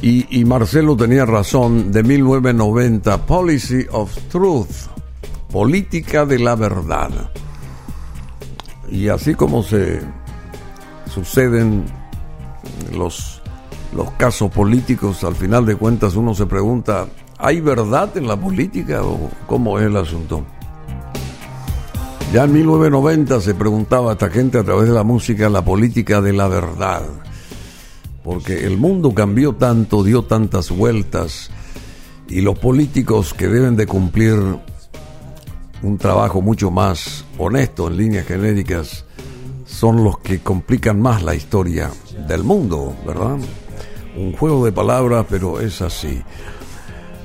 Y, 0.00 0.42
Marcelo 0.46 0.96
tenía 0.96 1.26
razón, 1.26 1.92
de 1.92 2.02
1990, 2.02 3.26
Policy 3.26 3.84
of 3.92 4.16
Truth, 4.30 4.88
Política 5.52 6.24
de 6.24 6.38
la 6.38 6.56
Verdad. 6.56 7.30
Y 8.90 9.08
así 9.08 9.34
como 9.34 9.62
se 9.62 10.00
suceden 11.12 11.84
los, 12.96 13.42
los 13.94 14.10
casos 14.12 14.50
políticos, 14.50 15.24
al 15.24 15.34
final 15.34 15.66
de 15.66 15.76
cuentas 15.76 16.16
uno 16.16 16.34
se 16.34 16.46
pregunta, 16.46 17.06
¿hay 17.38 17.60
verdad 17.60 18.16
en 18.16 18.26
la 18.26 18.36
política 18.36 19.02
o 19.02 19.30
cómo 19.46 19.78
es 19.78 19.86
el 19.86 19.96
asunto? 19.96 20.44
Ya 22.32 22.44
en 22.44 22.52
1990 22.52 23.40
se 23.40 23.54
preguntaba 23.54 24.10
a 24.10 24.12
esta 24.12 24.28
gente 24.28 24.58
a 24.58 24.64
través 24.64 24.88
de 24.88 24.94
la 24.94 25.02
música 25.02 25.48
la 25.48 25.64
política 25.64 26.20
de 26.20 26.34
la 26.34 26.48
verdad. 26.48 27.02
Porque 28.22 28.66
el 28.66 28.76
mundo 28.76 29.14
cambió 29.14 29.54
tanto, 29.54 30.02
dio 30.02 30.24
tantas 30.24 30.70
vueltas 30.70 31.50
y 32.28 32.42
los 32.42 32.58
políticos 32.58 33.32
que 33.32 33.48
deben 33.48 33.76
de 33.76 33.86
cumplir 33.86 34.36
un 35.82 35.96
trabajo 35.96 36.42
mucho 36.42 36.70
más 36.70 37.24
honesto 37.38 37.86
en 37.86 37.96
líneas 37.96 38.26
genéricas 38.26 39.06
son 39.64 40.02
los 40.02 40.18
que 40.18 40.40
complican 40.40 41.00
más 41.00 41.22
la 41.22 41.34
historia 41.34 41.90
del 42.26 42.42
mundo, 42.42 42.94
¿verdad? 43.06 43.38
Un 44.16 44.32
juego 44.32 44.64
de 44.64 44.72
palabras, 44.72 45.24
pero 45.30 45.60
es 45.60 45.80
así. 45.80 46.22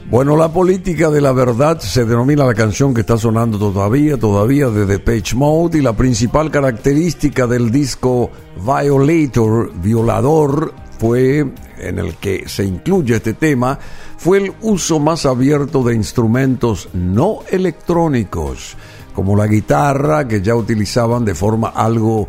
Bueno, 0.09 0.35
la 0.35 0.49
política 0.51 1.09
de 1.09 1.21
la 1.21 1.31
verdad 1.31 1.79
se 1.79 2.05
denomina 2.05 2.45
la 2.45 2.53
canción 2.53 2.93
que 2.93 3.01
está 3.01 3.17
sonando 3.17 3.57
todavía, 3.57 4.17
todavía 4.17 4.67
de 4.67 4.99
Page 4.99 5.35
Mode 5.35 5.79
y 5.79 5.81
la 5.81 5.93
principal 5.93 6.51
característica 6.51 7.47
del 7.47 7.71
disco 7.71 8.29
Violator, 8.57 9.71
violador, 9.75 10.73
fue 10.99 11.39
en 11.79 11.99
el 11.99 12.15
que 12.17 12.47
se 12.47 12.63
incluye 12.63 13.15
este 13.15 13.33
tema, 13.33 13.79
fue 14.17 14.37
el 14.39 14.53
uso 14.61 14.99
más 14.99 15.25
abierto 15.25 15.83
de 15.83 15.95
instrumentos 15.95 16.89
no 16.93 17.39
electrónicos, 17.49 18.75
como 19.13 19.35
la 19.35 19.47
guitarra 19.47 20.27
que 20.27 20.41
ya 20.41 20.55
utilizaban 20.55 21.25
de 21.25 21.33
forma 21.33 21.69
algo 21.69 22.27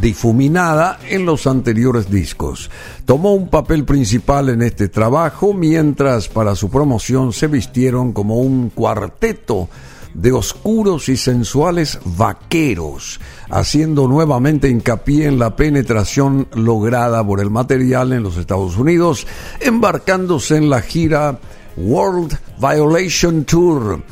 difuminada 0.00 0.98
en 1.08 1.24
los 1.24 1.46
anteriores 1.46 2.10
discos. 2.10 2.70
Tomó 3.04 3.34
un 3.34 3.48
papel 3.48 3.84
principal 3.84 4.48
en 4.48 4.62
este 4.62 4.88
trabajo 4.88 5.54
mientras 5.54 6.28
para 6.28 6.54
su 6.54 6.70
promoción 6.70 7.32
se 7.32 7.46
vistieron 7.46 8.12
como 8.12 8.38
un 8.38 8.70
cuarteto 8.70 9.68
de 10.16 10.32
oscuros 10.32 11.10
y 11.10 11.16
sensuales 11.16 11.98
vaqueros, 12.04 13.20
haciendo 13.50 14.08
nuevamente 14.08 14.68
hincapié 14.68 15.26
en 15.26 15.38
la 15.38 15.56
penetración 15.56 16.48
lograda 16.54 17.24
por 17.24 17.40
el 17.40 17.50
material 17.50 18.12
en 18.14 18.22
los 18.22 18.38
Estados 18.38 18.78
Unidos, 18.78 19.26
embarcándose 19.60 20.56
en 20.56 20.70
la 20.70 20.80
gira 20.80 21.38
World 21.76 22.38
Violation 22.58 23.44
Tour 23.44 24.02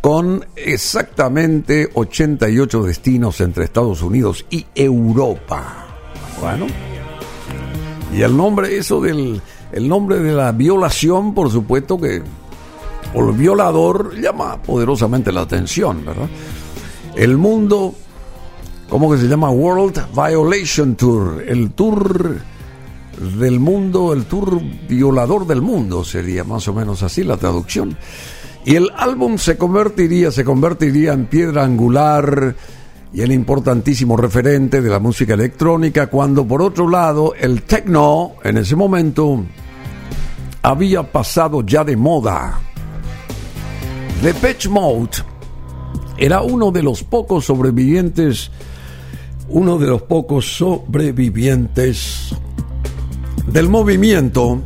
con 0.00 0.46
exactamente 0.56 1.90
88 1.92 2.82
destinos 2.84 3.40
entre 3.40 3.64
Estados 3.64 4.02
Unidos 4.02 4.46
y 4.50 4.66
Europa. 4.74 5.86
Bueno, 6.40 6.66
y 8.14 8.22
el 8.22 8.36
nombre, 8.36 8.76
eso 8.76 9.00
del 9.00 9.40
el 9.72 9.88
nombre 9.88 10.18
de 10.18 10.32
la 10.32 10.52
violación, 10.52 11.34
por 11.34 11.50
supuesto 11.50 11.98
que, 11.98 12.22
el 13.14 13.32
violador, 13.32 14.18
llama 14.20 14.60
poderosamente 14.62 15.32
la 15.32 15.42
atención, 15.42 16.04
¿verdad? 16.04 16.28
El 17.16 17.36
mundo, 17.36 17.94
¿cómo 18.88 19.10
que 19.12 19.18
se 19.18 19.28
llama? 19.28 19.50
World 19.50 20.06
Violation 20.14 20.96
Tour, 20.96 21.44
el 21.46 21.72
tour 21.72 22.36
del 23.38 23.60
mundo, 23.60 24.12
el 24.12 24.24
tour 24.24 24.60
violador 24.88 25.46
del 25.46 25.60
mundo, 25.60 26.04
sería 26.04 26.44
más 26.44 26.66
o 26.68 26.74
menos 26.74 27.02
así 27.02 27.22
la 27.22 27.36
traducción. 27.36 27.96
Y 28.64 28.76
el 28.76 28.90
álbum 28.96 29.38
se 29.38 29.56
convertiría, 29.56 30.30
se 30.30 30.44
convertiría 30.44 31.12
en 31.12 31.26
piedra 31.26 31.64
angular 31.64 32.54
y 33.12 33.22
en 33.22 33.32
importantísimo 33.32 34.16
referente 34.16 34.82
de 34.82 34.88
la 34.90 34.98
música 34.98 35.34
electrónica, 35.34 36.08
cuando 36.08 36.46
por 36.46 36.62
otro 36.62 36.88
lado 36.88 37.34
el 37.38 37.62
techno 37.62 38.34
en 38.44 38.58
ese 38.58 38.76
momento 38.76 39.44
había 40.62 41.02
pasado 41.10 41.62
ya 41.62 41.84
de 41.84 41.96
moda. 41.96 42.60
The 44.22 44.68
Mode 44.68 45.10
era 46.18 46.42
uno 46.42 46.70
de 46.70 46.82
los 46.82 47.02
pocos 47.02 47.46
sobrevivientes, 47.46 48.50
uno 49.48 49.78
de 49.78 49.86
los 49.86 50.02
pocos 50.02 50.56
sobrevivientes 50.58 52.34
del 53.46 53.70
movimiento 53.70 54.60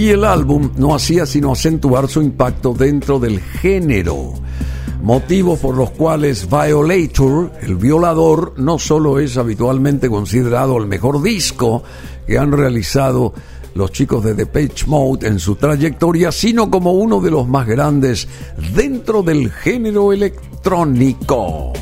y 0.00 0.08
el 0.08 0.24
álbum 0.24 0.70
no 0.78 0.94
hacía 0.94 1.26
sino 1.26 1.52
acentuar 1.52 2.08
su 2.08 2.22
impacto 2.22 2.72
dentro 2.72 3.18
del 3.18 3.38
género, 3.38 4.32
motivos 5.02 5.58
por 5.58 5.76
los 5.76 5.90
cuales 5.90 6.48
Violator, 6.48 7.52
el 7.60 7.76
violador, 7.76 8.54
no 8.56 8.78
solo 8.78 9.18
es 9.18 9.36
habitualmente 9.36 10.08
considerado 10.08 10.78
el 10.78 10.86
mejor 10.86 11.22
disco 11.22 11.82
que 12.26 12.38
han 12.38 12.50
realizado 12.50 13.34
los 13.74 13.92
chicos 13.92 14.24
de 14.24 14.34
The 14.34 14.46
Page 14.46 14.86
Mode 14.86 15.28
en 15.28 15.38
su 15.38 15.56
trayectoria, 15.56 16.32
sino 16.32 16.70
como 16.70 16.92
uno 16.92 17.20
de 17.20 17.30
los 17.30 17.46
más 17.46 17.66
grandes 17.66 18.26
dentro 18.74 19.22
del 19.22 19.52
género 19.52 20.14
electrónico. 20.14 21.74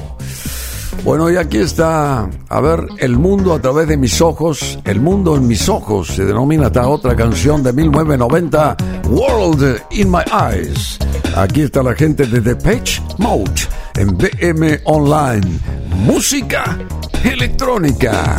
Bueno, 1.04 1.30
y 1.30 1.36
aquí 1.36 1.58
está, 1.58 2.28
a 2.48 2.60
ver, 2.60 2.86
El 2.98 3.18
mundo 3.18 3.54
a 3.54 3.60
través 3.60 3.88
de 3.88 3.96
mis 3.96 4.20
ojos, 4.20 4.78
El 4.84 5.00
mundo 5.00 5.36
en 5.36 5.46
mis 5.46 5.68
ojos, 5.68 6.08
se 6.08 6.24
denomina 6.24 6.66
esta 6.66 6.86
otra 6.88 7.16
canción 7.16 7.62
de 7.62 7.72
1990, 7.72 8.76
World 9.08 9.82
in 9.92 10.10
My 10.10 10.22
Eyes. 10.52 10.98
Aquí 11.36 11.62
está 11.62 11.82
la 11.82 11.94
gente 11.94 12.26
de 12.26 12.40
The 12.40 12.56
Page 12.56 13.02
Mode 13.18 13.62
en 13.96 14.16
BM 14.16 14.80
Online, 14.84 15.46
música 16.04 16.78
electrónica. 17.24 18.36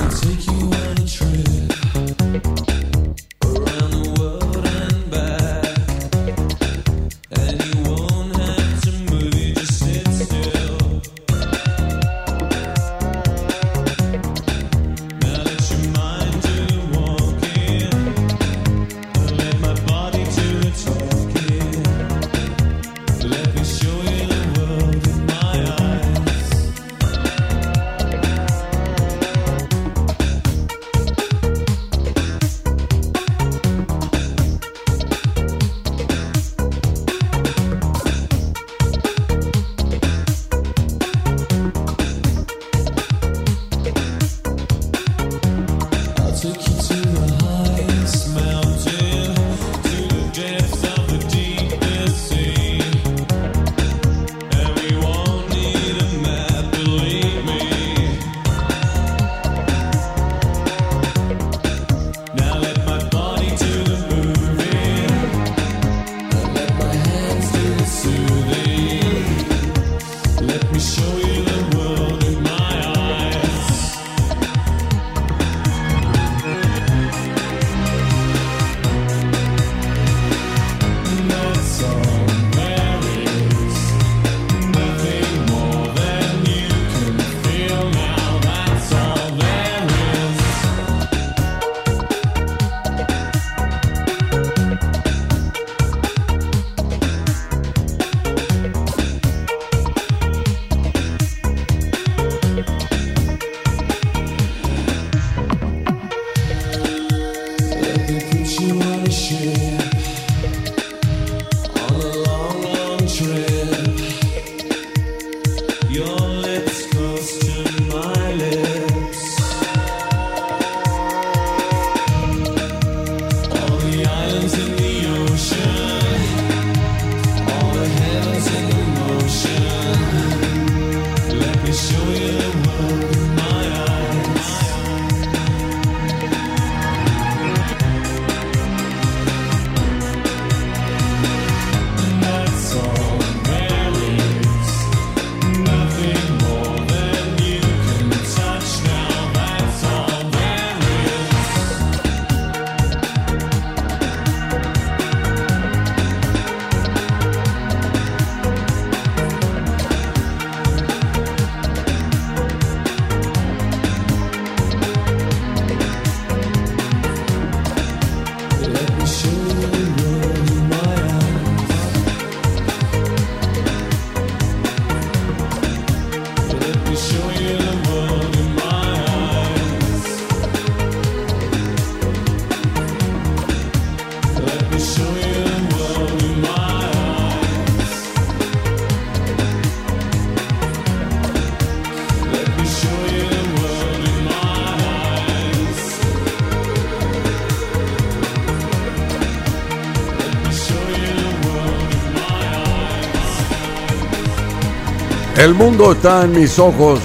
El 205.39 205.53
mundo 205.53 205.93
está 205.93 206.25
en 206.25 206.33
mis 206.33 206.59
ojos. 206.59 206.99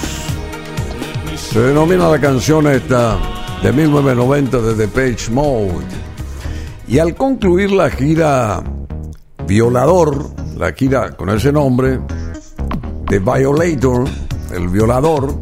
Se 1.37 1.57
denomina 1.57 2.09
la 2.09 2.19
canción 2.19 2.67
esta 2.67 3.17
de 3.63 3.71
1990 3.71 4.59
de 4.59 4.73
The 4.73 4.87
Page 4.89 5.31
Mode. 5.31 5.85
Y 6.85 6.99
al 6.99 7.15
concluir 7.15 7.71
la 7.71 7.89
gira 7.89 8.61
Violador, 9.47 10.31
la 10.57 10.73
gira 10.73 11.15
con 11.15 11.29
ese 11.29 11.53
nombre, 11.53 12.01
The 13.07 13.19
Violator, 13.19 14.03
el 14.53 14.67
violador, 14.67 15.33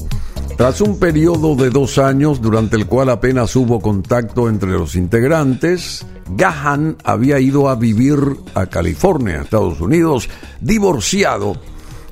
tras 0.56 0.80
un 0.80 1.00
periodo 1.00 1.56
de 1.56 1.72
dos 1.72 1.98
años 1.98 2.42
durante 2.42 2.76
el 2.76 2.86
cual 2.86 3.10
apenas 3.10 3.56
hubo 3.56 3.82
contacto 3.82 4.48
entre 4.48 4.70
los 4.70 4.96
integrantes, 4.96 6.06
Gahan 6.30 6.98
había 7.04 7.40
ido 7.40 7.70
a 7.70 7.76
vivir 7.76 8.20
a 8.54 8.68
California, 8.68 9.42
Estados 9.42 9.82
Unidos, 9.82 10.30
divorciado, 10.62 11.58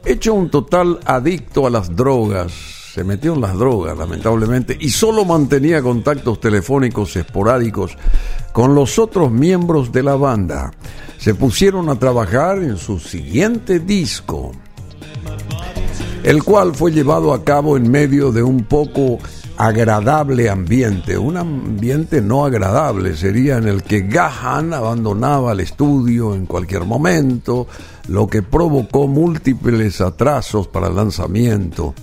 hecho 0.06 0.34
un 0.34 0.50
total 0.50 1.00
adicto 1.06 1.68
a 1.68 1.70
las 1.70 1.96
drogas. 1.96 2.52
Se 2.94 3.04
metió 3.04 3.34
en 3.34 3.42
las 3.42 3.58
drogas, 3.58 3.98
lamentablemente, 3.98 4.78
y 4.80 4.90
solo 4.90 5.24
mantenía 5.24 5.82
contactos 5.82 6.42
telefónicos 6.42 7.16
esporádicos 7.16 7.98
con 8.52 8.76
los 8.76 9.00
otros 9.00 9.32
miembros 9.32 9.92
de 9.94 10.04
la 10.04 10.16
banda. 10.16 10.72
Se 11.18 11.34
pusieron 11.34 11.88
a 11.90 11.98
trabajar 11.98 12.58
en 12.58 12.78
su 12.78 13.00
siguiente 13.00 13.80
disco, 13.80 14.52
el 16.24 16.44
cual 16.44 16.76
fue 16.76 16.92
llevado 16.92 17.34
a 17.34 17.46
cabo 17.46 17.78
en 17.78 17.90
medio 17.90 18.32
de 18.32 18.44
un 18.44 18.66
poco 18.66 19.20
agradable 19.62 20.50
ambiente, 20.50 21.20
un 21.20 21.38
ambiente 21.38 22.20
no 22.20 22.46
agradable 22.46 23.16
sería 23.16 23.58
en 23.58 23.68
el 23.68 23.84
que 23.84 24.02
Gahan 24.02 24.74
abandonaba 24.74 25.52
el 25.52 25.60
estudio 25.60 26.34
en 26.34 26.48
cualquier 26.48 26.84
momento, 26.86 27.68
lo 28.08 28.26
que 28.26 28.42
provocó 28.42 29.08
múltiples 29.08 30.02
atrasos 30.02 30.68
para 30.68 30.88
el 30.88 30.96
lanzamiento 30.96 31.94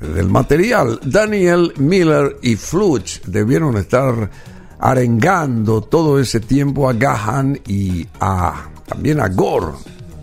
del 0.00 0.28
material. 0.28 1.00
Daniel 1.04 1.72
Miller 1.78 2.36
y 2.42 2.54
Fluch 2.54 3.22
debieron 3.22 3.76
estar 3.76 4.30
arengando 4.78 5.80
todo 5.80 6.20
ese 6.20 6.38
tiempo 6.38 6.88
a 6.88 6.92
Gahan 6.92 7.58
y 7.66 8.06
a 8.20 8.68
también 8.86 9.18
a 9.18 9.26
Gore 9.30 9.72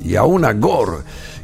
y 0.01 0.15
aún 0.15 0.45
a 0.45 0.53
Gore 0.53 0.99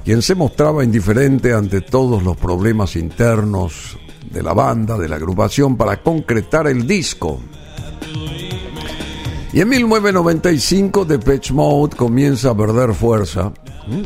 quien 0.05 0.21
se 0.21 0.35
mostraba 0.35 0.85
indiferente 0.85 1.53
ante 1.53 1.81
todos 1.81 2.23
los 2.23 2.37
problemas 2.37 2.95
internos 2.95 3.97
de 4.31 4.43
la 4.43 4.53
banda, 4.53 4.97
de 4.97 5.09
la 5.09 5.15
agrupación, 5.15 5.75
para 5.77 6.01
concretar 6.01 6.67
el 6.67 6.85
disco. 6.85 7.39
Y 9.53 9.61
en 9.61 9.69
1995 9.69 11.05
Depeche 11.05 11.53
Mode 11.53 11.95
comienza 11.95 12.51
a 12.51 12.57
perder 12.57 12.93
fuerza, 12.93 13.51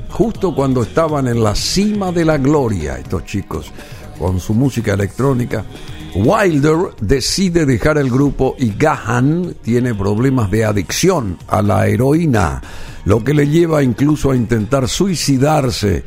justo 0.10 0.56
cuando 0.56 0.84
estaban 0.84 1.27
en 1.27 1.43
la 1.43 1.56
cima 1.56 2.11
de 2.11 2.26
la 2.26 2.38
gloria, 2.38 2.98
estos 2.98 3.26
chicos, 3.26 3.72
con 4.18 4.39
su 4.39 4.53
música 4.53 4.93
electrónica. 4.93 5.65
Wilder 6.14 6.77
decide 6.99 7.65
dejar 7.65 7.98
el 7.98 8.10
grupo 8.10 8.56
y 8.60 8.73
Gahan 8.77 9.56
tiene 9.61 9.95
problemas 9.95 10.52
de 10.52 10.65
adicción 10.65 11.38
a 11.48 11.61
la 11.61 11.88
heroína 11.88 12.61
lo 13.06 13.23
que 13.23 13.34
le 13.34 13.48
lleva 13.48 13.84
incluso 13.84 14.31
a 14.31 14.35
intentar 14.35 14.88
suicidarse 14.88 16.03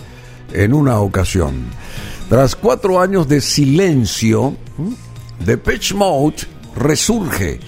en 0.52 0.72
una 0.72 1.00
ocasión. 1.00 1.64
Tras 2.28 2.54
cuatro 2.56 3.00
años 3.00 3.28
de 3.28 3.40
silencio, 3.40 4.56
The 5.44 5.56
Pitch 5.58 5.94
Mode 5.94 6.36
resurge 6.76 7.60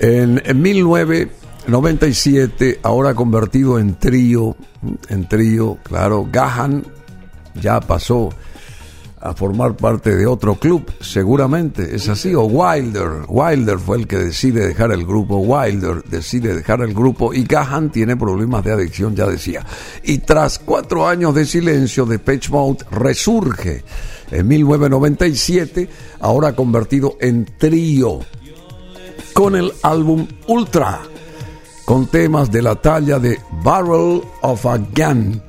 en, 0.00 0.42
1997, 0.62 2.80
ahora 2.82 3.14
convertido 3.14 3.78
en 3.78 3.94
trío, 3.96 4.56
en 5.08 5.28
trío, 5.28 5.78
claro, 5.82 6.26
Gahan 6.30 6.84
ya 7.54 7.80
pasó 7.80 8.28
a 9.20 9.34
formar 9.34 9.76
parte 9.76 10.16
de 10.16 10.26
otro 10.26 10.54
club, 10.54 10.90
seguramente. 11.00 11.94
Es 11.94 12.08
así, 12.08 12.34
o 12.34 12.44
Wilder, 12.44 13.24
Wilder 13.28 13.78
fue 13.78 13.98
el 13.98 14.06
que 14.06 14.16
decide 14.16 14.66
dejar 14.66 14.92
el 14.92 15.04
grupo, 15.04 15.36
Wilder 15.36 16.02
decide 16.04 16.54
dejar 16.54 16.80
el 16.80 16.94
grupo. 16.94 17.34
Y 17.34 17.44
Gahan 17.44 17.92
tiene 17.92 18.16
problemas 18.16 18.64
de 18.64 18.72
adicción, 18.72 19.14
ya 19.14 19.26
decía. 19.26 19.64
Y 20.02 20.18
tras 20.18 20.58
cuatro 20.58 21.06
años 21.06 21.34
de 21.34 21.44
silencio, 21.44 22.06
de 22.06 22.18
Page 22.18 22.48
Mode 22.50 22.84
resurge 22.90 23.84
en 24.30 24.48
1997, 24.48 25.88
ahora 26.20 26.54
convertido 26.54 27.16
en 27.20 27.44
trío, 27.58 28.20
con 29.34 29.54
el 29.54 29.72
álbum 29.82 30.26
Ultra, 30.46 31.00
con 31.84 32.06
temas 32.06 32.50
de 32.50 32.62
la 32.62 32.76
talla 32.76 33.18
de 33.18 33.38
Barrel 33.62 34.22
of 34.42 34.64
a 34.66 34.78
Gun. 34.78 35.42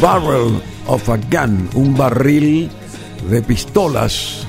Barrel 0.00 0.60
of 0.86 1.08
a 1.08 1.16
Gun, 1.16 1.68
un 1.74 1.96
barril 1.96 2.70
de 3.30 3.42
pistolas. 3.42 4.46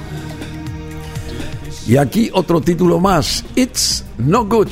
Y 1.88 1.98
aquí 1.98 2.30
otro 2.34 2.60
título 2.62 3.00
más, 3.00 3.46
It's 3.56 4.04
No 4.18 4.46
Good. 4.46 4.68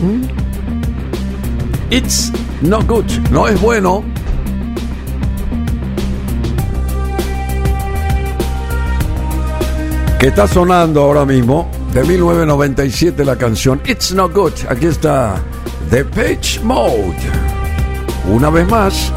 ¿Mm? 0.00 0.22
It's 1.90 2.32
No 2.62 2.82
Good, 2.82 3.04
no 3.30 3.46
es 3.48 3.60
bueno. 3.60 4.02
Que 10.18 10.28
está 10.28 10.46
sonando 10.46 11.02
ahora 11.02 11.24
mismo, 11.24 11.68
de 11.92 12.04
1997 12.04 13.24
la 13.24 13.36
canción 13.36 13.82
It's 13.86 14.12
No 14.14 14.28
Good. 14.28 14.52
Aquí 14.68 14.86
está 14.86 15.42
The 15.90 16.04
Page 16.04 16.60
Mode. 16.62 17.51
Una 18.28 18.50
vez 18.50 18.68
más. 18.68 19.12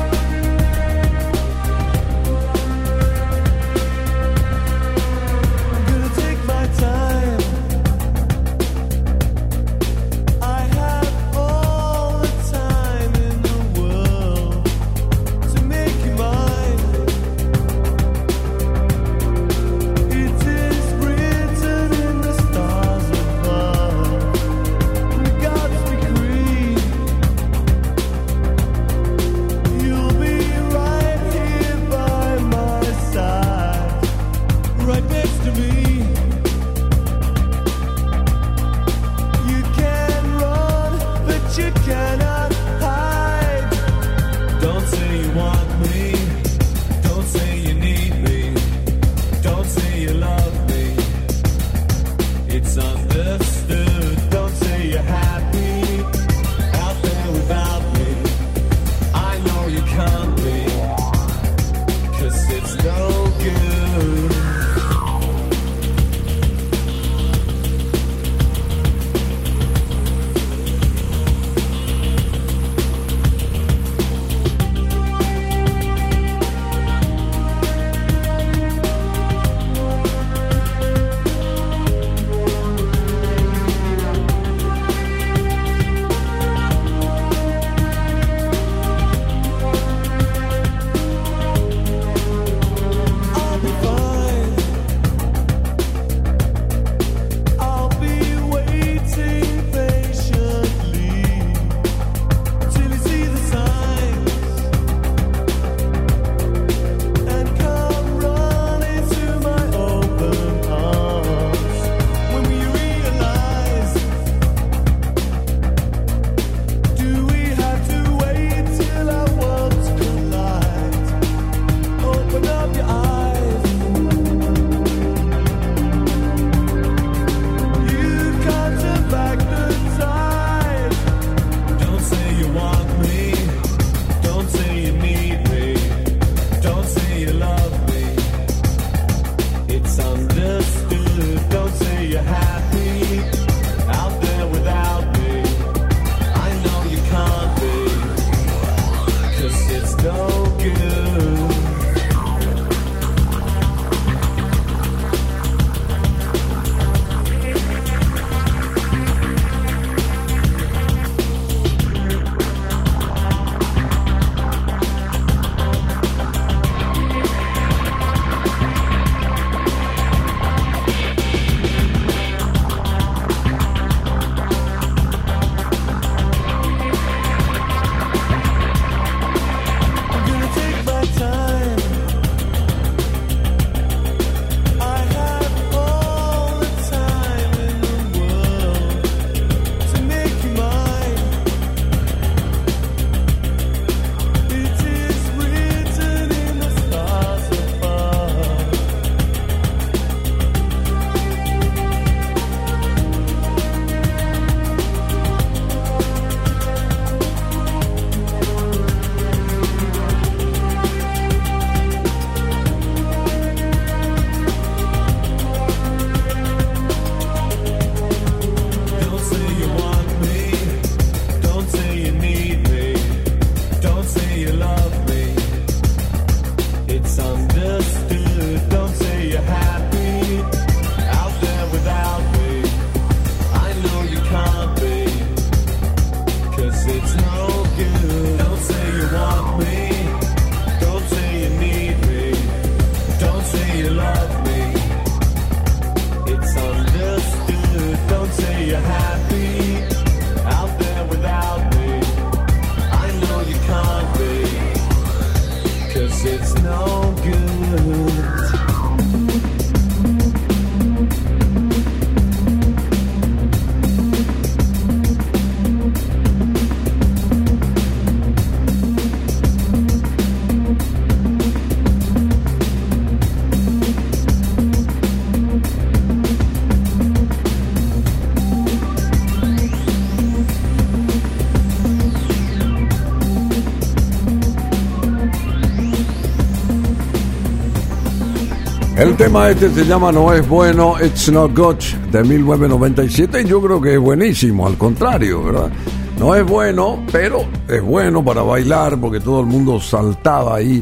El 288.97 289.17
tema 289.17 289.49
este 289.49 289.69
se 289.71 289.83
llama 289.83 290.09
No 290.13 290.31
es 290.31 290.47
bueno, 290.47 290.95
It's 291.03 291.29
Not 291.29 291.53
Good, 291.53 291.83
de 292.13 292.23
1997, 292.23 293.41
y 293.41 293.45
yo 293.45 293.61
creo 293.61 293.81
que 293.81 293.95
es 293.95 293.99
buenísimo, 293.99 294.65
al 294.65 294.77
contrario, 294.77 295.43
¿verdad? 295.43 295.69
No 296.17 296.33
es 296.33 296.45
bueno, 296.45 297.03
pero 297.11 297.43
es 297.67 297.83
bueno 297.83 298.23
para 298.23 298.41
bailar, 298.41 298.97
porque 298.97 299.19
todo 299.19 299.41
el 299.41 299.47
mundo 299.47 299.81
saltaba 299.81 300.55
ahí. 300.55 300.81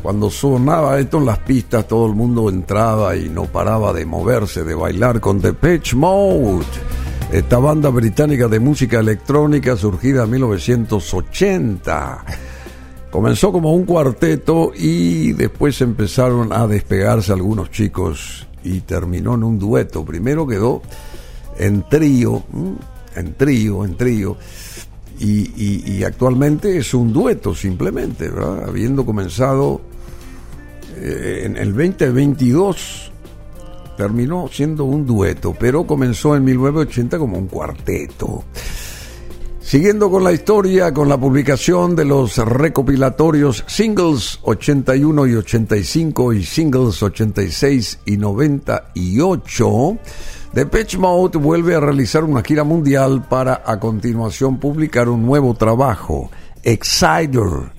Cuando 0.00 0.30
sonaba 0.30 1.00
esto 1.00 1.18
en 1.18 1.26
las 1.26 1.40
pistas, 1.40 1.88
todo 1.88 2.06
el 2.06 2.14
mundo 2.14 2.48
entraba 2.48 3.16
y 3.16 3.28
no 3.28 3.46
paraba 3.46 3.92
de 3.92 4.06
moverse, 4.06 4.62
de 4.62 4.76
bailar 4.76 5.18
con 5.18 5.40
The 5.40 5.52
Pitch 5.52 5.94
Mode. 5.94 6.64
Esta 7.32 7.58
banda 7.58 7.88
británica 7.88 8.46
de 8.46 8.60
música 8.60 9.00
electrónica 9.00 9.74
surgida 9.76 10.22
en 10.22 10.30
1980 10.30 12.24
Comenzó 13.10 13.52
como 13.52 13.72
un 13.72 13.84
cuarteto 13.84 14.72
y 14.76 15.32
después 15.32 15.80
empezaron 15.80 16.52
a 16.52 16.66
despegarse 16.66 17.32
algunos 17.32 17.70
chicos 17.70 18.46
y 18.62 18.80
terminó 18.80 19.34
en 19.34 19.44
un 19.44 19.58
dueto. 19.58 20.04
Primero 20.04 20.46
quedó 20.46 20.82
en 21.58 21.88
trío, 21.88 22.42
en 23.14 23.34
trío, 23.34 23.84
en 23.84 23.96
trío. 23.96 24.36
Y, 25.20 26.04
actualmente 26.04 26.78
es 26.78 26.94
un 26.94 27.12
dueto 27.12 27.54
simplemente, 27.54 28.28
¿verdad? 28.28 28.68
Habiendo 28.68 29.04
comenzado 29.04 29.80
eh, 30.96 31.42
en 31.44 31.56
el 31.56 31.72
2022 31.72 33.12
terminó 33.96 34.48
siendo 34.48 34.84
un 34.84 35.04
dueto, 35.04 35.56
pero 35.58 35.84
comenzó 35.84 36.36
en 36.36 36.44
1980 36.44 37.18
como 37.18 37.36
un 37.36 37.48
cuarteto. 37.48 38.44
Siguiendo 39.68 40.10
con 40.10 40.24
la 40.24 40.32
historia, 40.32 40.94
con 40.94 41.10
la 41.10 41.20
publicación 41.20 41.94
de 41.94 42.06
los 42.06 42.38
recopilatorios 42.38 43.64
Singles 43.66 44.38
81 44.40 45.26
y 45.26 45.34
85 45.34 46.32
y 46.32 46.42
Singles 46.42 47.02
86 47.02 47.98
y 48.06 48.16
98, 48.16 49.98
Depeche 50.54 50.96
Mode 50.96 51.36
vuelve 51.36 51.74
a 51.74 51.80
realizar 51.80 52.24
una 52.24 52.42
gira 52.42 52.64
mundial 52.64 53.28
para 53.28 53.62
a 53.62 53.78
continuación 53.78 54.58
publicar 54.58 55.10
un 55.10 55.26
nuevo 55.26 55.52
trabajo, 55.52 56.30
Exciter, 56.62 57.70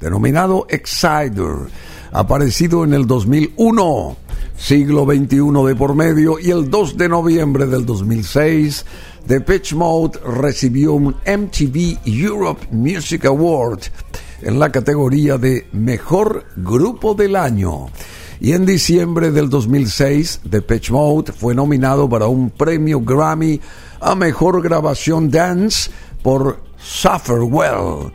denominado 0.00 0.66
Exciter, 0.68 1.68
aparecido 2.10 2.82
en 2.82 2.92
el 2.92 3.06
2001, 3.06 4.16
siglo 4.56 5.04
XXI 5.04 5.64
de 5.64 5.76
por 5.76 5.94
medio, 5.94 6.40
y 6.40 6.50
el 6.50 6.68
2 6.68 6.96
de 6.96 7.08
noviembre 7.08 7.66
del 7.66 7.86
2006 7.86 8.84
Pitch 9.26 9.74
Mode 9.74 10.20
recibió 10.24 10.92
un 10.92 11.16
MTV 11.26 11.98
Europe 12.04 12.68
Music 12.70 13.24
Award 13.24 13.80
en 14.42 14.58
la 14.58 14.70
categoría 14.70 15.36
de 15.36 15.66
Mejor 15.72 16.44
Grupo 16.56 17.14
del 17.14 17.34
Año. 17.34 17.88
Y 18.38 18.52
en 18.52 18.64
diciembre 18.64 19.32
del 19.32 19.50
2006, 19.50 20.42
Pitch 20.66 20.90
Mode 20.90 21.32
fue 21.32 21.54
nominado 21.54 22.08
para 22.08 22.28
un 22.28 22.50
premio 22.50 23.00
Grammy 23.00 23.60
a 24.00 24.14
Mejor 24.14 24.62
Grabación 24.62 25.30
Dance 25.30 25.90
por 26.22 26.62
Suffer 26.78 27.40
Well. 27.40 28.12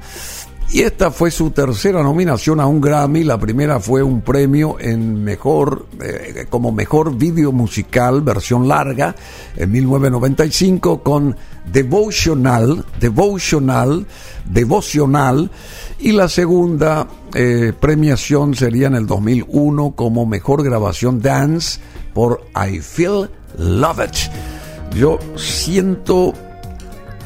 Y 0.73 0.83
esta 0.83 1.11
fue 1.11 1.31
su 1.31 1.51
tercera 1.51 2.01
nominación 2.01 2.61
a 2.61 2.65
un 2.65 2.79
Grammy. 2.79 3.25
La 3.25 3.37
primera 3.37 3.81
fue 3.81 4.01
un 4.01 4.21
premio 4.21 4.77
en 4.79 5.21
mejor, 5.21 5.85
eh, 6.01 6.45
como 6.49 6.71
mejor 6.71 7.17
video 7.17 7.51
musical, 7.51 8.21
versión 8.21 8.69
larga, 8.69 9.13
en 9.57 9.69
1995 9.69 11.03
con 11.03 11.35
Devotional, 11.69 12.85
Devotional, 13.01 14.07
Devocional. 14.45 15.51
Y 15.99 16.13
la 16.13 16.29
segunda 16.29 17.05
eh, 17.33 17.73
premiación 17.77 18.55
sería 18.55 18.87
en 18.87 18.95
el 18.95 19.07
2001 19.07 19.91
como 19.91 20.25
mejor 20.25 20.63
grabación 20.63 21.21
dance 21.21 21.81
por 22.13 22.45
I 22.55 22.79
Feel 22.79 23.29
Love 23.57 24.05
It. 24.07 24.95
Yo 24.95 25.19
siento, 25.35 26.33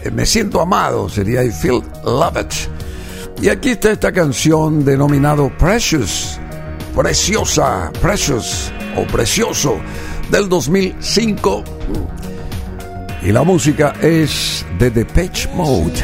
eh, 0.03 0.09
me 0.09 0.25
siento 0.25 0.61
amado, 0.61 1.09
sería 1.09 1.43
I 1.43 1.51
Feel 1.51 1.83
Love 2.03 2.37
It. 2.41 2.94
Y 3.41 3.49
aquí 3.49 3.69
está 3.69 3.91
esta 3.91 4.11
canción 4.11 4.85
denominado 4.85 5.51
Precious, 5.57 6.39
Preciosa, 6.95 7.91
Precious 8.01 8.71
o 8.95 9.03
Precioso 9.05 9.79
del 10.31 10.47
2005. 10.49 11.63
Y 13.23 13.31
la 13.31 13.43
música 13.43 13.93
es 14.01 14.65
de 14.79 14.89
Depeche 14.89 15.49
Mode. 15.53 16.01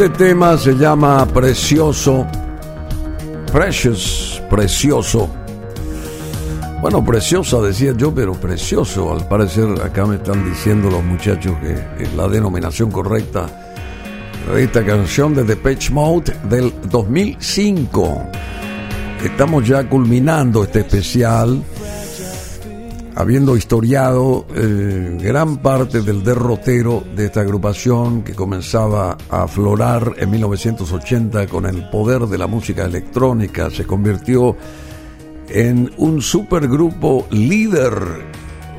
Este 0.00 0.10
tema 0.10 0.56
se 0.56 0.76
llama 0.76 1.26
Precioso. 1.26 2.24
Precious, 3.52 4.40
precioso. 4.48 5.28
Bueno, 6.80 7.04
preciosa 7.04 7.60
decía 7.60 7.94
yo, 7.96 8.14
pero 8.14 8.34
precioso. 8.34 9.12
Al 9.12 9.26
parecer 9.26 9.66
acá 9.84 10.06
me 10.06 10.14
están 10.14 10.48
diciendo 10.48 10.88
los 10.88 11.02
muchachos 11.02 11.52
que 11.60 12.04
es 12.04 12.14
la 12.14 12.28
denominación 12.28 12.92
correcta 12.92 13.46
de 14.54 14.62
esta 14.62 14.86
canción 14.86 15.34
de 15.34 15.42
Depeche 15.42 15.92
Mode 15.92 16.32
del 16.44 16.72
2005. 16.88 18.22
Estamos 19.24 19.66
ya 19.66 19.88
culminando 19.88 20.62
este 20.62 20.78
especial 20.78 21.60
habiendo 23.18 23.56
historiado 23.56 24.46
eh, 24.54 25.18
gran 25.20 25.56
parte 25.56 26.02
del 26.02 26.22
derrotero 26.22 27.02
de 27.16 27.24
esta 27.24 27.40
agrupación 27.40 28.22
que 28.22 28.32
comenzaba 28.32 29.18
a 29.28 29.42
aflorar 29.42 30.14
en 30.18 30.30
1980 30.30 31.48
con 31.48 31.66
el 31.66 31.90
poder 31.90 32.28
de 32.28 32.38
la 32.38 32.46
música 32.46 32.84
electrónica, 32.84 33.70
se 33.70 33.84
convirtió 33.84 34.56
en 35.48 35.90
un 35.96 36.22
supergrupo 36.22 37.26
líder 37.32 37.92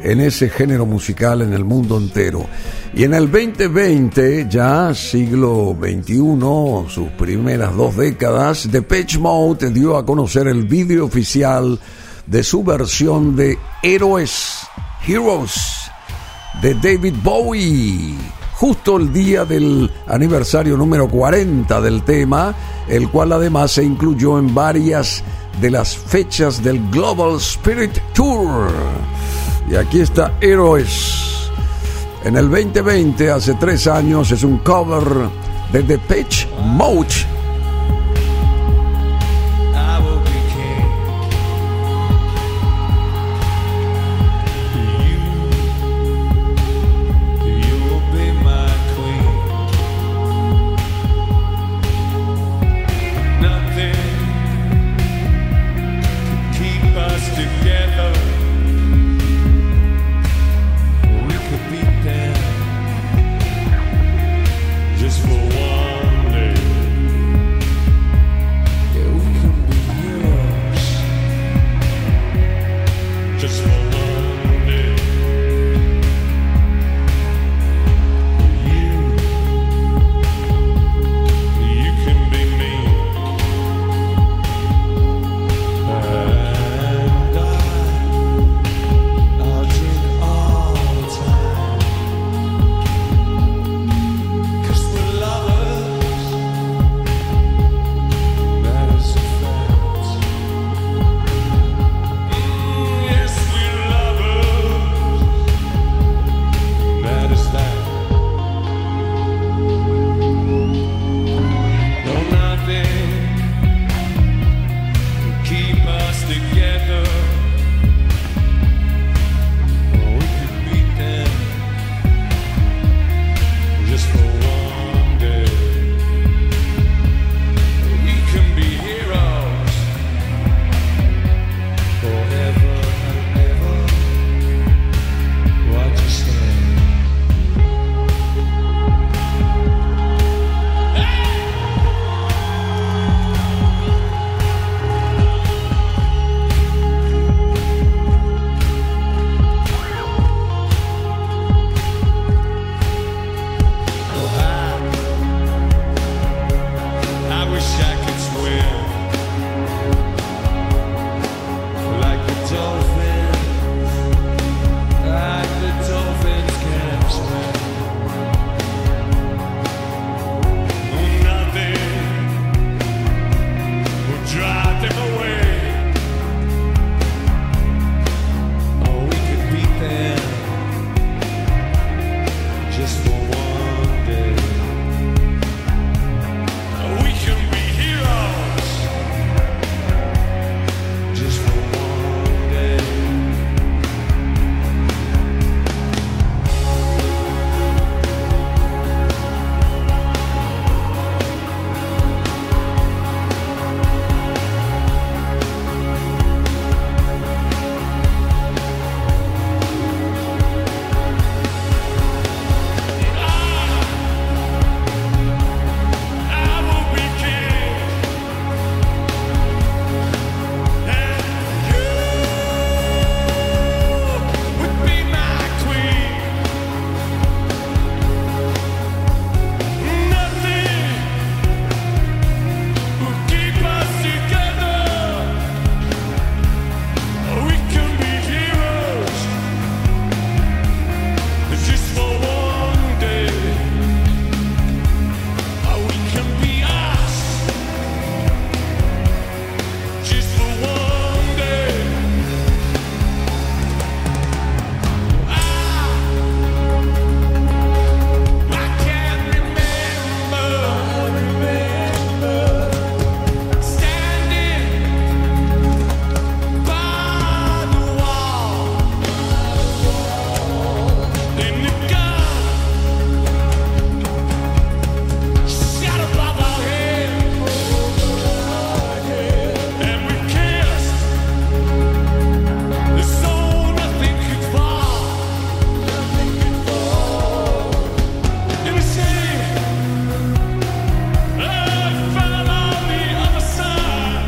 en 0.04 0.22
ese 0.22 0.48
género 0.48 0.86
musical 0.86 1.42
en 1.42 1.52
el 1.52 1.66
mundo 1.66 1.98
entero. 1.98 2.46
Y 2.94 3.04
en 3.04 3.16
el 3.16 3.30
2020, 3.30 4.48
ya 4.50 4.94
siglo 4.96 5.76
XXI, 5.78 6.90
sus 6.90 7.10
primeras 7.18 7.76
dos 7.76 7.98
décadas, 7.98 8.72
Depeche 8.72 9.20
Mode 9.20 9.70
dio 9.72 9.98
a 9.98 10.06
conocer 10.06 10.48
el 10.48 10.64
vídeo 10.64 11.04
oficial 11.04 11.78
de 12.30 12.44
su 12.44 12.64
versión 12.64 13.36
de 13.36 13.58
Héroes, 13.82 14.60
Heroes, 15.08 15.90
de 16.62 16.76
David 16.76 17.16
Bowie, 17.24 18.16
justo 18.54 18.98
el 18.98 19.12
día 19.12 19.46
del 19.46 19.92
aniversario 20.08 20.78
número 20.78 21.08
40 21.08 21.82
del 21.82 22.04
tema, 22.04 22.54
el 22.88 23.10
cual 23.10 23.32
además 23.32 23.72
se 23.72 23.84
incluyó 23.84 24.38
en 24.38 24.54
varias 24.54 25.24
de 25.60 25.72
las 25.72 25.98
fechas 25.98 26.64
del 26.64 26.88
Global 26.92 27.38
Spirit 27.38 27.98
Tour. 28.14 28.70
Y 29.70 29.76
aquí 29.76 30.02
está 30.02 30.34
Héroes. 30.40 31.50
En 32.24 32.38
el 32.38 32.50
2020, 32.50 33.32
hace 33.32 33.56
tres 33.56 33.88
años, 33.88 34.32
es 34.32 34.44
un 34.44 34.60
cover 34.60 35.04
de 35.72 35.82
The 35.82 35.98
Pitch 35.98 36.48
Mode 36.64 37.39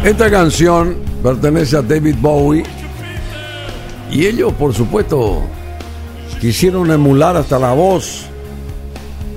Esta 0.03 0.31
canción 0.31 0.97
pertenece 1.21 1.77
a 1.77 1.83
David 1.83 2.15
Bowie 2.19 2.63
y 4.09 4.25
ellos, 4.25 4.51
por 4.53 4.73
supuesto, 4.73 5.43
quisieron 6.39 6.89
emular 6.89 7.37
hasta 7.37 7.59
la 7.59 7.73
voz 7.73 8.25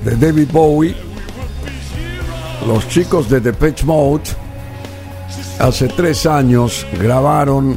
de 0.02 0.16
David 0.16 0.48
Bowie. 0.50 0.96
Los 2.66 2.88
chicos 2.88 3.28
de 3.28 3.40
Depeche 3.40 3.84
Mode 3.84 4.22
hace 5.58 5.86
tres 5.88 6.24
años 6.24 6.86
grabaron 6.98 7.76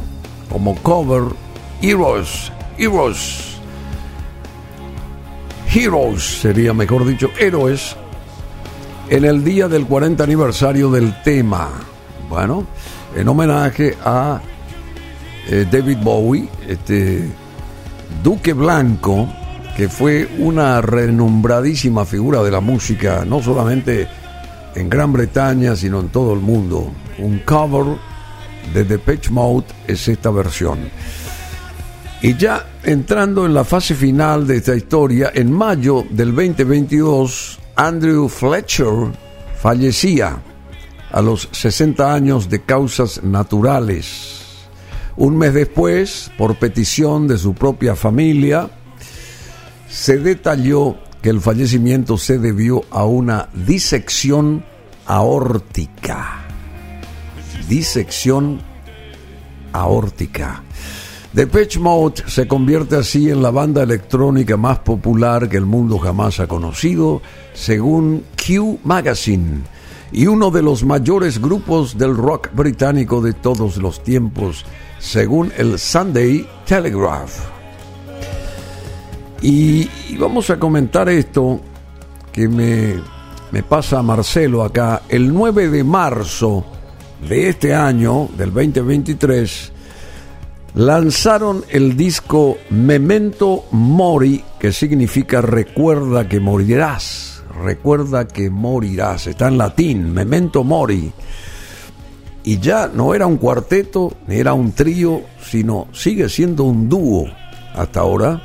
como 0.50 0.74
cover 0.76 1.24
Heroes, 1.82 2.50
Heroes, 2.78 3.58
Heroes 5.74 6.40
sería 6.40 6.72
mejor 6.72 7.04
dicho, 7.04 7.30
héroes, 7.38 7.94
en 9.10 9.26
el 9.26 9.44
día 9.44 9.68
del 9.68 9.86
40 9.86 10.24
aniversario 10.24 10.90
del 10.90 11.22
tema. 11.22 11.68
Bueno, 12.28 12.66
en 13.14 13.28
homenaje 13.28 13.96
a 14.04 14.40
eh, 15.48 15.66
David 15.70 15.98
Bowie, 16.02 16.48
este 16.66 17.28
Duque 18.22 18.52
Blanco, 18.52 19.28
que 19.76 19.88
fue 19.88 20.28
una 20.38 20.80
renombradísima 20.80 22.04
figura 22.04 22.42
de 22.42 22.50
la 22.50 22.60
música, 22.60 23.24
no 23.24 23.42
solamente 23.42 24.08
en 24.74 24.88
Gran 24.88 25.12
Bretaña, 25.12 25.76
sino 25.76 26.00
en 26.00 26.08
todo 26.08 26.32
el 26.34 26.40
mundo. 26.40 26.92
Un 27.18 27.38
cover 27.40 27.96
de 28.74 28.84
Depeche 28.84 29.30
Mode 29.30 29.66
es 29.86 30.06
esta 30.08 30.30
versión. 30.30 30.78
Y 32.20 32.36
ya 32.36 32.66
entrando 32.82 33.46
en 33.46 33.54
la 33.54 33.64
fase 33.64 33.94
final 33.94 34.46
de 34.46 34.56
esta 34.56 34.74
historia, 34.74 35.30
en 35.34 35.52
mayo 35.52 36.04
del 36.10 36.34
2022, 36.34 37.60
Andrew 37.76 38.28
Fletcher 38.28 39.12
fallecía 39.60 40.36
a 41.10 41.22
los 41.22 41.48
60 41.52 42.12
años 42.12 42.48
de 42.48 42.62
causas 42.62 43.22
naturales. 43.22 44.44
Un 45.16 45.36
mes 45.36 45.54
después, 45.54 46.30
por 46.38 46.56
petición 46.56 47.26
de 47.26 47.38
su 47.38 47.54
propia 47.54 47.96
familia, 47.96 48.70
se 49.88 50.18
detalló 50.18 50.96
que 51.22 51.30
el 51.30 51.40
fallecimiento 51.40 52.18
se 52.18 52.38
debió 52.38 52.84
a 52.90 53.04
una 53.04 53.48
disección 53.52 54.64
aórtica. 55.06 56.44
Disección 57.68 58.60
aórtica. 59.72 60.62
Depeche 61.32 61.78
Mode 61.78 62.22
se 62.26 62.48
convierte 62.48 62.96
así 62.96 63.30
en 63.30 63.42
la 63.42 63.50
banda 63.50 63.82
electrónica 63.82 64.56
más 64.56 64.78
popular 64.78 65.48
que 65.48 65.56
el 65.56 65.66
mundo 65.66 65.98
jamás 65.98 66.40
ha 66.40 66.46
conocido, 66.46 67.20
según 67.52 68.24
Q 68.36 68.78
Magazine, 68.84 69.62
y 70.12 70.26
uno 70.26 70.50
de 70.50 70.62
los 70.62 70.84
mayores 70.84 71.40
grupos 71.40 71.98
del 71.98 72.16
rock 72.16 72.50
británico 72.52 73.20
de 73.20 73.32
todos 73.34 73.76
los 73.76 74.02
tiempos, 74.02 74.64
según 74.98 75.52
el 75.56 75.78
Sunday 75.78 76.46
Telegraph. 76.66 77.38
Y, 79.40 79.88
vamos 80.18 80.50
a 80.50 80.58
comentar 80.58 81.08
esto 81.08 81.60
que 82.32 82.48
me, 82.48 82.94
me 83.52 83.62
pasa 83.62 84.00
a 84.00 84.02
Marcelo 84.02 84.64
acá. 84.64 85.02
El 85.08 85.32
9 85.32 85.68
de 85.68 85.84
marzo 85.84 86.64
de 87.28 87.48
este 87.50 87.74
año, 87.74 88.28
del 88.36 88.52
2023, 88.52 89.72
lanzaron 90.74 91.64
el 91.70 91.96
disco 91.96 92.58
Memento 92.70 93.64
Mori, 93.72 94.44
que 94.58 94.72
significa 94.72 95.40
recuerda 95.40 96.28
que 96.28 96.40
morirás, 96.40 97.37
recuerda 97.62 98.26
que 98.26 98.50
morirás, 98.50 99.26
está 99.26 99.48
en 99.48 99.58
latín, 99.58 100.12
Memento 100.12 100.64
Mori. 100.64 101.12
Y 102.44 102.58
ya 102.58 102.90
no 102.92 103.14
era 103.14 103.26
un 103.26 103.36
cuarteto, 103.36 104.12
ni 104.26 104.36
era 104.36 104.54
un 104.54 104.72
trío, 104.72 105.22
sino 105.42 105.88
sigue 105.92 106.28
siendo 106.28 106.64
un 106.64 106.88
dúo 106.88 107.26
hasta 107.74 108.00
ahora, 108.00 108.42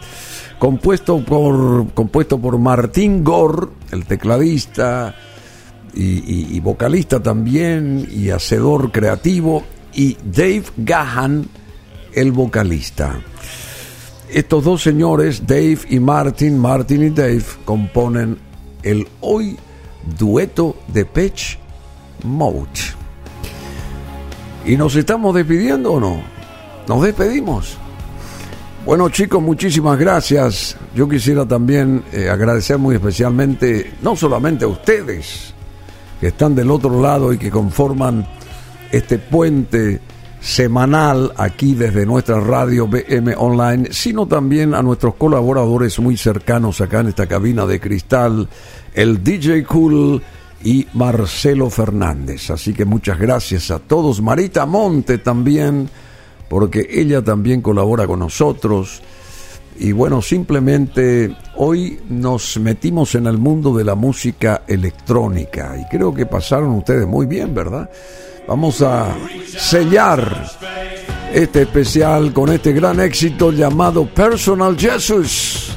compuesto 0.60 1.24
por, 1.24 1.94
compuesto 1.94 2.38
por 2.40 2.58
Martín 2.58 3.24
Gore, 3.24 3.68
el 3.92 4.06
tecladista 4.06 5.16
y, 5.94 6.56
y 6.56 6.60
vocalista 6.60 7.22
también, 7.22 8.08
y 8.12 8.30
hacedor 8.30 8.92
creativo, 8.92 9.64
y 9.94 10.18
Dave 10.24 10.64
Gahan, 10.78 11.48
el 12.14 12.32
vocalista. 12.32 13.22
Estos 14.30 14.64
dos 14.64 14.82
señores, 14.82 15.46
Dave 15.46 15.80
y 15.90 16.00
Martin, 16.00 16.58
Martin 16.58 17.04
y 17.04 17.10
Dave, 17.12 17.44
componen 17.66 18.38
el 18.84 19.08
hoy 19.22 19.58
dueto 20.18 20.76
de 20.88 21.06
Pitch 21.06 21.58
Mode. 22.24 22.68
¿Y 24.66 24.78
nos 24.78 24.96
estamos 24.96 25.34
despidiendo 25.36 25.94
o 25.94 26.00
no? 26.00 26.22
¿Nos 26.88 27.02
despedimos? 27.02 27.78
Bueno 28.86 29.10
chicos, 29.10 29.42
muchísimas 29.42 29.98
gracias. 29.98 30.78
Yo 30.94 31.08
quisiera 31.08 31.46
también 31.46 32.04
eh, 32.12 32.30
agradecer 32.30 32.78
muy 32.78 32.96
especialmente, 32.96 33.94
no 34.02 34.16
solamente 34.16 34.66
a 34.66 34.68
ustedes, 34.68 35.54
que 36.20 36.28
están 36.28 36.54
del 36.54 36.70
otro 36.70 37.02
lado 37.02 37.34
y 37.34 37.38
que 37.38 37.50
conforman 37.50 38.28
este 38.92 39.18
puente 39.18 40.02
semanal 40.44 41.32
aquí 41.38 41.74
desde 41.74 42.06
nuestra 42.06 42.42
radio 42.42 42.86
BM 42.86 43.34
Online, 43.38 43.88
sino 43.92 44.28
también 44.28 44.74
a 44.74 44.82
nuestros 44.82 45.16
colaboradores 45.16 45.98
muy 46.00 46.18
cercanos 46.18 46.82
acá 46.82 47.00
en 47.00 47.08
esta 47.08 47.28
cabina 47.28 47.66
de 47.66 47.80
cristal, 47.80 48.50
el 48.94 49.24
DJ 49.24 49.64
Cool 49.64 50.22
y 50.62 50.86
Marcelo 50.94 51.70
Fernández. 51.70 52.50
Así 52.50 52.74
que 52.74 52.84
muchas 52.84 53.18
gracias 53.18 53.72
a 53.72 53.80
todos. 53.80 54.22
Marita 54.22 54.66
Monte 54.66 55.20
también, 55.20 55.90
porque 56.50 56.88
ella 56.90 57.22
también 57.22 57.62
colabora 57.62 58.06
con 58.06 58.20
nosotros. 58.20 59.02
Y 59.80 59.92
bueno, 59.92 60.22
simplemente 60.22 61.36
hoy 61.56 62.00
nos 62.10 62.60
metimos 62.60 63.16
en 63.16 63.28
el 63.28 63.38
mundo 63.38 63.76
de 63.76 63.84
la 63.84 63.96
música 63.96 64.64
electrónica 64.68 65.76
y 65.80 65.86
creo 65.90 66.14
que 66.14 66.26
pasaron 66.26 66.70
ustedes 66.72 67.08
muy 67.08 67.26
bien, 67.26 67.54
¿verdad? 67.54 67.90
Vamos 68.48 68.82
a 68.82 69.16
sellar 69.48 70.46
este 71.34 71.64
especial 71.64 72.32
con 72.34 72.52
este 72.52 72.74
gran 72.74 73.00
éxito 73.00 73.52
llamado 73.52 74.06
Personal 74.06 74.78
Jesus, 74.78 75.76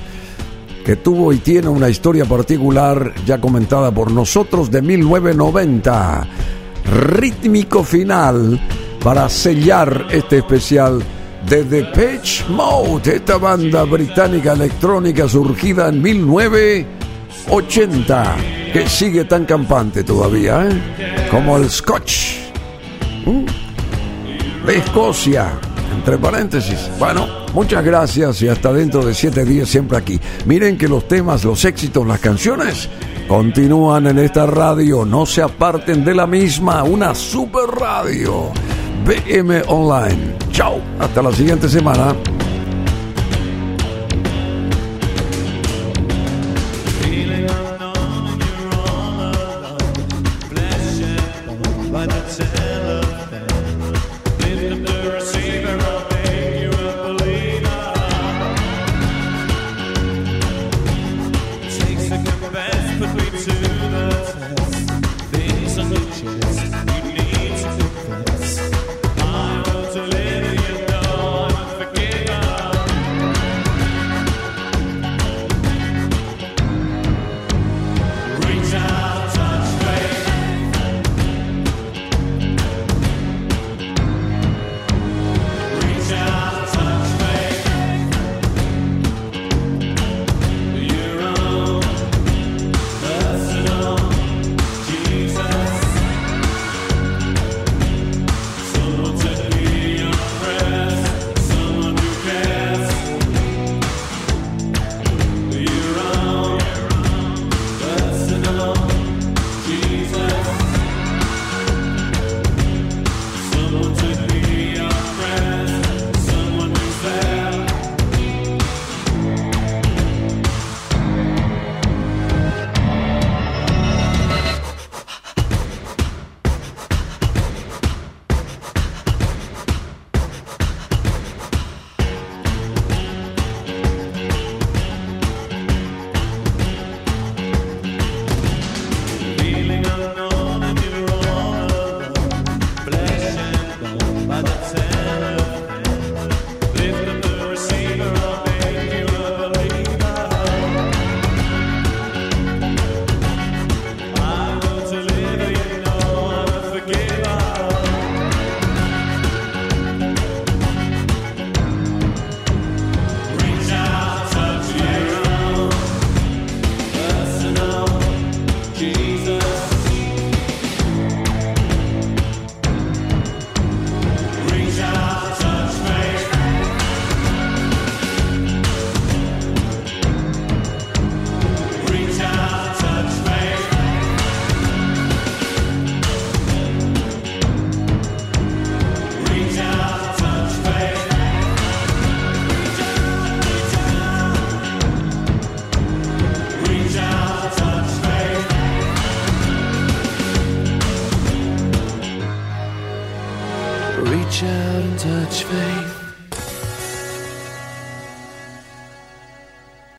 que 0.85 0.97
tuvo 0.97 1.33
y 1.33 1.39
tiene 1.39 1.69
una 1.69 1.89
historia 1.89 2.25
particular 2.27 3.15
ya 3.25 3.41
comentada 3.41 3.91
por 3.91 4.11
nosotros 4.11 4.71
de 4.71 4.83
1990. 4.83 6.29
Rítmico 6.85 7.83
final 7.83 8.61
para 9.03 9.29
sellar 9.29 10.07
este 10.11 10.39
especial 10.39 11.03
de 11.49 11.85
Pitch 11.95 12.49
Mode, 12.49 13.17
esta 13.17 13.37
banda 13.39 13.85
británica 13.85 14.55
electrónica 14.55 15.29
surgida 15.29 15.89
en 15.89 16.03
1980, 16.03 18.37
que 18.73 18.89
sigue 18.89 19.25
tan 19.27 19.45
campante 19.45 20.03
todavía, 20.03 20.69
¿eh? 20.69 21.29
como 21.31 21.59
el 21.59 21.71
Scotch 21.71 22.39
de 24.67 24.77
Escocia, 24.77 25.53
entre 25.97 26.19
paréntesis. 26.19 26.91
Bueno, 26.99 27.29
muchas 27.55 27.85
gracias 27.85 28.43
y 28.43 28.49
hasta 28.49 28.73
dentro 28.73 29.05
de 29.05 29.15
siete 29.15 29.45
días 29.45 29.69
siempre 29.69 29.99
aquí. 29.99 30.19
Miren 30.47 30.77
que 30.77 30.89
los 30.89 31.07
temas, 31.07 31.45
los 31.45 31.65
éxitos, 31.65 32.05
las 32.05 32.19
canciones 32.19 32.89
continúan 33.29 34.09
en 34.09 34.19
esta 34.19 34.47
radio. 34.47 35.05
No 35.05 35.27
se 35.27 35.43
aparten 35.43 36.05
de 36.05 36.15
la 36.15 36.27
misma, 36.27 36.83
una 36.83 37.15
super 37.15 37.69
radio. 37.69 38.51
BM 39.07 39.63
Online. 39.69 40.35
Chao, 40.51 40.81
hasta 40.99 41.23
la 41.23 41.31
siguiente 41.31 41.69
semana. 41.69 42.13